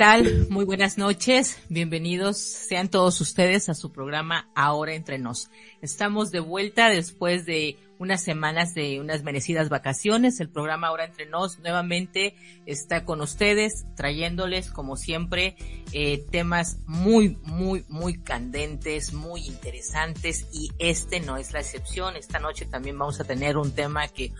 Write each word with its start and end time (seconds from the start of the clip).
Hola, 0.00 0.16
¿qué 0.16 0.24
tal? 0.24 0.46
Muy 0.48 0.64
buenas 0.64 0.96
noches. 0.96 1.58
Bienvenidos 1.68 2.38
sean 2.38 2.88
todos 2.88 3.20
ustedes 3.20 3.68
a 3.68 3.74
su 3.74 3.92
programa 3.92 4.48
Ahora 4.54 4.94
entre 4.94 5.18
nos. 5.18 5.50
Estamos 5.82 6.30
de 6.30 6.40
vuelta 6.40 6.88
después 6.88 7.44
de 7.44 7.76
unas 7.98 8.22
semanas 8.22 8.72
de 8.72 8.98
unas 8.98 9.24
merecidas 9.24 9.68
vacaciones. 9.68 10.40
El 10.40 10.48
programa 10.48 10.86
Ahora 10.86 11.04
entre 11.04 11.26
nos 11.26 11.58
nuevamente 11.58 12.34
está 12.64 13.04
con 13.04 13.20
ustedes 13.20 13.84
trayéndoles 13.94 14.70
como 14.70 14.96
siempre 14.96 15.56
eh, 15.92 16.24
temas 16.30 16.78
muy, 16.86 17.36
muy, 17.42 17.84
muy 17.90 18.22
candentes, 18.22 19.12
muy 19.12 19.42
interesantes 19.46 20.46
y 20.50 20.70
este 20.78 21.20
no 21.20 21.36
es 21.36 21.52
la 21.52 21.60
excepción. 21.60 22.16
Esta 22.16 22.38
noche 22.38 22.64
también 22.64 22.98
vamos 22.98 23.20
a 23.20 23.24
tener 23.24 23.58
un 23.58 23.72
tema 23.72 24.08
que, 24.08 24.32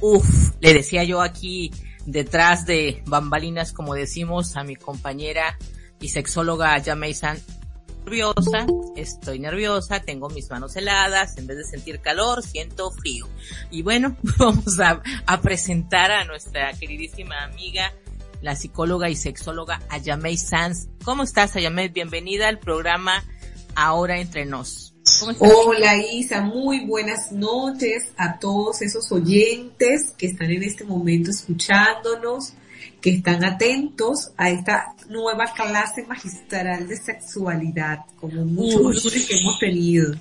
uff, 0.00 0.56
le 0.58 0.74
decía 0.74 1.04
yo 1.04 1.22
aquí 1.22 1.70
detrás 2.06 2.66
de 2.66 3.02
bambalinas, 3.06 3.72
como 3.72 3.94
decimos, 3.94 4.56
a 4.56 4.64
mi 4.64 4.76
compañera 4.76 5.58
y 6.00 6.08
sexóloga 6.08 6.82
San 7.14 7.38
nerviosa, 8.04 8.66
estoy 8.96 9.38
nerviosa, 9.38 10.00
tengo 10.00 10.28
mis 10.28 10.50
manos 10.50 10.76
heladas, 10.76 11.38
en 11.38 11.46
vez 11.46 11.56
de 11.56 11.64
sentir 11.64 12.00
calor, 12.00 12.42
siento 12.42 12.90
frío. 12.90 13.26
Y 13.70 13.82
bueno, 13.82 14.16
vamos 14.38 14.78
a, 14.78 15.00
presentar 15.40 16.10
a 16.10 16.24
nuestra 16.24 16.72
queridísima 16.74 17.44
amiga, 17.44 17.92
la 18.42 18.56
psicóloga 18.56 19.08
y 19.08 19.16
sexóloga 19.16 19.80
Ayamei 19.88 20.36
Sanz. 20.36 20.88
¿Cómo 21.04 21.22
estás, 21.22 21.56
Ayamei? 21.56 21.88
Bienvenida 21.88 22.48
al 22.48 22.58
programa 22.58 23.24
Ahora 23.74 24.18
Entre 24.18 24.44
Nos. 24.44 24.93
Hola 25.38 25.98
Isa, 25.98 26.40
muy 26.40 26.86
buenas 26.86 27.30
noches 27.30 28.12
a 28.16 28.38
todos 28.38 28.80
esos 28.80 29.12
oyentes 29.12 30.14
que 30.16 30.26
están 30.26 30.50
en 30.50 30.62
este 30.62 30.84
momento 30.84 31.30
escuchándonos, 31.30 32.54
que 33.02 33.10
están 33.10 33.44
atentos 33.44 34.32
a 34.38 34.48
esta 34.48 34.94
nueva 35.10 35.52
clase 35.52 36.04
magistral 36.04 36.88
de 36.88 36.96
sexualidad, 36.96 38.06
como 38.18 38.46
muchos 38.46 39.12
que 39.12 39.36
hemos 39.36 39.58
tenido. 39.58 40.14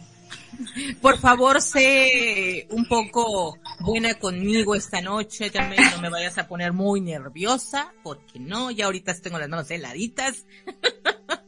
Por 1.02 1.18
favor, 1.18 1.62
sé 1.62 2.68
un 2.70 2.86
poco 2.86 3.58
buena 3.80 4.16
conmigo 4.16 4.76
esta 4.76 5.02
noche, 5.02 5.50
ya 5.50 5.66
no 5.96 6.02
me 6.02 6.10
vayas 6.10 6.38
a 6.38 6.48
poner 6.48 6.74
muy 6.74 7.00
nerviosa, 7.00 7.94
porque 8.04 8.38
no, 8.38 8.70
ya 8.70 8.86
ahorita 8.86 9.14
tengo 9.22 9.40
las 9.40 9.48
manos 9.48 9.72
heladitas. 9.72 10.46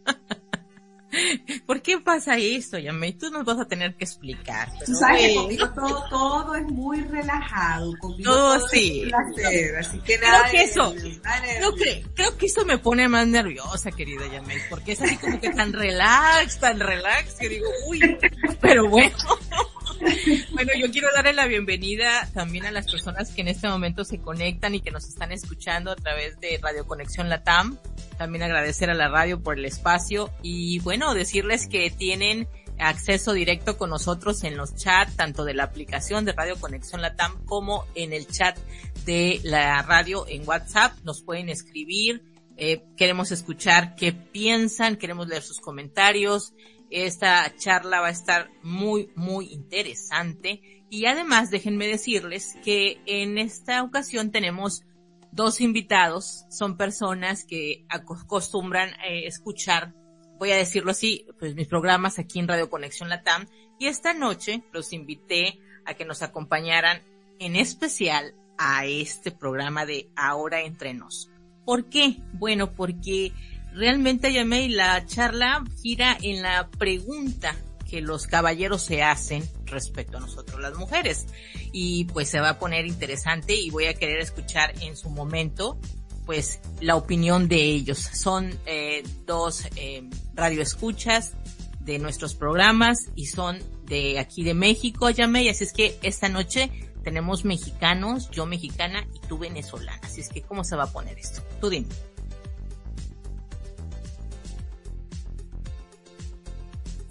¿Por 1.65 1.81
qué 1.81 1.99
pasa 1.99 2.37
esto, 2.37 2.77
Yamei? 2.77 3.13
Tú 3.13 3.29
nos 3.29 3.45
vas 3.45 3.59
a 3.59 3.65
tener 3.65 3.95
que 3.95 4.05
explicar. 4.05 4.71
Tú 4.85 4.93
sabes 4.93 5.27
que 5.27 5.35
conmigo 5.35 5.69
todo, 5.73 6.05
todo 6.09 6.55
es 6.55 6.65
muy 6.65 7.01
relajado. 7.01 7.93
Conmigo 7.99 8.31
todo, 8.31 8.67
sí. 8.69 9.03
placer, 9.07 9.75
así 9.77 9.99
que 9.99 10.17
nada. 10.17 10.49
Creo 10.49 10.51
que 10.51 10.63
eso, 10.63 10.95
creo 10.95 11.75
que, 11.75 12.05
creo 12.15 12.37
que 12.37 12.45
eso 12.45 12.65
me 12.65 12.77
pone 12.77 13.07
más 13.07 13.27
nerviosa, 13.27 13.91
querida 13.91 14.27
Yamei, 14.27 14.57
porque 14.69 14.93
es 14.93 15.01
así 15.01 15.17
como 15.17 15.39
que 15.39 15.49
tan 15.51 15.73
relax, 15.73 16.59
tan 16.59 16.79
relax, 16.79 17.35
que 17.35 17.49
digo, 17.49 17.67
uy, 17.87 18.17
pero 18.61 18.89
bueno. 18.89 19.15
bueno, 20.51 20.71
yo 20.79 20.91
quiero 20.91 21.07
darle 21.13 21.33
la 21.33 21.47
bienvenida 21.47 22.29
también 22.33 22.66
a 22.66 22.71
las 22.71 22.89
personas 22.89 23.31
que 23.31 23.41
en 23.41 23.47
este 23.47 23.67
momento 23.67 24.03
se 24.03 24.19
conectan 24.19 24.75
y 24.75 24.81
que 24.81 24.91
nos 24.91 25.07
están 25.07 25.31
escuchando 25.31 25.91
a 25.91 25.95
través 25.95 26.39
de 26.39 26.59
Radio 26.61 26.85
Conexión 26.85 27.29
Latam. 27.29 27.77
También 28.17 28.44
agradecer 28.44 28.89
a 28.89 28.94
la 28.94 29.09
radio 29.09 29.41
por 29.41 29.57
el 29.57 29.65
espacio 29.65 30.31
y 30.41 30.79
bueno, 30.79 31.13
decirles 31.13 31.67
que 31.67 31.89
tienen 31.89 32.47
acceso 32.77 33.33
directo 33.33 33.77
con 33.77 33.89
nosotros 33.89 34.44
en 34.44 34.57
los 34.57 34.75
chats, 34.75 35.15
tanto 35.15 35.45
de 35.45 35.53
la 35.53 35.63
aplicación 35.63 36.25
de 36.25 36.33
Radio 36.33 36.57
Conexión 36.59 37.01
Latam 37.01 37.44
como 37.45 37.85
en 37.95 38.13
el 38.13 38.27
chat 38.27 38.57
de 39.05 39.39
la 39.44 39.81
radio 39.81 40.25
en 40.27 40.47
WhatsApp. 40.47 40.94
Nos 41.03 41.21
pueden 41.21 41.49
escribir, 41.49 42.23
eh, 42.57 42.83
queremos 42.97 43.31
escuchar 43.31 43.95
qué 43.95 44.13
piensan, 44.13 44.97
queremos 44.97 45.27
leer 45.27 45.41
sus 45.41 45.59
comentarios, 45.59 46.53
esta 46.90 47.56
charla 47.57 48.01
va 48.01 48.07
a 48.07 48.12
estar 48.12 48.50
muy, 48.63 49.09
muy 49.16 49.51
interesante. 49.51 50.62
Y 50.90 51.06
además, 51.06 51.50
déjenme 51.50 51.88
decirles 51.88 52.56
que 52.63 53.01
en 53.06 53.38
esta 53.38 53.84
ocasión 53.84 54.31
tenemos 54.31 54.84
dos 55.31 55.62
invitados. 55.62 56.45
Son 56.50 56.78
personas 56.78 57.44
que 57.44 57.85
acostumbran 57.90 58.90
eh, 59.06 59.28
escuchar, 59.28 59.94
voy 60.40 60.51
a 60.51 60.57
decirlo 60.57 60.91
así, 60.91 61.25
pues 61.40 61.56
mis 61.56 61.68
programas 61.68 62.19
aquí 62.19 62.40
en 62.40 62.47
Radio 62.47 62.69
Conexión 62.69 63.09
Latam. 63.09 63.45
Y 63.79 63.88
esta 63.88 64.13
noche 64.13 64.63
los 64.72 64.94
invité 64.94 65.59
a 65.85 65.94
que 65.95 66.06
nos 66.06 66.22
acompañaran 66.22 67.01
en 67.40 67.56
especial 67.56 68.34
a 68.57 68.85
este 68.85 69.31
programa 69.31 69.85
de 69.85 70.09
Ahora 70.16 70.62
Entre 70.62 70.94
Nos. 70.94 71.29
¿Por 71.66 71.90
qué? 71.90 72.22
Bueno, 72.34 72.74
porque 72.74 73.34
realmente, 73.75 74.34
Yamei, 74.34 74.69
la 74.69 75.06
charla 75.06 75.63
gira 75.81 76.18
en 76.22 76.41
la 76.41 76.69
pregunta 76.69 77.56
que 77.90 78.02
los 78.02 78.25
caballeros 78.25 78.81
se 78.81 79.03
hacen 79.03 79.47
respecto 79.66 80.18
a 80.18 80.19
nosotros 80.19 80.59
las 80.59 80.75
mujeres. 80.75 81.28
Y 81.72 82.06
pues 82.06 82.30
se 82.30 82.40
va 82.40 82.50
a 82.50 82.59
poner 82.59 82.86
interesante 82.88 83.56
y 83.56 83.69
voy 83.69 83.86
a 83.86 83.94
querer 83.94 84.19
escuchar 84.19 84.74
en 84.81 84.96
su 84.97 85.09
momento 85.09 85.78
pues 86.25 86.59
la 86.81 86.96
opinión 86.96 87.47
de 87.47 87.63
ellos. 87.63 88.00
Son 88.00 88.58
eh, 88.66 89.03
dos 89.25 89.66
eh, 89.75 90.09
radioescuchas 90.34 91.34
de 91.81 92.00
nuestros 92.00 92.34
programas 92.34 92.97
y 93.16 93.28
son 93.28 93.59
de 93.86 94.18
aquí 94.18 94.44
de 94.44 94.56
México, 94.56 95.09
Yamei. 95.09 95.50
Así 95.50 95.66
es 95.66 95.74
que 95.74 96.00
esta 96.02 96.30
noche 96.30 96.72
tenemos 97.03 97.46
mexicanos, 97.46 98.31
yo 98.31 98.47
mexicana 98.47 99.07
y 99.13 99.19
tú 99.28 99.38
venezolana. 99.38 100.00
Así 100.02 100.22
es 100.22 100.30
que, 100.30 100.42
¿cómo 100.42 100.63
se 100.63 100.75
va 100.75 100.86
a 100.86 100.92
poner 100.92 101.19
esto? 101.19 101.44
Tú 101.62 101.69
dime. 101.69 101.88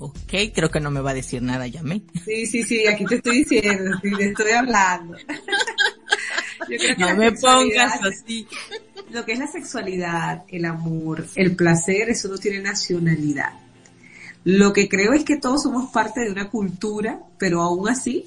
Ok, 0.06 0.52
creo 0.54 0.70
que 0.70 0.80
no 0.80 0.90
me 0.90 1.00
va 1.00 1.10
a 1.10 1.14
decir 1.14 1.42
nada, 1.42 1.66
Yamé. 1.66 2.02
Sí, 2.24 2.46
sí, 2.46 2.62
sí, 2.62 2.86
aquí 2.86 3.04
te 3.04 3.16
estoy 3.16 3.44
diciendo, 3.44 3.98
te 4.02 4.28
estoy 4.28 4.52
hablando. 4.52 5.16
no 6.98 7.16
me 7.16 7.32
pongas 7.32 8.00
así. 8.02 8.46
Lo 9.10 9.24
que 9.24 9.32
es 9.32 9.38
la 9.38 9.46
sexualidad, 9.46 10.44
el 10.48 10.64
amor, 10.64 11.26
el 11.34 11.54
placer, 11.54 12.10
eso 12.10 12.28
no 12.28 12.38
tiene 12.38 12.60
nacionalidad. 12.60 13.52
Lo 14.44 14.72
que 14.72 14.88
creo 14.88 15.12
es 15.12 15.24
que 15.24 15.36
todos 15.36 15.62
somos 15.62 15.90
parte 15.90 16.20
de 16.20 16.30
una 16.30 16.50
cultura, 16.50 17.20
pero 17.38 17.62
aún 17.62 17.88
así, 17.88 18.26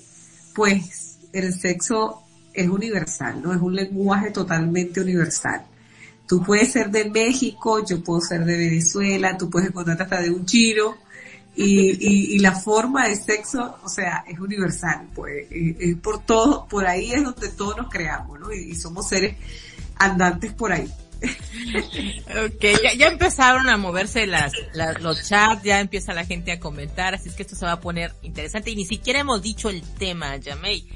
pues 0.56 1.20
el 1.32 1.54
sexo 1.54 2.24
es 2.54 2.68
universal, 2.68 3.42
¿no? 3.42 3.54
Es 3.54 3.62
un 3.62 3.76
lenguaje 3.76 4.32
totalmente 4.32 5.02
universal. 5.02 5.62
Tú 6.28 6.44
puedes 6.44 6.72
ser 6.72 6.90
de 6.90 7.10
México, 7.10 7.86
yo 7.86 8.04
puedo 8.04 8.20
ser 8.20 8.44
de 8.44 8.58
Venezuela, 8.58 9.38
tú 9.38 9.50
puedes 9.50 9.70
encontrarte 9.70 10.04
hasta 10.04 10.22
de 10.22 10.32
un 10.32 10.46
chino, 10.46 10.96
y, 11.60 12.36
y, 12.36 12.40
la 12.40 12.52
forma 12.52 13.08
de 13.08 13.16
sexo, 13.16 13.80
o 13.84 13.90
sea, 13.90 14.24
es 14.28 14.40
universal, 14.40 15.08
pues, 15.16 15.48
es 15.50 15.96
por 15.96 16.24
todo, 16.24 16.68
por 16.68 16.86
ahí 16.86 17.12
es 17.12 17.24
donde 17.24 17.50
todos 17.50 17.76
nos 17.78 17.90
creamos, 17.90 18.40
¿no? 18.40 18.54
Y, 18.54 18.76
somos 18.76 19.10
seres 19.10 19.36
andantes 19.96 20.54
por 20.54 20.72
ahí. 20.72 20.88
ok, 21.20 22.64
ya, 22.84 22.94
ya, 22.94 23.08
empezaron 23.08 23.68
a 23.70 23.78
moverse 23.78 24.28
las, 24.28 24.54
los 25.02 25.28
chats, 25.28 25.64
ya 25.64 25.80
empieza 25.80 26.14
la 26.14 26.26
gente 26.26 26.52
a 26.52 26.60
comentar, 26.60 27.16
así 27.16 27.30
es 27.30 27.36
que 27.36 27.42
esto 27.42 27.56
se 27.56 27.66
va 27.66 27.72
a 27.72 27.82
poner 27.82 28.14
interesante 28.22 28.70
y 28.70 28.76
ni 28.76 28.86
siquiera 28.86 29.20
hemos 29.20 29.42
dicho 29.42 29.70
el 29.70 29.82
tema, 29.82 30.38
Yamei. 30.38 30.88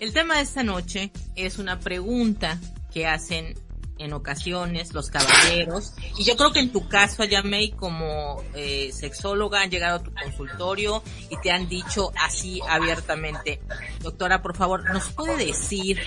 El 0.00 0.14
tema 0.14 0.36
de 0.36 0.42
esta 0.42 0.62
noche 0.62 1.12
es 1.36 1.58
una 1.58 1.80
pregunta 1.80 2.58
que 2.94 3.06
hacen 3.06 3.58
en 3.98 4.12
ocasiones 4.12 4.92
los 4.94 5.10
caballeros. 5.10 5.92
Y 6.16 6.24
yo 6.24 6.36
creo 6.36 6.52
que 6.52 6.60
en 6.60 6.72
tu 6.72 6.88
caso, 6.88 7.22
Ayamei, 7.22 7.72
como 7.72 8.42
eh, 8.54 8.90
sexóloga, 8.92 9.62
han 9.62 9.70
llegado 9.70 9.96
a 9.96 10.02
tu 10.02 10.12
consultorio 10.12 11.02
y 11.30 11.36
te 11.38 11.50
han 11.50 11.68
dicho 11.68 12.12
así 12.16 12.60
abiertamente, 12.68 13.60
doctora, 14.00 14.42
por 14.42 14.56
favor, 14.56 14.90
¿nos 14.92 15.10
puede 15.10 15.46
decir 15.46 16.00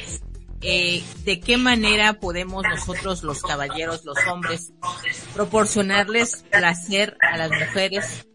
eh, 0.62 1.04
de 1.24 1.40
qué 1.40 1.58
manera 1.58 2.20
podemos 2.20 2.64
nosotros, 2.64 3.24
los 3.24 3.42
caballeros, 3.42 4.06
los 4.06 4.18
hombres, 4.32 4.72
proporcionarles 5.34 6.44
placer 6.50 7.18
a 7.22 7.38
las 7.38 7.52
mujeres 7.52 8.26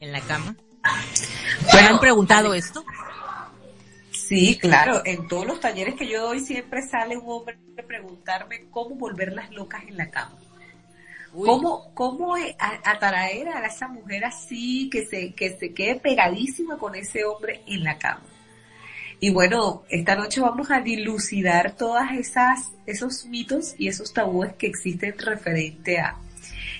en 0.00 0.12
la 0.12 0.20
cama? 0.20 0.56
¿Te 1.70 1.78
han 1.78 1.98
preguntado 2.00 2.54
esto? 2.54 2.84
Sí, 4.28 4.58
claro. 4.58 5.00
En 5.06 5.26
todos 5.26 5.46
los 5.46 5.58
talleres 5.58 5.94
que 5.94 6.06
yo 6.06 6.26
doy 6.26 6.40
siempre 6.40 6.82
sale 6.82 7.16
un 7.16 7.24
hombre 7.30 7.58
a 7.78 7.82
preguntarme 7.82 8.66
cómo 8.70 8.94
volverlas 8.96 9.50
locas 9.50 9.82
en 9.88 9.96
la 9.96 10.10
cama. 10.10 10.36
¿Cómo, 11.32 11.94
cómo 11.94 12.34
atraer 12.84 13.48
a 13.48 13.66
esa 13.66 13.88
mujer 13.88 14.24
así, 14.24 14.90
que 14.90 15.06
se, 15.06 15.32
que 15.34 15.56
se 15.56 15.72
quede 15.72 15.96
pegadísima 15.96 16.76
con 16.76 16.94
ese 16.94 17.24
hombre 17.24 17.62
en 17.66 17.84
la 17.84 17.96
cama? 17.96 18.22
Y 19.20 19.30
bueno, 19.30 19.84
esta 19.88 20.14
noche 20.14 20.40
vamos 20.40 20.70
a 20.70 20.80
dilucidar 20.80 21.72
todas 21.72 22.12
esas, 22.12 22.70
esos 22.86 23.24
mitos 23.26 23.74
y 23.78 23.88
esos 23.88 24.12
tabúes 24.12 24.52
que 24.54 24.66
existen 24.66 25.18
referente 25.18 25.98
a, 26.00 26.16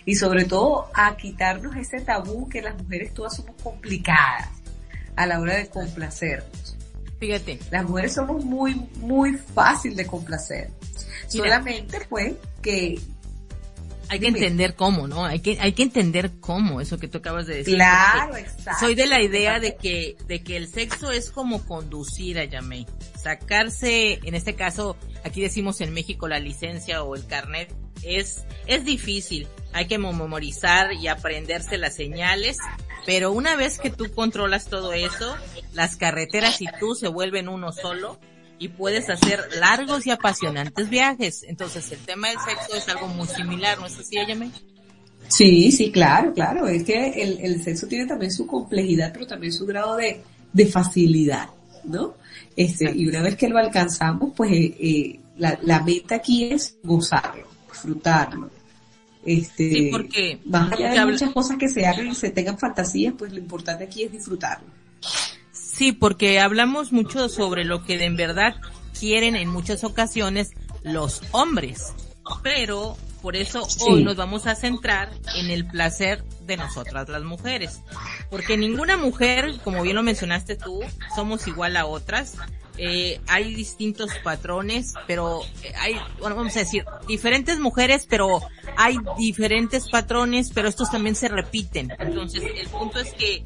y 0.05 0.15
sobre 0.17 0.45
todo 0.45 0.91
a 0.95 1.17
quitarnos 1.17 1.77
ese 1.77 2.01
tabú 2.01 2.49
que 2.49 2.61
las 2.61 2.77
mujeres 2.77 3.15
todas 3.15 3.37
somos 3.37 3.57
complicadas 3.63 4.49
a 5.17 5.27
la 5.27 5.41
hora 5.41 5.57
de 5.57 5.69
complacernos. 5.69 6.68
Fíjate. 7.19 7.59
Las 7.71 7.85
mujeres 7.85 8.15
somos 8.15 8.45
muy, 8.45 8.75
muy 8.97 9.37
fácil 9.37 9.97
de 9.97 10.07
complacer. 10.07 10.71
Solamente 11.27 12.01
pues 12.09 12.35
que 12.63 12.99
Hay 14.09 14.21
que 14.21 14.29
entender 14.29 14.75
cómo, 14.75 15.07
¿no? 15.07 15.25
Hay 15.25 15.41
que, 15.41 15.59
hay 15.61 15.73
que 15.73 15.83
entender 15.83 16.33
cómo, 16.41 16.81
eso 16.81 16.99
que 16.99 17.09
tú 17.09 17.19
acabas 17.19 17.47
de 17.47 17.57
decir. 17.57 17.75
Claro, 17.75 18.37
exacto. 18.37 18.87
Soy 18.87 18.95
de 18.95 19.07
la 19.07 19.21
idea 19.21 19.61
de 19.61 19.77
que, 19.77 20.17
de 20.27 20.43
que 20.43 20.57
el 20.57 20.69
sexo 20.69 21.11
es 21.11 21.31
como 21.31 21.65
conducir 21.67 22.39
a 22.39 22.45
Yamei. 22.45 22.87
Sacarse, 23.21 24.21
en 24.23 24.35
este 24.35 24.55
caso, 24.55 24.97
aquí 25.25 25.41
decimos 25.41 25.81
en 25.81 25.93
México 25.93 26.29
la 26.29 26.39
licencia 26.39 27.03
o 27.03 27.15
el 27.15 27.27
carnet, 27.27 27.75
es, 28.03 28.45
es 28.67 28.85
difícil. 28.85 29.47
Hay 29.73 29.87
que 29.87 29.99
memorizar 29.99 30.93
y 30.93 31.09
aprenderse 31.09 31.79
las 31.79 31.95
señales, 31.95 32.59
pero 33.07 33.33
una 33.33 33.57
vez 33.57 33.79
que 33.79 33.91
tú 33.91 34.11
controlas 34.15 34.67
todo 34.67 34.93
eso, 34.93 35.37
las 35.73 35.97
carreteras 35.97 36.61
y 36.61 36.67
tú 36.79 36.95
se 36.95 37.09
vuelven 37.09 37.49
uno 37.49 37.73
solo 37.73 38.19
y 38.59 38.69
puedes 38.69 39.09
hacer 39.09 39.41
largos 39.59 40.07
y 40.07 40.11
apasionantes 40.11 40.91
viajes. 40.91 41.45
Entonces 41.45 41.91
el 41.93 41.99
tema 41.99 42.29
del 42.29 42.39
sexo 42.39 42.77
es 42.77 42.89
algo 42.89 43.09
muy 43.09 43.29
similar, 43.29 43.79
¿no 43.79 43.87
es 43.87 43.99
así, 43.99 44.19
Ayame? 44.19 44.51
Sí, 45.29 45.71
sí, 45.73 45.93
claro, 45.93 46.33
claro. 46.33 46.67
Es 46.67 46.85
que 46.85 47.23
el, 47.23 47.39
el 47.41 47.63
sexo 47.63 47.87
tiene 47.87 48.07
también 48.07 48.33
su 48.33 48.47
complejidad, 48.47 49.13
pero 49.13 49.27
también 49.27 49.53
su 49.53 49.67
grado 49.67 49.97
de, 49.97 50.23
de 50.53 50.67
facilidad, 50.67 51.51
¿no? 51.85 52.15
Este, 52.59 52.91
y 52.93 53.07
una 53.07 53.23
vez 53.23 53.37
que 53.37 53.49
lo 53.49 53.57
alcanzamos, 53.57 54.33
pues 54.35 54.51
eh, 54.51 54.77
eh, 54.81 55.21
la, 55.37 55.57
la 55.63 55.81
meta 55.81 56.17
aquí 56.17 56.51
es 56.51 56.77
gozarlo, 56.83 57.47
disfrutarlo. 57.71 58.51
Este, 59.25 59.71
sí, 59.71 59.89
porque 59.93 60.41
más 60.45 60.73
allá 60.73 60.91
de 60.91 61.13
muchas 61.13 61.31
cosas 61.31 61.57
que 61.57 61.69
se 61.69 61.87
hagan 61.87 62.09
y 62.09 62.17
se 62.17 62.31
tengan 62.31 62.59
fantasías, 62.59 63.15
pues 63.17 63.31
lo 63.31 63.39
importante 63.39 63.85
aquí 63.85 64.03
es 64.03 64.11
disfrutarlo. 64.11 64.67
Sí, 65.53 65.93
porque 65.93 66.41
hablamos 66.41 66.91
mucho 66.91 67.29
sobre 67.29 67.65
lo 67.65 67.85
que 67.85 68.05
en 68.05 68.17
verdad 68.17 68.57
quieren 68.99 69.37
en 69.37 69.49
muchas 69.51 69.85
ocasiones 69.85 70.51
los 70.83 71.23
hombres, 71.31 71.93
pero 72.43 72.97
por 73.23 73.37
eso 73.37 73.67
hoy 73.81 74.03
nos 74.05 74.17
vamos 74.17 74.47
a 74.47 74.55
centrar 74.55 75.11
en 75.35 75.51
el 75.51 75.67
placer 75.67 76.25
de 76.47 76.57
nosotras 76.57 77.09
las 77.09 77.23
mujeres, 77.23 77.81
porque 78.31 78.57
ninguna 78.57 78.97
mujer, 78.97 79.59
como 79.65 79.83
bien 79.83 79.97
lo 79.97 80.03
mencionaste 80.03 80.57
tú, 80.57 80.81
somos 81.15 81.47
igual 81.47 81.77
a 81.77 81.87
otras. 81.87 82.35
Eh, 82.81 83.21
hay 83.27 83.55
distintos 83.55 84.13
patrones, 84.23 84.95
pero 85.09 85.41
hay, 85.81 85.97
bueno, 86.21 86.37
vamos 86.37 86.57
a 86.57 86.61
decir, 86.61 86.85
diferentes 87.09 87.59
mujeres, 87.59 88.07
pero 88.09 88.41
hay 88.77 88.97
diferentes 89.19 89.89
patrones, 89.89 90.53
pero 90.55 90.69
estos 90.69 90.91
también 90.91 91.17
se 91.17 91.27
repiten. 91.27 91.93
Entonces, 91.99 92.45
el 92.55 92.69
punto 92.69 93.01
es 93.01 93.13
que 93.15 93.43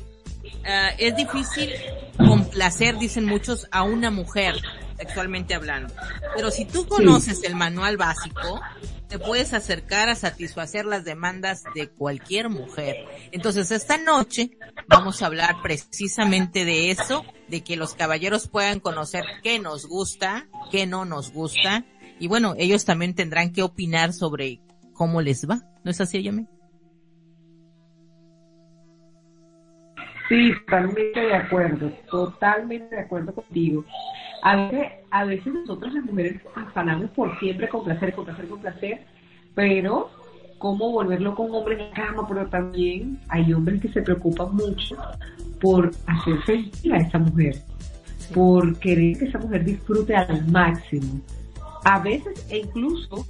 uh, 0.62 0.94
es 0.98 1.16
difícil 1.16 1.70
complacer, 2.16 2.98
dicen 2.98 3.24
muchos, 3.24 3.68
a 3.70 3.82
una 3.82 4.10
mujer, 4.10 4.54
sexualmente 4.96 5.54
hablando. 5.54 5.92
Pero 6.34 6.50
si 6.50 6.64
tú 6.64 6.86
conoces 6.86 7.40
sí. 7.40 7.46
el 7.46 7.54
manual 7.54 7.96
básico, 7.96 8.60
te 9.08 9.18
puedes 9.18 9.52
acercar 9.52 10.08
a 10.08 10.14
satisfacer 10.14 10.86
las 10.86 11.04
demandas 11.04 11.64
de 11.74 11.88
cualquier 11.90 12.48
mujer. 12.48 12.96
Entonces, 13.30 13.70
esta 13.70 13.98
noche 13.98 14.52
vamos 14.88 15.22
a 15.22 15.26
hablar 15.26 15.56
precisamente 15.62 16.64
de 16.64 16.90
eso, 16.90 17.24
de 17.48 17.62
que 17.62 17.76
los 17.76 17.94
caballeros 17.94 18.48
puedan 18.48 18.80
conocer 18.80 19.24
qué 19.42 19.58
nos 19.58 19.86
gusta, 19.86 20.48
qué 20.70 20.86
no 20.86 21.04
nos 21.04 21.32
gusta, 21.32 21.84
y 22.18 22.28
bueno, 22.28 22.54
ellos 22.56 22.84
también 22.84 23.14
tendrán 23.14 23.52
que 23.52 23.62
opinar 23.62 24.12
sobre 24.12 24.60
cómo 24.94 25.20
les 25.20 25.44
va. 25.48 25.60
¿No 25.84 25.90
es 25.90 26.00
así, 26.00 26.22
Yame? 26.22 26.46
Sí, 30.32 30.50
totalmente 30.60 31.20
de 31.20 31.34
acuerdo, 31.34 31.92
totalmente 32.10 32.94
de 32.94 33.02
acuerdo 33.02 33.34
contigo. 33.34 33.84
A 34.42 34.56
veces, 34.56 34.92
a 35.10 35.24
veces 35.26 35.52
nosotros 35.52 35.92
las 35.92 36.04
mujeres 36.06 36.40
afanamos 36.54 37.10
por 37.10 37.38
siempre 37.38 37.68
complacer, 37.68 38.14
complacer, 38.14 38.48
complacer, 38.48 39.04
pero 39.54 40.10
cómo 40.56 40.90
volverlo 40.90 41.34
con 41.34 41.50
un 41.50 41.56
hombre 41.56 41.74
en 41.74 41.90
la 41.90 41.94
cama, 41.94 42.26
pero 42.26 42.46
también 42.46 43.20
hay 43.28 43.52
hombres 43.52 43.82
que 43.82 43.88
se 43.88 44.00
preocupan 44.00 44.56
mucho 44.56 44.96
por 45.60 45.90
hacer 46.06 46.38
feliz 46.46 46.82
a 46.90 46.96
esa 46.96 47.18
mujer, 47.18 47.56
por 48.34 48.78
querer 48.78 49.18
que 49.18 49.26
esa 49.26 49.38
mujer 49.38 49.66
disfrute 49.66 50.16
al 50.16 50.48
máximo. 50.48 51.20
A 51.84 51.98
veces 51.98 52.46
e 52.48 52.60
incluso 52.60 53.26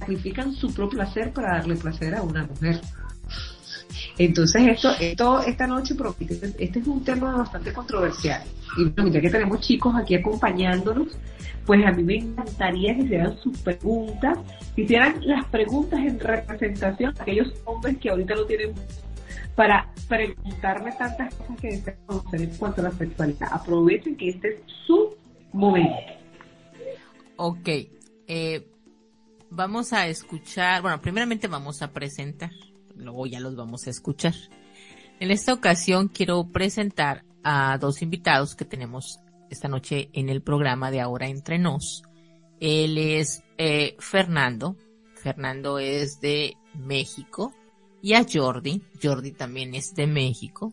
sacrifican 0.00 0.52
su 0.52 0.74
propio 0.74 0.98
placer 0.98 1.32
para 1.32 1.58
darle 1.58 1.76
placer 1.76 2.12
a 2.16 2.22
una 2.22 2.44
mujer. 2.44 2.80
Entonces 4.18 4.62
esto, 4.68 4.90
esto 5.00 5.42
esta 5.42 5.66
noche, 5.66 5.94
este 6.58 6.78
es 6.78 6.86
un 6.86 7.04
tema 7.04 7.36
bastante 7.36 7.72
controversial. 7.72 8.42
Y 8.76 9.10
ya 9.10 9.20
que 9.20 9.30
tenemos 9.30 9.60
chicos 9.60 9.94
aquí 9.96 10.14
acompañándonos, 10.14 11.18
pues 11.66 11.84
a 11.84 11.92
mí 11.92 12.02
me 12.02 12.16
encantaría 12.16 12.94
que 12.96 13.02
hicieran 13.02 13.38
sus 13.38 13.58
preguntas, 13.58 14.38
que 14.74 14.82
hicieran 14.82 15.26
las 15.26 15.44
preguntas 15.46 16.00
en 16.00 16.18
representación 16.18 17.14
a 17.18 17.22
aquellos 17.22 17.52
hombres 17.64 17.98
que 17.98 18.10
ahorita 18.10 18.34
no 18.34 18.44
tienen 18.44 18.74
para 19.54 19.92
preguntarme 20.08 20.92
tantas 20.92 21.34
cosas 21.34 21.60
que 21.60 21.68
desean 21.68 21.96
conocer 22.06 22.42
en 22.42 22.50
cuanto 22.56 22.80
a 22.80 22.84
la 22.84 22.92
sexualidad. 22.92 23.48
Aprovechen 23.52 24.16
que 24.16 24.30
este 24.30 24.48
es 24.54 24.60
su 24.86 25.16
momento. 25.52 25.96
Ok. 27.36 27.68
Eh, 28.26 28.66
vamos 29.50 29.92
a 29.92 30.06
escuchar, 30.06 30.82
bueno, 30.82 31.00
primeramente 31.00 31.48
vamos 31.48 31.82
a 31.82 31.92
presentar 31.92 32.50
luego 33.00 33.26
ya 33.26 33.40
los 33.40 33.56
vamos 33.56 33.86
a 33.86 33.90
escuchar. 33.90 34.34
En 35.18 35.30
esta 35.30 35.52
ocasión 35.52 36.08
quiero 36.08 36.44
presentar 36.50 37.24
a 37.42 37.76
dos 37.78 38.02
invitados 38.02 38.54
que 38.54 38.64
tenemos 38.64 39.20
esta 39.50 39.68
noche 39.68 40.10
en 40.12 40.28
el 40.28 40.42
programa 40.42 40.90
de 40.90 41.00
Ahora 41.00 41.28
Entre 41.28 41.58
Nos. 41.58 42.02
Él 42.60 42.98
es 42.98 43.42
eh, 43.58 43.96
Fernando. 43.98 44.76
Fernando 45.14 45.78
es 45.78 46.20
de 46.20 46.56
México. 46.74 47.52
Y 48.02 48.14
a 48.14 48.24
Jordi. 48.30 48.82
Jordi 49.02 49.32
también 49.32 49.74
es 49.74 49.94
de 49.94 50.06
México. 50.06 50.72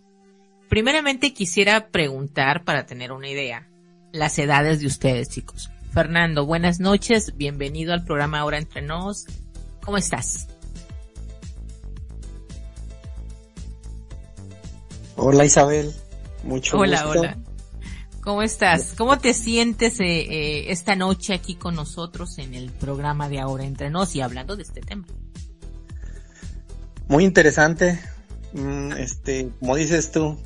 Primeramente 0.69 1.33
quisiera 1.33 1.89
preguntar 1.89 2.63
para 2.63 2.85
tener 2.85 3.11
una 3.11 3.29
idea 3.29 3.69
las 4.11 4.37
edades 4.39 4.79
de 4.79 4.87
ustedes, 4.87 5.29
chicos. 5.29 5.69
Fernando, 5.93 6.45
buenas 6.45 6.79
noches. 6.79 7.35
Bienvenido 7.37 7.93
al 7.93 8.03
programa 8.03 8.39
Ahora 8.39 8.57
Entre 8.57 8.81
Nos. 8.81 9.25
¿Cómo 9.83 9.97
estás? 9.97 10.56
Hola 15.19 15.45
Isabel, 15.45 15.91
mucho 16.43 16.77
hola, 16.77 17.03
gusto. 17.03 17.21
Hola, 17.21 17.37
¿Cómo 18.21 18.43
estás? 18.43 18.93
¿Cómo 18.95 19.17
te 19.17 19.33
sientes 19.33 19.99
eh, 19.99 20.05
eh, 20.05 20.71
esta 20.71 20.95
noche 20.95 21.33
aquí 21.33 21.55
con 21.55 21.73
nosotros 21.73 22.37
en 22.37 22.53
el 22.53 22.71
programa 22.71 23.27
de 23.27 23.39
Ahora 23.39 23.65
Entre 23.65 23.89
Nos 23.89 24.15
y 24.15 24.21
hablando 24.21 24.55
de 24.55 24.61
este 24.61 24.81
tema? 24.81 25.07
Muy 27.07 27.23
interesante. 27.23 27.99
Este, 28.99 29.49
como 29.59 29.75
dices 29.75 30.11
tú, 30.11 30.37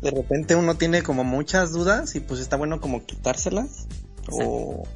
de 0.00 0.10
repente 0.10 0.56
uno 0.56 0.76
tiene 0.76 1.02
como 1.02 1.22
muchas 1.22 1.72
dudas 1.72 2.14
y 2.14 2.20
pues 2.20 2.40
está 2.40 2.56
bueno 2.56 2.80
como 2.80 3.04
quitárselas 3.04 3.88
Exacto. 4.22 4.48
o 4.48 4.88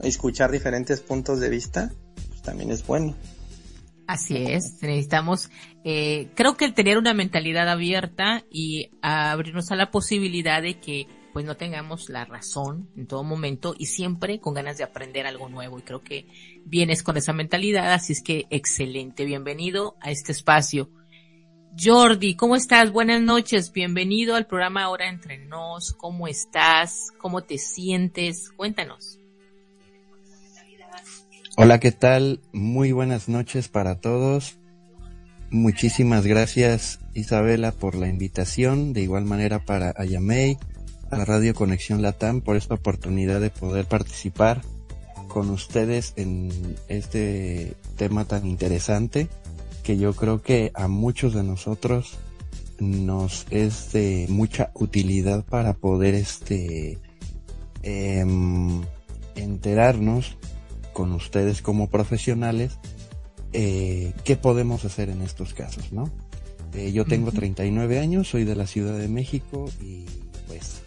escuchar 0.00 0.52
diferentes 0.52 1.00
puntos 1.00 1.40
de 1.40 1.48
vista, 1.48 1.90
pues 2.28 2.42
también 2.42 2.70
es 2.70 2.86
bueno. 2.86 3.16
Así 4.06 4.36
es, 4.36 4.80
necesitamos, 4.82 5.50
eh, 5.82 6.28
creo 6.36 6.56
que 6.56 6.64
el 6.64 6.74
tener 6.74 6.96
una 6.96 7.12
mentalidad 7.12 7.68
abierta 7.68 8.44
y 8.50 8.90
abrirnos 9.02 9.72
a 9.72 9.76
la 9.76 9.90
posibilidad 9.90 10.62
de 10.62 10.78
que 10.78 11.08
pues 11.32 11.44
no 11.44 11.56
tengamos 11.56 12.08
la 12.08 12.24
razón 12.24 12.88
en 12.96 13.06
todo 13.06 13.22
momento 13.24 13.74
y 13.76 13.86
siempre 13.86 14.40
con 14.40 14.54
ganas 14.54 14.78
de 14.78 14.84
aprender 14.84 15.26
algo 15.26 15.48
nuevo 15.48 15.78
y 15.78 15.82
creo 15.82 16.02
que 16.02 16.28
vienes 16.64 17.02
con 17.02 17.16
esa 17.16 17.32
mentalidad, 17.32 17.92
así 17.92 18.12
es 18.12 18.22
que 18.22 18.46
excelente, 18.48 19.24
bienvenido 19.24 19.96
a 20.00 20.10
este 20.12 20.32
espacio. 20.32 20.88
Jordi, 21.78 22.36
¿cómo 22.36 22.56
estás? 22.56 22.92
Buenas 22.92 23.20
noches, 23.20 23.72
bienvenido 23.72 24.36
al 24.36 24.46
programa 24.46 24.84
Ahora 24.84 25.08
Entre 25.08 25.36
Nos, 25.36 25.92
¿cómo 25.92 26.26
estás? 26.26 27.08
¿Cómo 27.18 27.42
te 27.42 27.58
sientes? 27.58 28.50
Cuéntanos. 28.56 29.18
Hola, 31.58 31.80
¿qué 31.80 31.90
tal? 31.90 32.42
Muy 32.52 32.92
buenas 32.92 33.30
noches 33.30 33.68
para 33.68 33.98
todos. 33.98 34.58
Muchísimas 35.48 36.26
gracias 36.26 37.00
Isabela 37.14 37.72
por 37.72 37.94
la 37.94 38.08
invitación, 38.08 38.92
de 38.92 39.00
igual 39.00 39.24
manera 39.24 39.64
para 39.64 39.94
Ayamei, 39.96 40.58
a 41.10 41.24
Radio 41.24 41.54
Conexión 41.54 42.02
Latam 42.02 42.42
por 42.42 42.56
esta 42.56 42.74
oportunidad 42.74 43.40
de 43.40 43.48
poder 43.48 43.86
participar 43.86 44.60
con 45.28 45.48
ustedes 45.48 46.12
en 46.16 46.76
este 46.88 47.74
tema 47.96 48.26
tan 48.26 48.46
interesante 48.46 49.28
que 49.82 49.96
yo 49.96 50.12
creo 50.12 50.42
que 50.42 50.72
a 50.74 50.88
muchos 50.88 51.32
de 51.32 51.42
nosotros 51.42 52.18
nos 52.80 53.46
es 53.48 53.94
de 53.94 54.26
mucha 54.28 54.72
utilidad 54.74 55.42
para 55.42 55.72
poder 55.72 56.16
este 56.16 56.98
eh, 57.82 58.26
enterarnos 59.36 60.36
con 60.96 61.12
ustedes 61.12 61.60
como 61.60 61.90
profesionales 61.90 62.78
eh, 63.52 64.14
qué 64.24 64.36
podemos 64.36 64.86
hacer 64.86 65.10
en 65.10 65.20
estos 65.20 65.52
casos, 65.52 65.92
¿no? 65.92 66.10
Eh, 66.72 66.90
yo 66.90 67.04
tengo 67.04 67.32
39 67.32 67.98
años, 67.98 68.28
soy 68.28 68.44
de 68.44 68.56
la 68.56 68.66
Ciudad 68.66 68.96
de 68.96 69.06
México 69.06 69.70
y 69.78 70.06
pues 70.46 70.80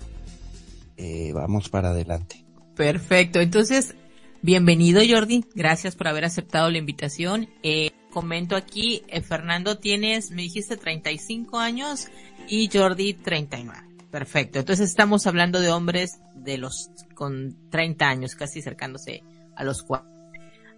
eh, 0.97 1.31
vamos 1.35 1.69
para 1.69 1.91
adelante. 1.91 2.43
Perfecto, 2.75 3.39
entonces 3.39 3.93
Bienvenido 4.41 5.01
Jordi, 5.07 5.43
gracias 5.53 5.97
por 5.97 6.07
haber 6.07 6.23
aceptado 6.23 6.71
la 6.71 6.77
invitación. 6.77 7.49
Eh, 7.61 7.91
comento 8.09 8.55
aquí, 8.55 9.03
eh, 9.09 9.21
Fernando 9.21 9.77
tienes, 9.77 10.31
me 10.31 10.43
dijiste 10.43 10.75
35 10.77 11.59
años 11.59 12.07
y 12.47 12.67
Jordi 12.73 13.13
39. 13.13 13.81
Perfecto, 14.09 14.57
entonces 14.57 14.89
estamos 14.89 15.27
hablando 15.27 15.59
de 15.59 15.69
hombres 15.69 16.19
de 16.33 16.57
los 16.57 16.89
con 17.13 17.57
30 17.69 18.07
años, 18.07 18.35
casi 18.35 18.59
acercándose 18.59 19.23
a 19.59 19.63
los 19.63 19.83
4. 19.83 20.09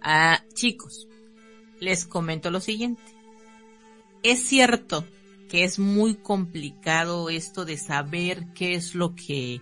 Ah, 0.02 0.42
chicos, 0.54 1.06
les 1.80 2.04
comento 2.04 2.50
lo 2.50 2.60
siguiente. 2.60 3.02
Es 4.22 4.44
cierto 4.44 5.06
que 5.48 5.64
es 5.64 5.78
muy 5.78 6.16
complicado 6.16 7.30
esto 7.30 7.64
de 7.64 7.78
saber 7.78 8.46
qué 8.54 8.74
es 8.74 8.94
lo 8.94 9.14
que 9.14 9.60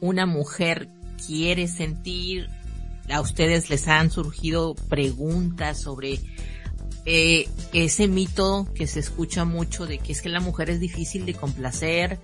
una 0.00 0.26
mujer 0.26 0.90
quiere 1.26 1.68
sentir. 1.68 2.48
A 3.10 3.20
ustedes 3.20 3.70
les 3.70 3.88
han 3.88 4.10
surgido 4.10 4.74
preguntas 4.88 5.80
sobre 5.80 6.20
eh, 7.06 7.48
ese 7.72 8.08
mito 8.08 8.68
que 8.74 8.86
se 8.86 9.00
escucha 9.00 9.44
mucho 9.44 9.86
de 9.86 9.98
que 9.98 10.12
es 10.12 10.20
que 10.20 10.28
la 10.28 10.40
mujer 10.40 10.68
es 10.68 10.80
difícil 10.80 11.24
de 11.24 11.34
complacer, 11.34 12.20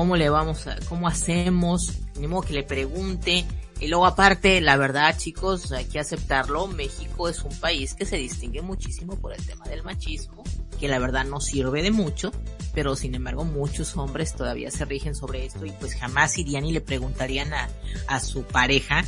cómo 0.00 0.16
le 0.16 0.30
vamos 0.30 0.66
a, 0.66 0.78
cómo 0.88 1.08
hacemos, 1.08 1.92
ni 2.18 2.26
modo 2.26 2.40
que 2.40 2.54
le 2.54 2.62
pregunte. 2.62 3.44
Y 3.80 3.88
luego 3.88 4.06
aparte, 4.06 4.58
la 4.62 4.78
verdad 4.78 5.14
chicos, 5.14 5.72
hay 5.72 5.84
que 5.84 6.00
aceptarlo, 6.00 6.68
México 6.68 7.28
es 7.28 7.42
un 7.42 7.54
país 7.60 7.92
que 7.92 8.06
se 8.06 8.16
distingue 8.16 8.62
muchísimo 8.62 9.16
por 9.16 9.34
el 9.34 9.44
tema 9.44 9.66
del 9.66 9.82
machismo 9.82 10.42
que 10.78 10.88
la 10.88 10.98
verdad 10.98 11.26
no 11.26 11.42
sirve 11.42 11.82
de 11.82 11.90
mucho, 11.90 12.32
pero 12.72 12.96
sin 12.96 13.14
embargo 13.14 13.44
muchos 13.44 13.94
hombres 13.98 14.34
todavía 14.34 14.70
se 14.70 14.86
rigen 14.86 15.14
sobre 15.14 15.44
esto 15.44 15.66
y 15.66 15.72
pues 15.72 15.94
jamás 15.94 16.38
irían 16.38 16.64
y 16.64 16.72
le 16.72 16.80
preguntarían 16.80 17.52
a, 17.52 17.68
a 18.06 18.20
su 18.20 18.44
pareja 18.44 19.04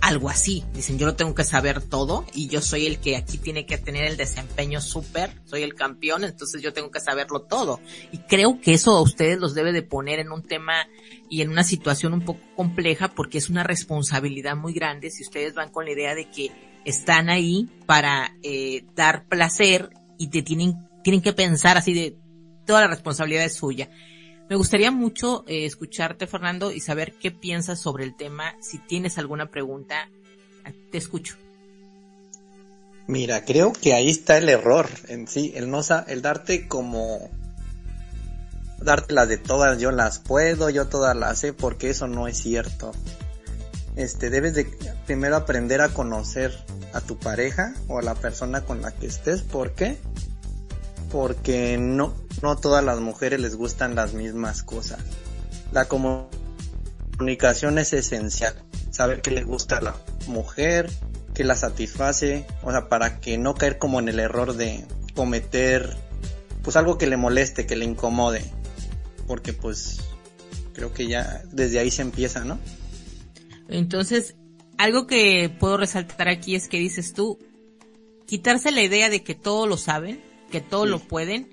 algo 0.00 0.28
así. 0.28 0.64
Dicen, 0.72 0.98
yo 0.98 1.06
lo 1.06 1.14
tengo 1.14 1.34
que 1.34 1.44
saber 1.44 1.82
todo 1.82 2.24
y 2.34 2.48
yo 2.48 2.60
soy 2.60 2.86
el 2.86 2.98
que 2.98 3.16
aquí 3.16 3.38
tiene 3.38 3.66
que 3.66 3.78
tener 3.78 4.04
el 4.04 4.16
desempeño 4.16 4.80
súper, 4.80 5.30
soy 5.44 5.62
el 5.62 5.74
campeón, 5.74 6.24
entonces 6.24 6.62
yo 6.62 6.72
tengo 6.72 6.90
que 6.90 7.00
saberlo 7.00 7.42
todo. 7.42 7.80
Y 8.12 8.18
creo 8.18 8.60
que 8.60 8.74
eso 8.74 8.92
a 8.92 9.02
ustedes 9.02 9.38
los 9.38 9.54
debe 9.54 9.72
de 9.72 9.82
poner 9.82 10.18
en 10.18 10.32
un 10.32 10.42
tema 10.42 10.86
y 11.30 11.42
en 11.42 11.50
una 11.50 11.64
situación 11.64 12.14
un 12.14 12.22
poco 12.22 12.40
compleja 12.56 13.08
porque 13.08 13.38
es 13.38 13.50
una 13.50 13.64
responsabilidad 13.64 14.56
muy 14.56 14.72
grande 14.72 15.10
si 15.10 15.22
ustedes 15.22 15.54
van 15.54 15.70
con 15.70 15.84
la 15.84 15.92
idea 15.92 16.14
de 16.14 16.30
que 16.30 16.50
están 16.84 17.28
ahí 17.28 17.68
para 17.86 18.36
eh, 18.42 18.84
dar 18.94 19.26
placer 19.28 19.90
y 20.18 20.28
te 20.28 20.42
tienen 20.42 20.88
tienen 21.02 21.22
que 21.22 21.32
pensar 21.32 21.76
así 21.76 21.94
de 21.94 22.18
toda 22.66 22.82
la 22.82 22.88
responsabilidad 22.88 23.44
es 23.44 23.54
suya. 23.54 23.88
Me 24.48 24.56
gustaría 24.56 24.90
mucho 24.90 25.44
eh, 25.46 25.66
escucharte, 25.66 26.26
Fernando, 26.26 26.72
y 26.72 26.80
saber 26.80 27.12
qué 27.14 27.30
piensas 27.30 27.80
sobre 27.80 28.04
el 28.04 28.16
tema. 28.16 28.54
Si 28.60 28.78
tienes 28.78 29.18
alguna 29.18 29.50
pregunta, 29.50 30.08
te 30.90 30.98
escucho. 30.98 31.36
Mira, 33.06 33.44
creo 33.44 33.72
que 33.72 33.94
ahí 33.94 34.10
está 34.10 34.38
el 34.38 34.48
error 34.48 34.88
en 35.08 35.28
sí, 35.28 35.52
el 35.54 35.70
no 35.70 35.80
el 36.06 36.22
darte 36.22 36.68
como 36.68 37.30
darte 38.80 39.14
las 39.14 39.28
de 39.28 39.38
todas, 39.38 39.78
yo 39.78 39.90
las 39.90 40.18
puedo, 40.18 40.70
yo 40.70 40.88
todas 40.88 41.16
las 41.16 41.38
sé, 41.38 41.52
porque 41.52 41.90
eso 41.90 42.06
no 42.06 42.28
es 42.28 42.38
cierto. 42.38 42.92
Este, 43.96 44.30
debes 44.30 44.54
de 44.54 44.66
primero 45.06 45.36
aprender 45.36 45.80
a 45.80 45.88
conocer 45.88 46.56
a 46.92 47.00
tu 47.00 47.18
pareja 47.18 47.74
o 47.88 47.98
a 47.98 48.02
la 48.02 48.14
persona 48.14 48.64
con 48.64 48.82
la 48.82 48.92
que 48.92 49.06
estés, 49.06 49.42
¿por 49.42 49.72
qué? 49.72 49.98
Porque 51.10 51.78
no, 51.78 52.14
no 52.42 52.56
todas 52.56 52.84
las 52.84 53.00
mujeres 53.00 53.40
les 53.40 53.56
gustan 53.56 53.94
las 53.94 54.14
mismas 54.14 54.62
cosas. 54.62 55.00
La 55.72 55.86
comunicación 55.86 57.78
es 57.78 57.92
esencial, 57.92 58.54
saber 58.90 59.22
qué 59.22 59.30
le 59.30 59.44
gusta 59.44 59.78
a 59.78 59.82
la 59.82 59.96
mujer, 60.26 60.90
qué 61.34 61.44
la 61.44 61.56
satisface, 61.56 62.46
o 62.62 62.70
sea, 62.70 62.88
para 62.88 63.20
que 63.20 63.38
no 63.38 63.54
caer 63.54 63.78
como 63.78 64.00
en 64.00 64.08
el 64.08 64.18
error 64.18 64.54
de 64.54 64.84
cometer 65.14 65.96
pues 66.62 66.76
algo 66.76 66.98
que 66.98 67.06
le 67.06 67.16
moleste, 67.16 67.66
que 67.66 67.76
le 67.76 67.84
incomode, 67.84 68.44
porque 69.26 69.52
pues 69.52 70.00
creo 70.74 70.92
que 70.92 71.06
ya 71.06 71.42
desde 71.50 71.78
ahí 71.78 71.90
se 71.90 72.02
empieza, 72.02 72.44
¿no? 72.44 72.58
Entonces, 73.68 74.34
algo 74.76 75.06
que 75.06 75.50
puedo 75.58 75.76
resaltar 75.76 76.28
aquí 76.28 76.54
es 76.54 76.68
que 76.68 76.78
dices 76.78 77.12
tú, 77.14 77.38
quitarse 78.26 78.70
la 78.70 78.82
idea 78.82 79.08
de 79.08 79.22
que 79.22 79.34
todo 79.34 79.66
lo 79.66 79.76
saben, 79.76 80.20
que 80.50 80.60
todo 80.60 80.86
lo 80.86 80.98
pueden 80.98 81.48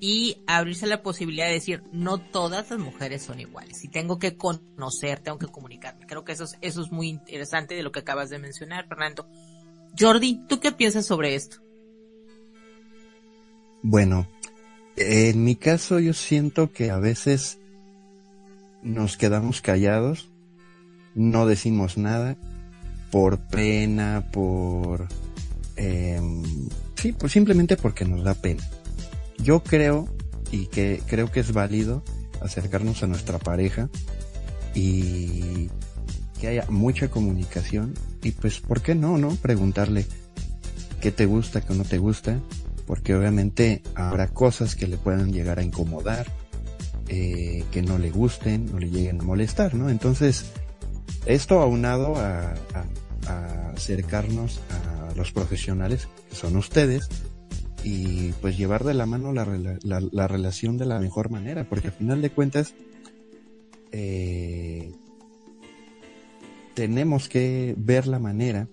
y 0.00 0.38
abrirse 0.46 0.86
la 0.86 1.02
posibilidad 1.02 1.46
de 1.46 1.52
decir, 1.52 1.82
no 1.92 2.18
todas 2.18 2.70
las 2.70 2.80
mujeres 2.80 3.22
son 3.22 3.38
iguales. 3.38 3.84
Y 3.84 3.88
tengo 3.88 4.18
que 4.18 4.36
conocer, 4.36 5.20
tengo 5.20 5.38
que 5.38 5.46
comunicarme. 5.46 6.06
Creo 6.06 6.24
que 6.24 6.32
eso 6.32 6.44
es, 6.44 6.56
eso 6.62 6.82
es 6.82 6.90
muy 6.90 7.08
interesante 7.08 7.74
de 7.74 7.82
lo 7.82 7.92
que 7.92 8.00
acabas 8.00 8.30
de 8.30 8.38
mencionar, 8.38 8.88
Fernando. 8.88 9.28
Jordi, 9.98 10.40
¿tú 10.48 10.58
qué 10.58 10.72
piensas 10.72 11.04
sobre 11.04 11.34
esto? 11.34 11.58
Bueno, 13.82 14.26
en 14.96 15.44
mi 15.44 15.56
caso 15.56 15.98
yo 15.98 16.14
siento 16.14 16.72
que 16.72 16.90
a 16.90 16.98
veces 16.98 17.58
nos 18.82 19.16
quedamos 19.18 19.60
callados, 19.60 20.30
no 21.14 21.46
decimos 21.46 21.98
nada 21.98 22.36
por 23.10 23.38
pena, 23.38 24.28
por 24.32 25.08
eh, 25.76 26.20
Sí, 27.00 27.12
pues 27.12 27.32
simplemente 27.32 27.78
porque 27.78 28.04
nos 28.04 28.22
da 28.22 28.34
pena. 28.34 28.62
Yo 29.38 29.62
creo, 29.62 30.06
y 30.52 30.66
que 30.66 31.00
creo 31.06 31.30
que 31.32 31.40
es 31.40 31.52
válido 31.52 32.04
acercarnos 32.42 33.02
a 33.02 33.06
nuestra 33.06 33.38
pareja 33.38 33.88
y 34.74 35.70
que 36.38 36.48
haya 36.48 36.66
mucha 36.68 37.08
comunicación 37.08 37.94
y 38.22 38.32
pues, 38.32 38.60
¿por 38.60 38.82
qué 38.82 38.94
no, 38.94 39.16
no? 39.16 39.30
Preguntarle 39.36 40.04
qué 41.00 41.10
te 41.10 41.24
gusta, 41.24 41.62
qué 41.62 41.72
no 41.74 41.84
te 41.84 41.96
gusta, 41.96 42.38
porque 42.86 43.14
obviamente 43.14 43.82
habrá 43.94 44.28
cosas 44.28 44.74
que 44.74 44.86
le 44.86 44.98
puedan 44.98 45.32
llegar 45.32 45.58
a 45.58 45.62
incomodar, 45.62 46.26
eh, 47.08 47.64
que 47.70 47.80
no 47.80 47.96
le 47.96 48.10
gusten, 48.10 48.66
no 48.66 48.78
le 48.78 48.90
lleguen 48.90 49.22
a 49.22 49.24
molestar, 49.24 49.74
¿no? 49.74 49.88
Entonces, 49.88 50.52
esto 51.24 51.60
aunado 51.60 52.16
a, 52.16 52.52
a 52.74 52.84
acercarnos 53.70 54.60
a 54.70 55.14
los 55.14 55.32
profesionales, 55.32 56.08
que 56.28 56.34
son 56.34 56.56
ustedes, 56.56 57.08
y 57.82 58.32
pues 58.40 58.58
llevar 58.58 58.84
de 58.84 58.94
la 58.94 59.06
mano 59.06 59.32
la, 59.32 59.46
la, 59.82 60.28
relación 60.28 60.76
de 60.76 60.86
la 60.86 60.98
mejor 61.00 61.30
manera, 61.30 61.64
porque 61.68 61.88
al 61.88 61.94
final 61.94 62.20
de 62.20 62.30
cuentas 62.30 62.74
eh, 63.92 64.92
tenemos 66.74 67.28
que 67.28 67.74
ver 67.78 68.06
la 68.06 68.18
manera 68.18 68.68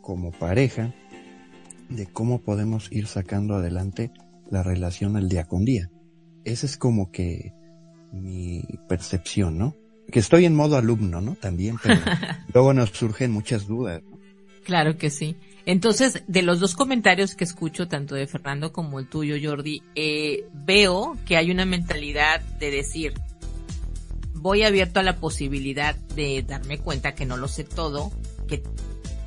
como 0.00 0.30
pareja 0.30 0.94
de 1.88 2.06
cómo 2.06 2.40
podemos 2.40 2.90
ir 2.90 3.06
sacando 3.06 3.54
adelante 3.54 4.12
la 4.50 4.62
relación 4.62 5.16
al 5.16 5.28
día 5.28 5.44
con 5.44 5.64
día. 5.64 5.90
Esa 6.44 6.66
es 6.66 6.76
como 6.76 7.10
que 7.10 7.52
mi 8.12 8.64
percepción, 8.88 9.58
¿no? 9.58 9.76
Que 10.10 10.18
estoy 10.18 10.44
en 10.44 10.54
modo 10.54 10.76
alumno, 10.76 11.20
¿no? 11.20 11.36
También, 11.36 11.76
pero 11.82 12.00
luego 12.52 12.74
nos 12.74 12.90
surgen 12.90 13.30
muchas 13.30 13.66
dudas. 13.66 14.02
Claro 14.64 14.96
que 14.96 15.10
sí. 15.10 15.36
Entonces, 15.64 16.22
de 16.26 16.42
los 16.42 16.60
dos 16.60 16.74
comentarios 16.74 17.34
que 17.34 17.44
escucho, 17.44 17.86
tanto 17.88 18.14
de 18.14 18.26
Fernando 18.26 18.72
como 18.72 18.98
el 18.98 19.06
tuyo, 19.06 19.36
Jordi, 19.42 19.82
eh, 19.94 20.44
veo 20.52 21.16
que 21.24 21.36
hay 21.36 21.50
una 21.50 21.64
mentalidad 21.64 22.40
de 22.40 22.70
decir, 22.70 23.14
voy 24.34 24.64
abierto 24.64 25.00
a 25.00 25.04
la 25.04 25.16
posibilidad 25.16 25.94
de 26.16 26.42
darme 26.42 26.78
cuenta 26.78 27.14
que 27.14 27.26
no 27.26 27.36
lo 27.36 27.46
sé 27.46 27.62
todo, 27.62 28.10
que 28.48 28.62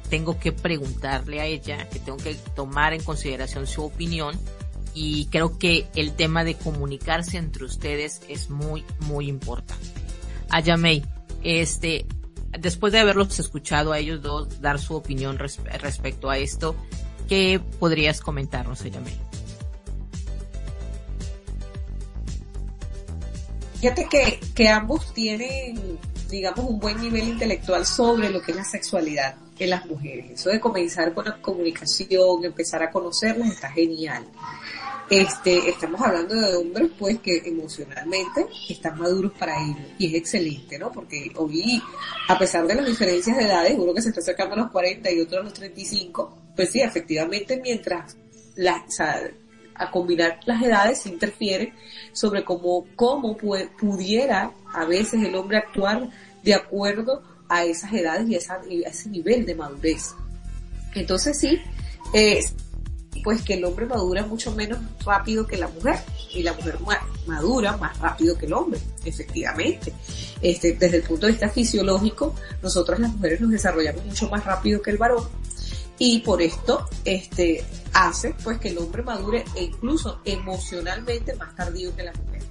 tengo 0.09 0.37
que 0.37 0.51
preguntarle 0.51 1.39
a 1.39 1.45
ella, 1.45 1.89
que 1.89 1.99
tengo 1.99 2.17
que 2.17 2.35
tomar 2.55 2.93
en 2.93 3.01
consideración 3.01 3.65
su 3.65 3.83
opinión 3.83 4.37
y 4.93 5.25
creo 5.25 5.57
que 5.57 5.87
el 5.95 6.13
tema 6.13 6.43
de 6.43 6.55
comunicarse 6.55 7.37
entre 7.37 7.65
ustedes 7.65 8.21
es 8.29 8.49
muy, 8.49 8.83
muy 9.01 9.27
importante. 9.27 10.04
Ayamei, 10.49 11.03
este, 11.43 12.05
después 12.59 12.93
de 12.93 12.99
haberlos 12.99 13.39
escuchado 13.39 13.91
a 13.91 13.99
ellos 13.99 14.21
dos 14.21 14.61
dar 14.61 14.79
su 14.79 14.95
opinión 14.95 15.37
respecto 15.37 16.29
a 16.29 16.37
esto, 16.37 16.75
¿qué 17.27 17.59
podrías 17.79 18.21
comentarnos, 18.21 18.83
Yamel? 18.83 19.13
Fíjate 23.79 24.07
que, 24.09 24.39
que 24.55 24.69
ambos 24.69 25.13
tienen, 25.13 25.99
digamos, 26.29 26.65
un 26.65 26.79
buen 26.79 26.99
nivel 26.99 27.27
intelectual 27.27 27.85
sobre 27.85 28.29
lo 28.29 28.41
que 28.41 28.51
es 28.51 28.57
la 28.57 28.63
sexualidad 28.63 29.35
en 29.59 29.69
las 29.69 29.85
mujeres. 29.85 30.31
Eso 30.31 30.49
de 30.49 30.59
comenzar 30.59 31.13
con 31.13 31.25
la 31.25 31.39
comunicación, 31.41 32.43
empezar 32.43 32.81
a 32.83 32.89
conocerlas, 32.89 33.49
está 33.51 33.69
genial. 33.71 34.25
Este, 35.09 35.69
estamos 35.69 36.01
hablando 36.01 36.33
de 36.33 36.55
hombres 36.55 36.89
pues 36.97 37.19
que 37.19 37.37
emocionalmente 37.45 38.47
están 38.67 38.97
maduros 38.97 39.31
para 39.33 39.61
ello 39.63 39.77
y 39.99 40.07
es 40.07 40.13
excelente, 40.15 40.79
¿no? 40.79 40.91
Porque 40.91 41.31
hoy, 41.35 41.81
a 42.27 42.39
pesar 42.39 42.65
de 42.65 42.73
las 42.73 42.87
diferencias 42.87 43.37
de 43.37 43.43
edades, 43.43 43.75
uno 43.77 43.93
que 43.93 44.01
se 44.01 44.09
está 44.09 44.21
acercando 44.21 44.55
a 44.55 44.59
los 44.59 44.71
40 44.71 45.11
y 45.11 45.21
otro 45.21 45.39
a 45.39 45.43
los 45.43 45.53
35, 45.53 46.37
pues 46.55 46.71
sí, 46.71 46.81
efectivamente 46.81 47.61
mientras 47.61 48.17
la, 48.55 48.83
a 49.75 49.91
combinar 49.91 50.39
las 50.45 50.63
edades 50.63 51.01
se 51.01 51.09
interfiere 51.09 51.73
sobre 52.11 52.43
cómo, 52.43 52.87
cómo 52.95 53.37
pudiera 53.37 54.53
a 54.73 54.85
veces 54.85 55.23
el 55.23 55.35
hombre 55.35 55.57
actuar 55.57 56.09
de 56.43 56.53
acuerdo 56.55 57.21
a 57.47 57.63
esas 57.63 57.93
edades 57.93 58.27
y 58.27 58.35
a, 58.83 58.89
ese 58.89 59.09
nivel 59.09 59.45
de 59.45 59.55
madurez. 59.55 60.15
Entonces 60.95 61.37
sí, 61.37 61.59
eh, 62.13 62.39
pues 63.23 63.41
que 63.41 63.55
el 63.55 63.65
hombre 63.65 63.85
madura 63.85 64.25
mucho 64.25 64.51
menos 64.53 64.79
rápido 65.05 65.47
que 65.47 65.57
la 65.57 65.67
mujer 65.67 65.99
y 66.33 66.43
la 66.43 66.53
mujer 66.53 66.77
madura 67.25 67.77
más 67.77 67.97
rápido 67.99 68.37
que 68.37 68.45
el 68.45 68.53
hombre, 68.53 68.79
efectivamente. 69.03 69.93
Este, 70.41 70.73
desde 70.73 70.97
el 70.97 71.03
punto 71.03 71.25
de 71.25 71.31
vista 71.31 71.49
fisiológico, 71.49 72.35
nosotros 72.61 72.99
las 72.99 73.11
mujeres 73.13 73.41
nos 73.41 73.51
desarrollamos 73.51 74.05
mucho 74.05 74.29
más 74.29 74.43
rápido 74.45 74.81
que 74.81 74.91
el 74.91 74.97
varón 74.97 75.23
y 75.97 76.19
por 76.19 76.41
esto 76.41 76.87
este, 77.05 77.63
hace 77.93 78.35
pues 78.43 78.59
que 78.59 78.69
el 78.69 78.77
hombre 78.77 79.03
madure 79.03 79.45
e 79.55 79.63
incluso 79.63 80.19
emocionalmente 80.25 81.35
más 81.35 81.55
tardío 81.55 81.95
que 81.95 82.03
la 82.03 82.13
mujer. 82.13 82.41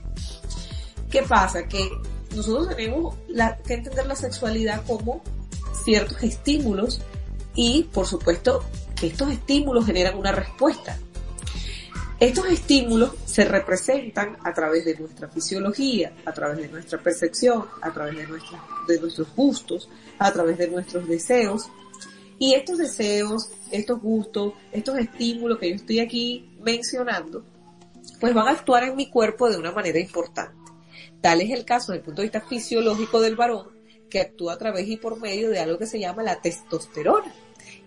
¿Qué 1.11 1.23
pasa? 1.23 1.68
Que 1.68 1.90
nosotros 2.35 2.75
tenemos 2.75 3.14
que 3.66 3.75
entender 3.75 4.06
la 4.06 4.16
sexualidad 4.16 4.85
como 4.87 5.23
ciertos 5.85 6.23
estímulos 6.23 7.00
y 7.54 7.85
por 7.92 8.06
supuesto 8.06 8.64
estos 9.06 9.30
estímulos 9.30 9.87
generan 9.87 10.16
una 10.16 10.32
respuesta. 10.32 10.99
Estos 12.20 12.46
estímulos 12.46 13.12
se 13.26 13.44
representan 13.44 14.37
a 14.44 14.54
través 14.54 14.84
de 14.84 14.96
nuestra 14.96 15.28
fisiología, 15.28 16.12
a 16.25 16.32
través 16.32 16.58
de 16.58 16.68
nuestra 16.68 16.99
percepción, 16.99 17.66
a 17.82 17.92
través 17.92 18.16
de, 18.16 18.26
de 18.88 19.00
nuestros 19.00 19.34
gustos, 19.34 19.88
a 20.18 20.32
través 20.32 20.56
de 20.58 20.68
nuestros 20.68 21.08
deseos. 21.08 21.68
Y 22.38 22.54
estos 22.54 22.78
deseos, 22.78 23.50
estos 23.70 24.00
gustos, 24.00 24.54
estos 24.73 24.99
estímulos 24.99 25.58
que 25.58 25.70
yo 25.70 25.76
estoy 25.76 25.99
aquí 25.99 26.56
mencionando, 26.62 27.44
pues 28.20 28.32
van 28.32 28.49
a 28.49 28.52
actuar 28.52 28.84
en 28.84 28.96
mi 28.96 29.11
cuerpo 29.11 29.50
de 29.50 29.58
una 29.58 29.73
manera 29.73 29.99
importante. 29.99 30.54
Tal 31.20 31.40
es 31.40 31.50
el 31.50 31.64
caso 31.64 31.92
desde 31.92 32.00
el 32.00 32.04
punto 32.04 32.23
de 32.23 32.26
vista 32.26 32.40
fisiológico 32.40 33.21
del 33.21 33.36
varón, 33.36 33.69
que 34.08 34.21
actúa 34.21 34.54
a 34.54 34.58
través 34.58 34.86
y 34.88 34.97
por 34.97 35.21
medio 35.21 35.50
de 35.50 35.58
algo 35.58 35.78
que 35.78 35.86
se 35.86 35.99
llama 35.99 36.23
la 36.23 36.40
testosterona, 36.40 37.34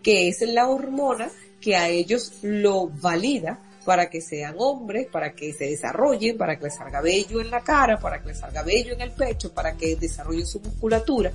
que 0.07 0.29
es 0.29 0.39
la 0.39 0.69
hormona 0.69 1.29
que 1.59 1.75
a 1.75 1.89
ellos 1.89 2.31
lo 2.41 2.87
valida 2.87 3.59
para 3.83 4.09
que 4.09 4.21
sean 4.21 4.55
hombres, 4.57 5.05
para 5.11 5.33
que 5.33 5.51
se 5.51 5.65
desarrollen, 5.65 6.37
para 6.37 6.57
que 6.57 6.63
les 6.63 6.75
salga 6.75 7.01
vello 7.01 7.41
en 7.41 7.51
la 7.51 7.61
cara, 7.61 7.99
para 7.99 8.21
que 8.21 8.29
les 8.29 8.39
salga 8.39 8.63
vello 8.63 8.93
en 8.93 9.01
el 9.01 9.11
pecho, 9.11 9.51
para 9.51 9.75
que 9.75 9.97
desarrollen 9.97 10.47
su 10.47 10.61
musculatura 10.61 11.33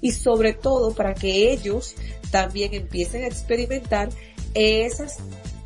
y 0.00 0.10
sobre 0.10 0.54
todo 0.54 0.92
para 0.96 1.14
que 1.14 1.52
ellos 1.52 1.94
también 2.32 2.74
empiecen 2.74 3.22
a 3.22 3.28
experimentar 3.28 4.08
esas 4.52 5.18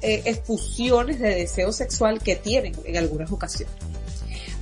eh, 0.02 0.20
efusiones 0.26 1.20
de 1.20 1.34
deseo 1.34 1.72
sexual 1.72 2.20
que 2.20 2.36
tienen 2.36 2.74
en 2.84 2.98
algunas 2.98 3.32
ocasiones. 3.32 3.74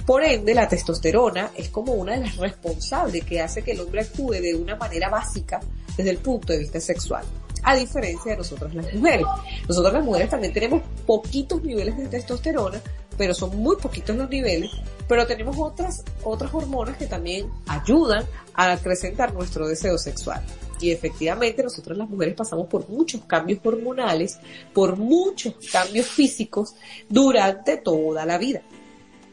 Por 0.06 0.22
ende, 0.22 0.54
la 0.54 0.68
testosterona 0.68 1.50
es 1.56 1.70
como 1.70 1.94
una 1.94 2.12
de 2.12 2.20
las 2.20 2.36
responsables 2.36 3.24
que 3.24 3.40
hace 3.40 3.62
que 3.62 3.72
el 3.72 3.80
hombre 3.80 4.02
actúe 4.02 4.34
de 4.34 4.54
una 4.54 4.76
manera 4.76 5.08
básica 5.08 5.58
desde 5.96 6.10
el 6.10 6.18
punto 6.18 6.52
de 6.52 6.60
vista 6.60 6.80
sexual. 6.80 7.24
A 7.62 7.74
diferencia 7.74 8.32
de 8.32 8.38
nosotras 8.38 8.74
las 8.74 8.92
mujeres. 8.92 9.26
Nosotras 9.68 9.92
las 9.94 10.04
mujeres 10.04 10.30
también 10.30 10.52
tenemos 10.52 10.82
poquitos 11.06 11.62
niveles 11.62 11.96
de 11.96 12.08
testosterona, 12.08 12.80
pero 13.16 13.34
son 13.34 13.56
muy 13.56 13.76
poquitos 13.76 14.16
los 14.16 14.30
niveles, 14.30 14.70
pero 15.06 15.26
tenemos 15.26 15.56
otras, 15.58 16.04
otras 16.22 16.54
hormonas 16.54 16.96
que 16.96 17.06
también 17.06 17.50
ayudan 17.66 18.24
a 18.54 18.72
acrecentar 18.72 19.34
nuestro 19.34 19.68
deseo 19.68 19.98
sexual. 19.98 20.42
Y 20.80 20.90
efectivamente 20.90 21.62
nosotros 21.62 21.98
las 21.98 22.08
mujeres 22.08 22.34
pasamos 22.34 22.66
por 22.66 22.88
muchos 22.88 23.20
cambios 23.26 23.60
hormonales, 23.62 24.38
por 24.72 24.96
muchos 24.96 25.54
cambios 25.70 26.06
físicos 26.06 26.74
durante 27.08 27.76
toda 27.76 28.24
la 28.24 28.38
vida. 28.38 28.62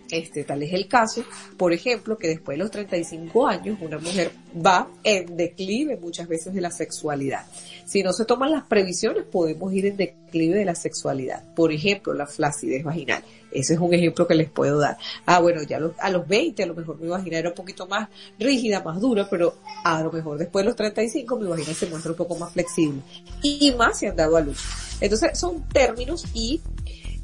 Este, 0.09 0.43
tal 0.43 0.63
es 0.63 0.73
el 0.73 0.87
caso, 0.87 1.23
por 1.57 1.73
ejemplo, 1.73 2.17
que 2.17 2.29
después 2.29 2.57
de 2.57 2.63
los 2.63 2.71
35 2.71 3.47
años 3.47 3.77
una 3.81 3.97
mujer 3.97 4.31
va 4.65 4.87
en 5.03 5.35
declive 5.35 5.97
muchas 5.97 6.27
veces 6.27 6.53
de 6.53 6.61
la 6.61 6.71
sexualidad. 6.71 7.45
Si 7.85 8.03
no 8.03 8.13
se 8.13 8.25
toman 8.25 8.51
las 8.51 8.63
previsiones 8.63 9.23
podemos 9.23 9.73
ir 9.73 9.85
en 9.85 9.97
declive 9.97 10.59
de 10.59 10.65
la 10.65 10.75
sexualidad. 10.75 11.43
Por 11.55 11.71
ejemplo, 11.71 12.13
la 12.13 12.27
flacidez 12.27 12.83
vaginal. 12.83 13.23
Ese 13.51 13.73
es 13.73 13.79
un 13.79 13.93
ejemplo 13.93 14.27
que 14.27 14.35
les 14.35 14.49
puedo 14.49 14.77
dar. 14.79 14.97
Ah, 15.25 15.39
bueno, 15.39 15.61
ya 15.63 15.79
a 15.99 16.09
los 16.09 16.27
20 16.27 16.63
a 16.63 16.65
lo 16.65 16.75
mejor 16.75 16.99
mi 16.99 17.07
vagina 17.07 17.37
era 17.37 17.49
un 17.49 17.55
poquito 17.55 17.87
más 17.87 18.09
rígida, 18.37 18.83
más 18.83 18.99
dura, 18.99 19.27
pero 19.29 19.55
a 19.83 20.01
lo 20.03 20.11
mejor 20.11 20.37
después 20.37 20.63
de 20.63 20.67
los 20.67 20.75
35 20.75 21.37
mi 21.37 21.47
vagina 21.47 21.73
se 21.73 21.87
muestra 21.87 22.11
un 22.11 22.17
poco 22.17 22.35
más 22.35 22.51
flexible. 22.53 23.01
Y 23.41 23.73
más 23.77 23.99
se 23.99 24.07
han 24.07 24.15
dado 24.15 24.37
a 24.37 24.41
luz. 24.41 24.59
Entonces 24.99 25.37
son 25.39 25.67
términos 25.69 26.25
y 26.33 26.61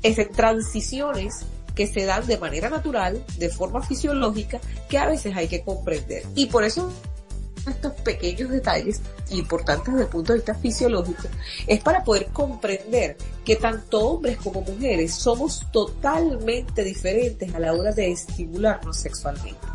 este, 0.02 0.26
transiciones 0.26 1.46
que 1.75 1.88
se 1.88 2.05
dan 2.05 2.25
de 2.27 2.38
manera 2.38 2.69
natural, 2.69 3.23
de 3.38 3.49
forma 3.49 3.81
fisiológica, 3.81 4.59
que 4.89 4.97
a 4.97 5.07
veces 5.07 5.36
hay 5.36 5.47
que 5.47 5.62
comprender. 5.62 6.23
Y 6.36 6.47
por 6.47 6.63
eso 6.63 6.91
estos 7.67 7.93
pequeños 8.01 8.49
detalles 8.49 9.01
importantes 9.29 9.93
desde 9.93 10.05
el 10.05 10.09
punto 10.09 10.33
de 10.33 10.39
vista 10.39 10.55
fisiológico 10.55 11.23
es 11.65 11.81
para 11.81 12.03
poder 12.03 12.27
comprender 12.27 13.17
que 13.45 13.55
tanto 13.55 13.99
hombres 14.05 14.38
como 14.38 14.62
mujeres 14.62 15.13
somos 15.13 15.65
totalmente 15.71 16.83
diferentes 16.83 17.53
a 17.53 17.59
la 17.59 17.73
hora 17.73 17.91
de 17.91 18.12
estimularnos 18.12 18.97
sexualmente. 18.97 19.65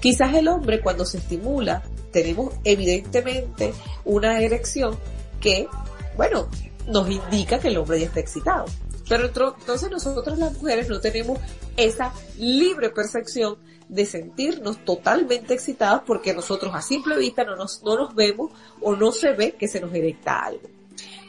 Quizás 0.00 0.34
el 0.34 0.48
hombre 0.48 0.80
cuando 0.80 1.04
se 1.04 1.18
estimula 1.18 1.82
tenemos 2.10 2.54
evidentemente 2.64 3.72
una 4.04 4.40
erección 4.40 4.98
que, 5.40 5.68
bueno, 6.16 6.48
nos 6.86 7.08
indica 7.08 7.58
que 7.60 7.68
el 7.68 7.76
hombre 7.76 8.00
ya 8.00 8.06
está 8.06 8.20
excitado. 8.20 8.64
Pero 9.10 9.26
entonces 9.26 9.90
nosotros 9.90 10.38
las 10.38 10.56
mujeres 10.56 10.88
no 10.88 11.00
tenemos 11.00 11.36
esa 11.76 12.14
libre 12.38 12.90
percepción 12.90 13.58
de 13.88 14.06
sentirnos 14.06 14.84
totalmente 14.84 15.52
excitadas 15.52 16.02
porque 16.06 16.32
nosotros 16.32 16.72
a 16.72 16.80
simple 16.80 17.18
vista 17.18 17.42
no 17.42 17.56
nos, 17.56 17.82
no 17.82 17.96
nos 17.96 18.14
vemos 18.14 18.52
o 18.80 18.94
no 18.94 19.10
se 19.10 19.32
ve 19.32 19.56
que 19.58 19.66
se 19.66 19.80
nos 19.80 19.92
erecta 19.92 20.44
algo. 20.44 20.68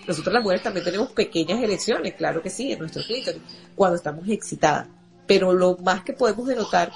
Nosotros 0.08 0.32
las 0.32 0.44
mujeres 0.44 0.62
también 0.62 0.86
tenemos 0.86 1.12
pequeñas 1.12 1.60
elecciones, 1.60 2.13
claro 2.13 2.44
que 2.44 2.52
sí, 2.52 2.72
en 2.72 2.78
nuestro 2.78 3.02
clítoris, 3.02 3.41
cuando 3.74 3.96
estamos 3.96 4.30
excitadas. 4.30 4.88
Pero 5.26 5.52
lo 5.52 5.76
más 5.78 6.04
que 6.04 6.13
podemos 6.13 6.46
denotar 6.46 6.91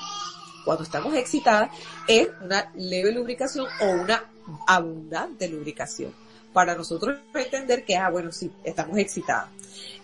cuando 0.66 0.84
estamos 0.84 1.16
excitadas 1.16 1.72
es 2.08 2.28
una 2.44 2.72
leve 2.76 3.12
lubricación 3.12 3.66
o 3.82 4.04
una 4.04 4.24
abundante 4.68 5.48
lubricación. 5.48 6.14
Para 6.56 6.74
nosotros 6.74 7.20
entender 7.34 7.84
que, 7.84 7.98
ah, 7.98 8.10
bueno, 8.10 8.32
sí, 8.32 8.50
estamos 8.64 8.98
excitadas. 8.98 9.50